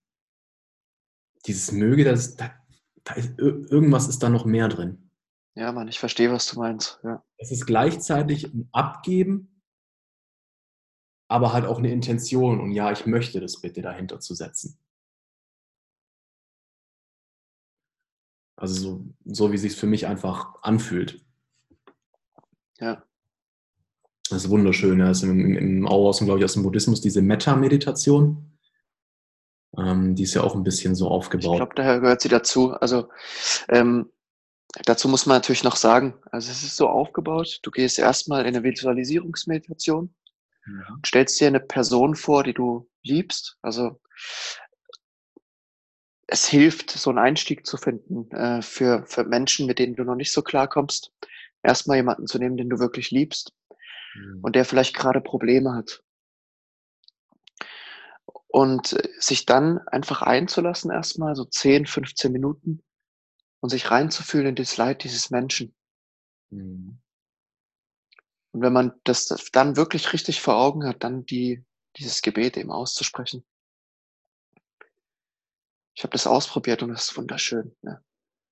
[1.46, 2.52] dieses Möge, das, da,
[3.04, 5.12] da ist, irgendwas ist da noch mehr drin.
[5.56, 7.00] Ja, Mann, ich verstehe, was du meinst.
[7.04, 7.24] Ja.
[7.38, 9.64] Es ist gleichzeitig ein Abgeben,
[11.30, 14.78] aber halt auch eine Intention und ja, ich möchte das bitte dahinter zu setzen.
[18.58, 21.22] Also so, so wie es sich für mich einfach anfühlt.
[22.80, 23.04] Ja.
[24.30, 25.00] Das ist wunderschön.
[25.00, 28.58] Das ist im, im aus, glaube ich, aus dem Buddhismus diese Metta-Meditation.
[29.78, 31.54] Ähm, die ist ja auch ein bisschen so aufgebaut.
[31.54, 32.72] Ich glaube, daher gehört sie dazu.
[32.74, 33.10] Also
[33.70, 34.12] ähm,
[34.86, 38.56] dazu muss man natürlich noch sagen, also es ist so aufgebaut, du gehst erstmal in
[38.56, 40.14] eine Visualisierungsmeditation,
[40.66, 40.98] ja.
[41.06, 43.58] stellst dir eine Person vor, die du liebst.
[43.62, 44.00] Also
[46.28, 50.16] es hilft, so einen Einstieg zu finden äh, für, für Menschen, mit denen du noch
[50.16, 51.14] nicht so klarkommst.
[51.64, 53.54] Erstmal jemanden zu nehmen, den du wirklich liebst
[54.14, 54.40] mhm.
[54.42, 56.04] und der vielleicht gerade Probleme hat.
[58.48, 62.84] Und äh, sich dann einfach einzulassen, erstmal so 10, 15 Minuten
[63.62, 65.74] und sich reinzufühlen in das Leid dieses Menschen.
[66.50, 67.00] Mhm.
[68.52, 71.64] Und wenn man das dann wirklich richtig vor Augen hat, dann die,
[71.98, 73.46] dieses Gebet eben auszusprechen.
[75.98, 77.76] Ich habe das ausprobiert und es ist wunderschön.
[77.82, 78.04] Ne?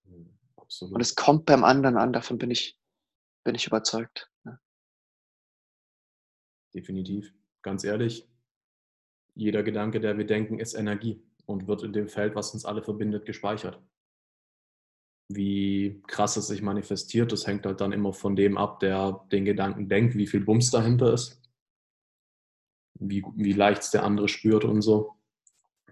[0.07, 0.35] Hm,
[0.81, 2.75] und es kommt beim anderen an, davon bin ich,
[3.43, 4.31] bin ich überzeugt.
[4.43, 4.59] Ne?
[6.73, 7.31] Definitiv.
[7.61, 8.27] Ganz ehrlich,
[9.35, 12.81] jeder Gedanke, der wir denken, ist Energie und wird in dem Feld, was uns alle
[12.81, 13.79] verbindet, gespeichert.
[15.29, 19.45] Wie krass es sich manifestiert, das hängt halt dann immer von dem ab, der den
[19.45, 21.39] Gedanken denkt, wie viel Bums dahinter ist,
[22.99, 25.15] wie, wie leicht es der andere spürt und so.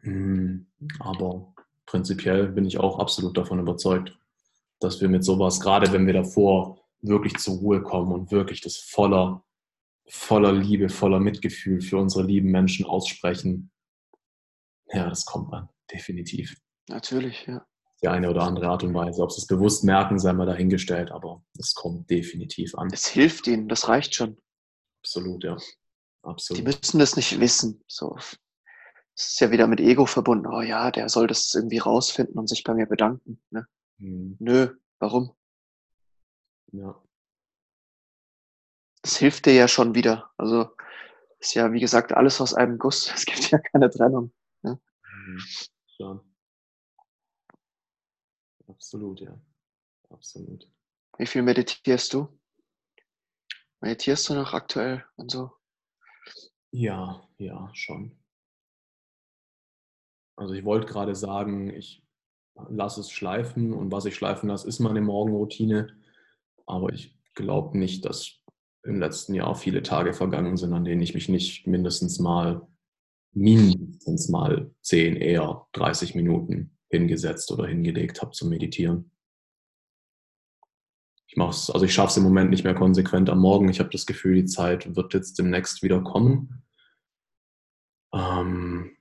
[0.03, 0.67] Hm,
[0.99, 1.53] aber
[1.85, 4.17] prinzipiell bin ich auch absolut davon überzeugt,
[4.80, 8.77] dass wir mit sowas, gerade wenn wir davor wirklich zur Ruhe kommen und wirklich das
[8.77, 9.43] voller,
[10.07, 13.71] voller Liebe, voller Mitgefühl für unsere lieben Menschen aussprechen,
[14.91, 16.55] ja, das kommt dann definitiv.
[16.89, 17.65] Natürlich, ja.
[18.01, 19.23] Die eine oder andere Art und Weise.
[19.23, 22.89] Ob sie es bewusst merken, sei mal dahingestellt, aber es kommt definitiv an.
[22.91, 24.38] Es hilft ihnen, das reicht schon.
[24.99, 25.57] Absolut, ja.
[26.21, 26.59] Absolut.
[26.59, 27.81] Die müssen das nicht wissen.
[27.88, 28.17] So
[29.15, 30.48] es ist ja wieder mit Ego verbunden.
[30.48, 33.41] Oh ja, der soll das irgendwie rausfinden und sich bei mir bedanken.
[33.52, 33.68] Ne?
[33.98, 34.38] Mhm.
[34.40, 35.35] Nö, warum?
[36.72, 36.99] Ja.
[39.03, 40.31] Das hilft dir ja schon wieder.
[40.38, 40.76] Also
[41.40, 43.11] ist ja, wie gesagt, alles aus einem Guss.
[43.14, 44.34] Es gibt ja keine Trennung.
[44.61, 44.80] Ne?
[45.03, 45.40] Mhm.
[45.99, 46.23] Ja.
[48.68, 49.38] Absolut, ja.
[50.10, 50.68] Absolut.
[51.18, 52.27] Wie viel meditierst du?
[53.81, 55.52] Meditierst du noch aktuell und so?
[56.72, 58.22] Ja, ja, schon.
[60.35, 62.03] Also ich wollte gerade sagen, ich
[62.69, 65.95] lasse es schleifen und was ich schleifen lasse, ist meine Morgenroutine.
[66.65, 68.39] Aber ich glaube nicht, dass
[68.84, 72.68] im letzten Jahr viele Tage vergangen sind, an denen ich mich nicht mindestens mal,
[73.34, 79.11] mindestens mal 10, eher 30 Minuten hingesetzt oder hingelegt habe zum Meditieren.
[81.27, 83.69] Ich mache es, also ich schaffe es im Moment nicht mehr konsequent am Morgen.
[83.69, 86.64] Ich habe das Gefühl, die Zeit wird jetzt demnächst wieder kommen.
[88.14, 88.93] Ähm,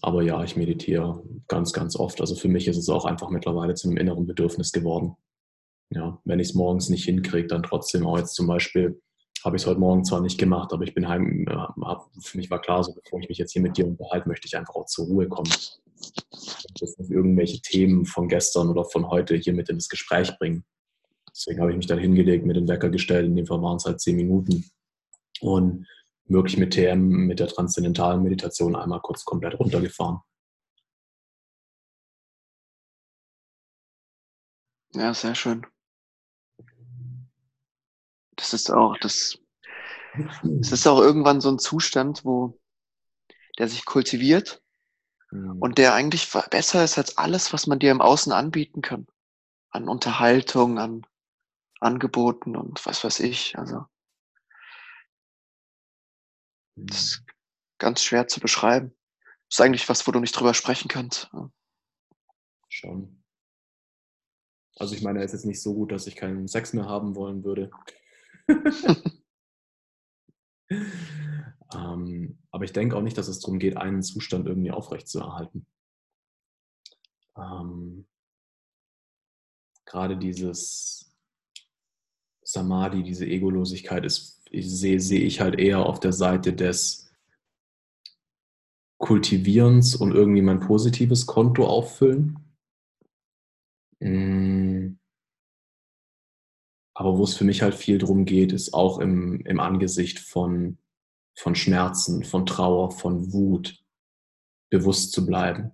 [0.00, 2.20] aber ja, ich meditiere ganz, ganz oft.
[2.20, 5.16] Also für mich ist es auch einfach mittlerweile zu einem inneren Bedürfnis geworden.
[5.90, 9.00] Ja, wenn ich es morgens nicht hinkriege, dann trotzdem auch jetzt zum Beispiel
[9.44, 12.36] habe ich es heute Morgen zwar nicht gemacht, aber ich bin heim, äh, hab, für
[12.36, 14.74] mich war klar, so bevor ich mich jetzt hier mit dir unterhalte, möchte ich einfach
[14.74, 15.50] auch zur Ruhe kommen.
[15.50, 20.64] Ich nicht irgendwelche Themen von gestern oder von heute hier mit in das Gespräch bringen.
[21.30, 23.26] Deswegen habe ich mich dann hingelegt, mit dem Wecker gestellt.
[23.26, 24.64] In dem Fall waren es halt zehn Minuten.
[25.40, 25.86] Und
[26.26, 30.20] wirklich mit TM, mit der transzendentalen Meditation einmal kurz komplett runtergefahren.
[34.94, 35.66] Ja, sehr schön.
[38.36, 39.38] Das ist auch, das,
[40.60, 42.58] es ist auch irgendwann so ein Zustand, wo
[43.58, 44.62] der sich kultiviert
[45.30, 45.58] mhm.
[45.60, 49.06] und der eigentlich besser ist als alles, was man dir im Außen anbieten kann.
[49.70, 51.06] An Unterhaltung, an
[51.80, 53.58] Angeboten und was weiß ich.
[53.58, 53.86] Also
[56.76, 57.32] das ist mhm.
[57.78, 58.94] ganz schwer zu beschreiben.
[59.48, 61.30] Das ist eigentlich was, wo du nicht drüber sprechen kannst.
[62.68, 63.22] Schon.
[64.76, 67.14] Also ich meine, es ist jetzt nicht so gut, dass ich keinen Sex mehr haben
[67.14, 67.70] wollen würde.
[71.74, 75.66] ähm, aber ich denke auch nicht, dass es darum geht, einen Zustand irgendwie aufrechtzuerhalten.
[77.36, 78.08] Ähm,
[79.84, 81.14] gerade dieses
[82.42, 87.10] Samadhi, diese Egolosigkeit ist sehe, sehe ich halt eher auf der Seite des
[88.98, 92.38] Kultivierens und irgendwie mein positives Konto auffüllen.
[94.00, 94.98] Mm.
[96.94, 100.78] Aber wo es für mich halt viel drum geht, ist auch im, im Angesicht von,
[101.36, 103.82] von Schmerzen, von Trauer, von Wut
[104.70, 105.72] bewusst zu bleiben.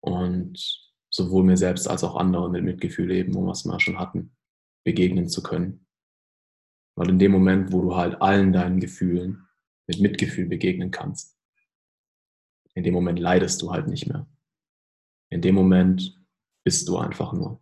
[0.00, 3.98] Und sowohl mir selbst als auch anderen mit Mitgefühl eben, wo wir es mal schon
[3.98, 4.34] hatten,
[4.84, 5.83] begegnen zu können.
[6.96, 9.48] Weil in dem Moment, wo du halt allen deinen Gefühlen
[9.86, 11.36] mit Mitgefühl begegnen kannst,
[12.74, 14.26] in dem Moment leidest du halt nicht mehr.
[15.30, 16.20] In dem Moment
[16.64, 17.60] bist du einfach nur.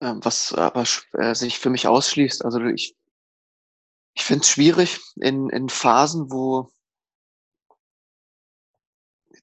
[0.00, 2.96] Ähm, was aber äh, sich für mich ausschließt, also ich,
[4.14, 6.70] ich finde es schwierig in, in Phasen, wo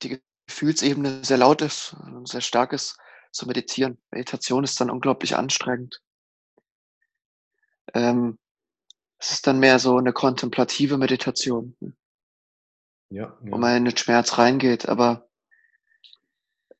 [0.01, 2.97] die Gefühlsebene sehr laut ist, sehr stark ist,
[3.35, 4.01] zu meditieren.
[4.11, 6.01] Meditation ist dann unglaublich anstrengend.
[7.93, 8.39] Ähm,
[9.17, 11.75] es ist dann mehr so eine kontemplative Meditation,
[13.09, 13.37] ja, ja.
[13.39, 14.87] wo man in den Schmerz reingeht.
[14.87, 15.27] Aber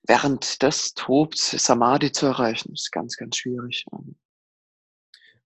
[0.04, 3.86] während des tobt, Samadhi zu erreichen, ist ganz, ganz schwierig.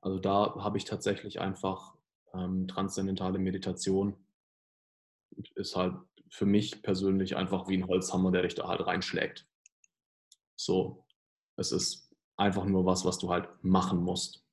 [0.01, 1.95] Also da habe ich tatsächlich einfach
[2.33, 4.15] ähm, transzendentale Meditation.
[5.55, 5.95] Ist halt
[6.29, 9.48] für mich persönlich einfach wie ein Holzhammer, der dich da halt reinschlägt.
[10.59, 11.05] So,
[11.55, 14.43] es ist einfach nur was, was du halt machen musst.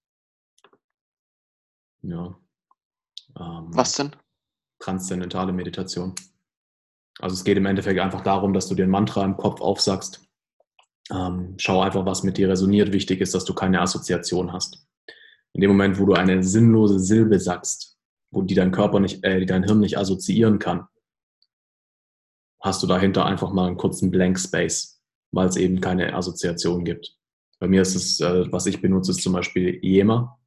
[2.02, 2.38] Ja.
[3.36, 4.14] Ähm, was denn?
[4.78, 6.14] Transzendentale Meditation.
[7.18, 10.24] Also es geht im Endeffekt einfach darum, dass du dir ein Mantra im Kopf aufsagst.
[11.10, 12.92] Ähm, schau einfach, was mit dir resoniert.
[12.92, 14.86] Wichtig ist, dass du keine Assoziation hast.
[15.54, 17.98] In dem Moment, wo du eine sinnlose Silbe sagst,
[18.30, 20.86] wo die dein Körper nicht, äh, die dein Hirn nicht assoziieren kann,
[22.62, 24.95] hast du dahinter einfach mal einen kurzen Blank Space
[25.36, 27.16] weil es eben keine Assoziation gibt.
[27.58, 30.40] Bei mir ist es, äh, was ich benutze, ist zum Beispiel Jema.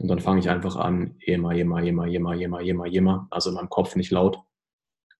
[0.00, 3.56] Und dann fange ich einfach an, Jema, Jema, Jema, Jema, Jema, Jema, Jema, also in
[3.56, 4.38] meinem Kopf nicht laut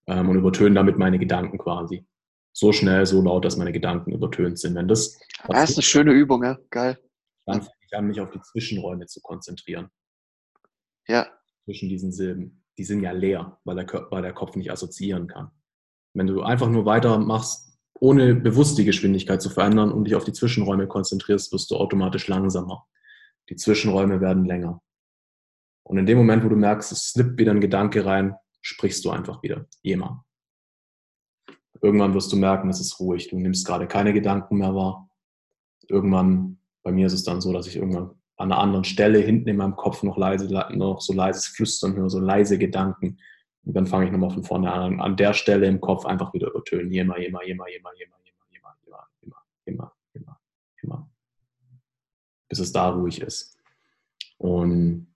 [0.07, 2.05] ähm, und übertöne damit meine Gedanken quasi.
[2.51, 4.75] So schnell, so laut, dass meine Gedanken übertönt sind.
[4.75, 6.97] Wenn das, das ist eine schöne Übung, ja, geil.
[7.45, 9.89] Dann fange ich an, mich auf die Zwischenräume zu konzentrieren.
[11.07, 11.27] Ja.
[11.65, 12.63] Zwischen diesen Silben.
[12.77, 15.51] Die sind ja leer, weil der, weil der Kopf nicht assoziieren kann.
[16.13, 17.68] Wenn du einfach nur weitermachst,
[17.99, 22.27] ohne bewusst die Geschwindigkeit zu verändern und dich auf die Zwischenräume konzentrierst, wirst du automatisch
[22.27, 22.85] langsamer.
[23.49, 24.81] Die Zwischenräume werden länger.
[25.83, 29.09] Und in dem Moment, wo du merkst, es slippt wieder ein Gedanke rein, sprichst du
[29.09, 29.65] einfach wieder.
[29.81, 30.23] Jema.
[31.81, 33.29] Irgendwann wirst du merken, es ist ruhig.
[33.29, 35.09] Du nimmst gerade keine Gedanken mehr wahr.
[35.87, 39.49] Irgendwann, bei mir ist es dann so, dass ich irgendwann an einer anderen Stelle hinten
[39.49, 43.17] in meinem Kopf noch leise, noch so leises Flüstern höre, so leise Gedanken,
[43.65, 44.99] und dann fange ich nochmal von vorne an.
[44.99, 46.91] An der Stelle im Kopf einfach wieder übertönen.
[46.91, 50.39] Jema, jema, jema, jema, jema, jema, jema, jema, jema, jema, jema,
[50.81, 51.11] jema.
[52.47, 53.57] bis es da ruhig ist.
[54.37, 55.13] Und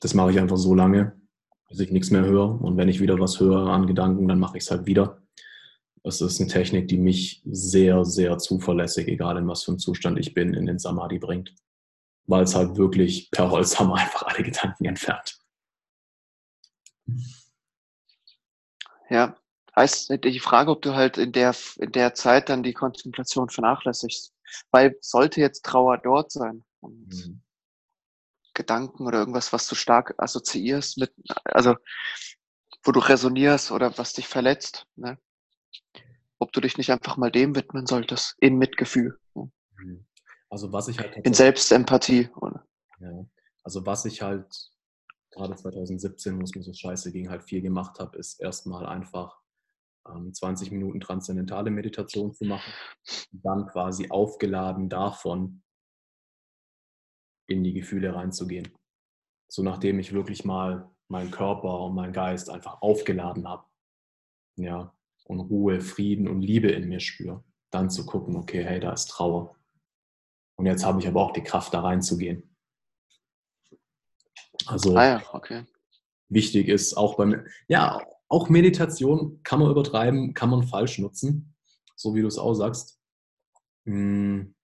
[0.00, 1.20] das mache ich einfach so lange,
[1.68, 2.60] bis ich nichts mehr höre.
[2.62, 5.20] Und wenn ich wieder was höre an Gedanken, dann mache ich es halt wieder.
[6.04, 10.18] Das ist eine Technik, die mich sehr, sehr zuverlässig, egal in was für einem Zustand
[10.18, 11.54] ich bin, in den Samadhi bringt.
[12.26, 15.38] Weil es halt wirklich per Holzhammer einfach alle Gedanken entfernt.
[19.12, 19.36] Ja,
[19.76, 24.32] heißt die Frage, ob du halt in der, in der Zeit dann die Konzentration vernachlässigst.
[24.70, 27.42] Weil sollte jetzt Trauer dort sein und mhm.
[28.54, 31.12] Gedanken oder irgendwas, was du stark assoziierst mit,
[31.44, 31.74] also
[32.82, 35.18] wo du resonierst oder was dich verletzt, ne?
[36.38, 39.18] ob du dich nicht einfach mal dem widmen solltest, in Mitgefühl.
[39.34, 39.52] Ne?
[39.76, 40.06] Mhm.
[40.48, 42.30] Also was ich halt in Selbstempathie.
[42.36, 42.66] Oder?
[42.98, 43.26] Ja,
[43.62, 44.71] also was ich halt
[45.32, 49.40] gerade 2017, wo es mir so scheiße ging, halt viel gemacht habe, ist erstmal einfach
[50.08, 52.72] ähm, 20 Minuten transzendentale Meditation zu machen,
[53.32, 55.62] dann quasi aufgeladen davon
[57.48, 58.68] in die Gefühle reinzugehen.
[59.50, 63.64] So nachdem ich wirklich mal meinen Körper und meinen Geist einfach aufgeladen habe.
[64.56, 64.94] Ja,
[65.24, 67.44] und Ruhe, Frieden und Liebe in mir spüre.
[67.70, 69.56] Dann zu gucken, okay, hey, da ist Trauer.
[70.56, 72.51] Und jetzt habe ich aber auch die Kraft, da reinzugehen.
[74.66, 75.66] Also ah ja, okay.
[76.28, 81.54] wichtig ist auch beim, ja, auch Meditation kann man übertreiben, kann man falsch nutzen,
[81.96, 82.98] so wie du es auch sagst.
[83.84, 84.54] Hm.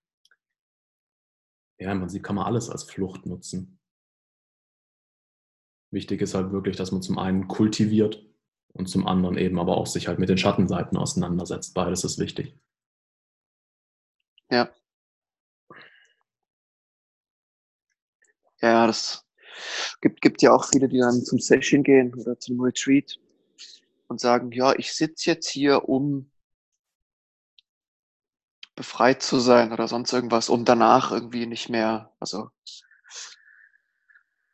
[1.79, 3.79] Ja, im Prinzip kann man alles als Flucht nutzen.
[5.91, 8.25] Wichtig ist halt wirklich, dass man zum einen kultiviert
[8.73, 11.73] und zum anderen eben aber auch sich halt mit den Schattenseiten auseinandersetzt.
[11.73, 12.55] Beides ist wichtig.
[14.49, 14.69] Ja.
[18.61, 19.28] Ja, das
[20.01, 23.19] gibt, gibt ja auch viele, die dann zum Session gehen oder zum Retreat
[24.07, 26.31] und sagen, ja, ich sitze jetzt hier, um
[28.75, 32.49] befreit zu sein oder sonst irgendwas, um danach irgendwie nicht mehr, also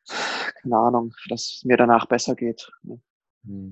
[0.08, 2.72] keine Ahnung, dass es mir danach besser geht.
[2.84, 3.00] Ne?
[3.44, 3.72] Mhm.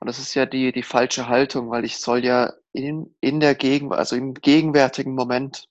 [0.00, 3.54] Und das ist ja die, die falsche Haltung, weil ich soll ja in, in der
[3.54, 5.68] Gegenwart, also im gegenwärtigen Moment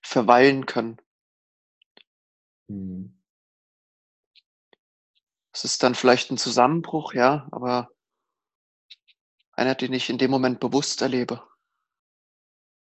[0.00, 0.98] verweilen können.
[2.68, 3.17] Mhm.
[5.58, 7.90] Es ist dann vielleicht ein Zusammenbruch, ja, aber
[9.54, 11.42] einer, den ich in dem Moment bewusst erlebe.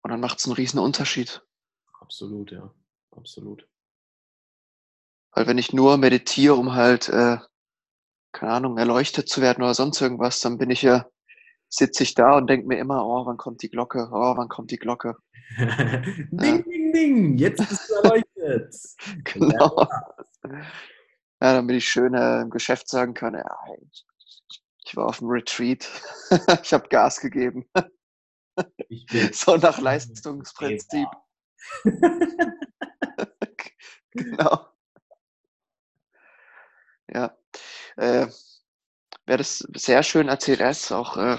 [0.03, 1.45] Und dann macht es einen riesen Unterschied.
[1.99, 2.73] Absolut, ja.
[3.11, 3.67] Absolut.
[5.33, 7.39] Weil wenn ich nur meditiere, um halt, äh,
[8.31, 11.07] keine Ahnung, erleuchtet zu werden oder sonst irgendwas, dann bin ich ja,
[11.69, 14.09] sitze ich da und denke mir immer, oh, wann kommt die Glocke?
[14.13, 15.17] Oh, wann kommt die Glocke?
[15.59, 16.59] ding, ja.
[16.59, 18.77] ding, ding, jetzt bist du erleuchtet.
[19.25, 19.89] genau.
[20.45, 20.67] Ja,
[21.41, 23.45] damit ich schön äh, im Geschäft sagen kann, ja,
[24.85, 25.89] ich war auf dem Retreat.
[26.63, 27.69] ich habe Gas gegeben.
[29.33, 31.09] so nach Leistungsprinzip.
[34.13, 34.67] genau.
[37.09, 37.37] Ja.
[37.97, 38.27] Äh,
[39.27, 41.39] Wäre das sehr schön erzählt, er ist auch äh,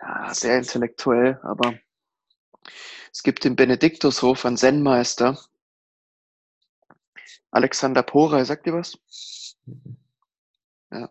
[0.00, 1.74] ja, sehr intellektuell, aber
[3.12, 5.36] es gibt im Benediktushof einen Zen-Meister,
[7.50, 8.98] Alexander Pora, sagt ihr was?
[9.66, 9.96] Mhm.
[10.92, 11.10] Ja.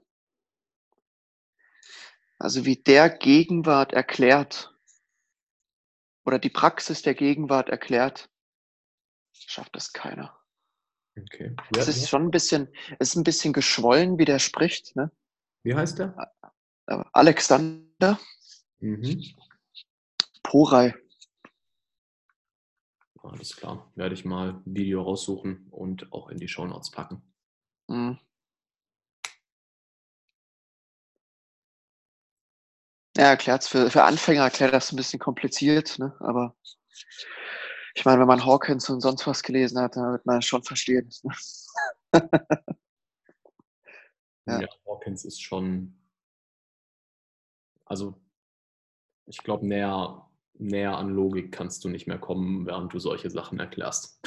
[2.37, 4.73] Also wie der Gegenwart erklärt
[6.25, 8.29] oder die Praxis der Gegenwart erklärt,
[9.33, 10.37] schafft das keiner.
[11.17, 11.55] Okay.
[11.75, 12.07] Ja, es ist ja.
[12.07, 14.95] schon ein bisschen, es ist ein bisschen geschwollen, wie der spricht.
[14.95, 15.11] Ne?
[15.63, 16.33] Wie heißt der?
[16.87, 18.19] Äh, Alexander
[18.79, 19.23] mhm.
[20.43, 20.93] Porai.
[23.23, 23.91] Alles klar.
[23.95, 27.21] Werde ich mal ein Video raussuchen und auch in die Show Notes packen.
[27.87, 28.19] Mhm.
[33.17, 36.15] Ja, erklärt für, für Anfänger erklärt das ein bisschen kompliziert, ne?
[36.19, 36.55] aber
[37.95, 40.63] ich meine, wenn man Hawkins und sonst was gelesen hat, dann wird man es schon
[40.63, 41.09] verstehen.
[44.45, 44.61] ja.
[44.61, 45.99] ja, Hawkins ist schon,
[47.83, 48.15] also
[49.25, 50.28] ich glaube, näher,
[50.59, 54.21] näher an Logik kannst du nicht mehr kommen, während du solche Sachen erklärst.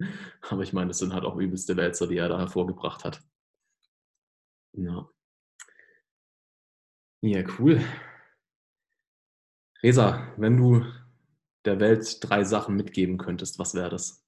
[0.50, 3.22] aber ich meine, das sind halt auch übelste Wälzer, die er da hervorgebracht hat.
[4.72, 5.08] Ja.
[7.20, 7.84] Ja, cool.
[9.82, 10.84] Resa, wenn du
[11.64, 14.24] der Welt drei Sachen mitgeben könntest, was wäre das?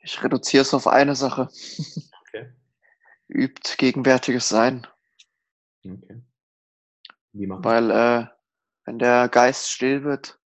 [0.00, 1.48] Ich reduziere es auf eine Sache.
[2.28, 2.52] Okay.
[3.28, 4.86] Übt gegenwärtiges Sein.
[5.92, 6.22] Okay.
[7.32, 8.26] Weil äh,
[8.84, 10.40] wenn der Geist still wird,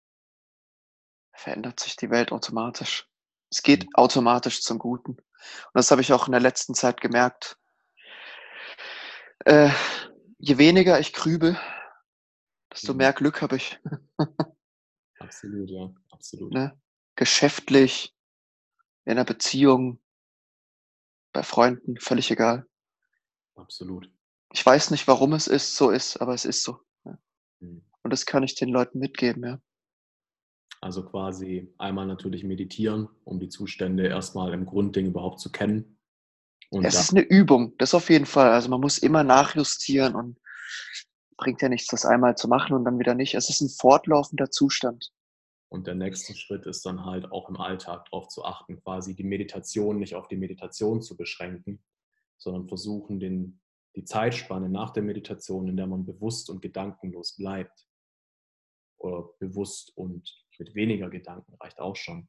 [1.33, 3.09] verändert sich die Welt automatisch.
[3.51, 3.95] Es geht mhm.
[3.95, 5.13] automatisch zum Guten.
[5.13, 7.59] Und das habe ich auch in der letzten Zeit gemerkt
[9.45, 9.71] äh,
[10.39, 11.59] je weniger ich grübel,
[12.73, 12.99] desto mhm.
[12.99, 13.81] mehr Glück habe ich.
[15.19, 16.53] Absolut, ja, absolut.
[16.53, 16.81] Ne?
[17.17, 18.15] Geschäftlich,
[19.05, 20.01] in einer Beziehung,
[21.33, 22.67] bei Freunden, völlig egal.
[23.55, 24.11] Absolut.
[24.53, 26.79] Ich weiß nicht, warum es ist, so ist, aber es ist so.
[27.05, 27.19] Ja.
[27.61, 27.83] Mhm.
[28.03, 29.61] Und das kann ich den Leuten mitgeben, ja.
[30.81, 35.97] Also quasi einmal natürlich meditieren, um die Zustände erstmal im Grundding überhaupt zu kennen.
[36.71, 38.51] Und es ist eine Übung, das auf jeden Fall.
[38.51, 40.39] Also man muss immer nachjustieren und
[41.37, 43.35] bringt ja nichts, das einmal zu machen und dann wieder nicht.
[43.35, 45.13] Es ist ein fortlaufender Zustand.
[45.69, 49.25] Und der nächste Schritt ist dann halt auch im Alltag darauf zu achten, quasi die
[49.25, 51.83] Meditation nicht auf die Meditation zu beschränken,
[52.37, 53.62] sondern versuchen, den,
[53.95, 57.87] die Zeitspanne nach der Meditation, in der man bewusst und gedankenlos bleibt,
[59.03, 62.29] oder bewusst und mit weniger Gedanken reicht auch schon,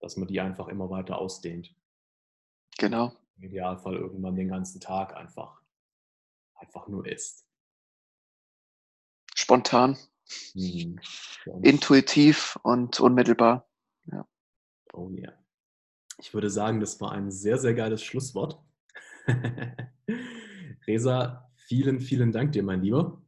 [0.00, 1.74] dass man die einfach immer weiter ausdehnt.
[2.78, 3.12] Genau.
[3.36, 5.62] Im Idealfall irgendwann den ganzen Tag einfach,
[6.54, 7.46] einfach nur ist.
[9.34, 9.96] Spontan.
[10.52, 11.00] Hm.
[11.62, 13.68] Intuitiv und unmittelbar.
[14.06, 14.28] Ja.
[14.92, 15.28] Oh ja.
[15.28, 15.44] Yeah.
[16.18, 18.60] Ich würde sagen, das war ein sehr, sehr geiles Schlusswort.
[20.88, 23.22] Resa, vielen, vielen Dank dir, mein Lieber.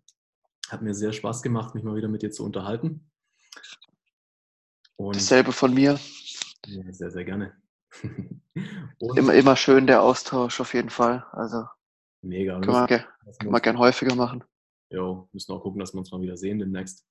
[0.70, 3.10] Hat mir sehr Spaß gemacht, mich mal wieder mit dir zu unterhalten.
[4.96, 6.00] Und Dasselbe von mir.
[6.66, 7.54] Ja, sehr, sehr gerne.
[9.14, 11.26] immer, immer schön der Austausch auf jeden Fall.
[11.32, 11.64] Also
[12.22, 12.58] mega.
[12.60, 13.06] Können wir,
[13.38, 14.42] können wir gern häufiger machen.
[14.88, 17.04] Jo, müssen auch gucken, dass wir uns mal wieder sehen demnächst.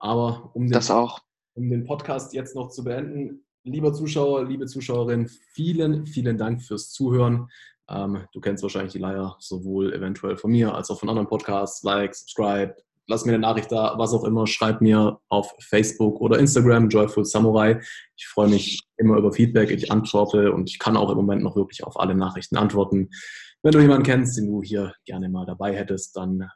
[0.00, 0.82] Aber um den,
[1.54, 6.90] um den Podcast jetzt noch zu beenden, lieber Zuschauer, liebe Zuschauerin, vielen, vielen Dank fürs
[6.90, 7.48] Zuhören.
[7.88, 11.82] Ähm, du kennst wahrscheinlich die Leier sowohl eventuell von mir als auch von anderen Podcasts.
[11.82, 12.76] Like, subscribe,
[13.06, 14.46] lass mir eine Nachricht da, was auch immer.
[14.46, 17.80] Schreib mir auf Facebook oder Instagram, Joyful Samurai.
[18.16, 19.70] Ich freue mich immer über Feedback.
[19.70, 23.10] Ich antworte und ich kann auch im Moment noch wirklich auf alle Nachrichten antworten.
[23.62, 26.46] Wenn du jemanden kennst, den du hier gerne mal dabei hättest, dann äh,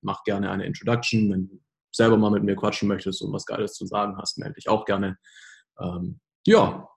[0.00, 1.30] mach gerne eine Introduction.
[1.30, 1.60] Wenn du
[1.90, 4.84] selber mal mit mir quatschen möchtest und was Geiles zu sagen hast, melde dich auch
[4.84, 5.18] gerne.
[5.80, 6.88] Ähm, ja,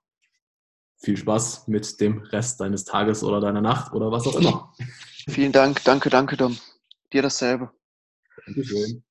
[1.06, 4.74] viel Spaß mit dem Rest deines Tages oder deiner Nacht oder was auch immer.
[5.30, 6.58] Vielen Dank, danke, danke, Dom.
[7.14, 7.72] Dir dasselbe.
[8.46, 9.05] Dankeschön.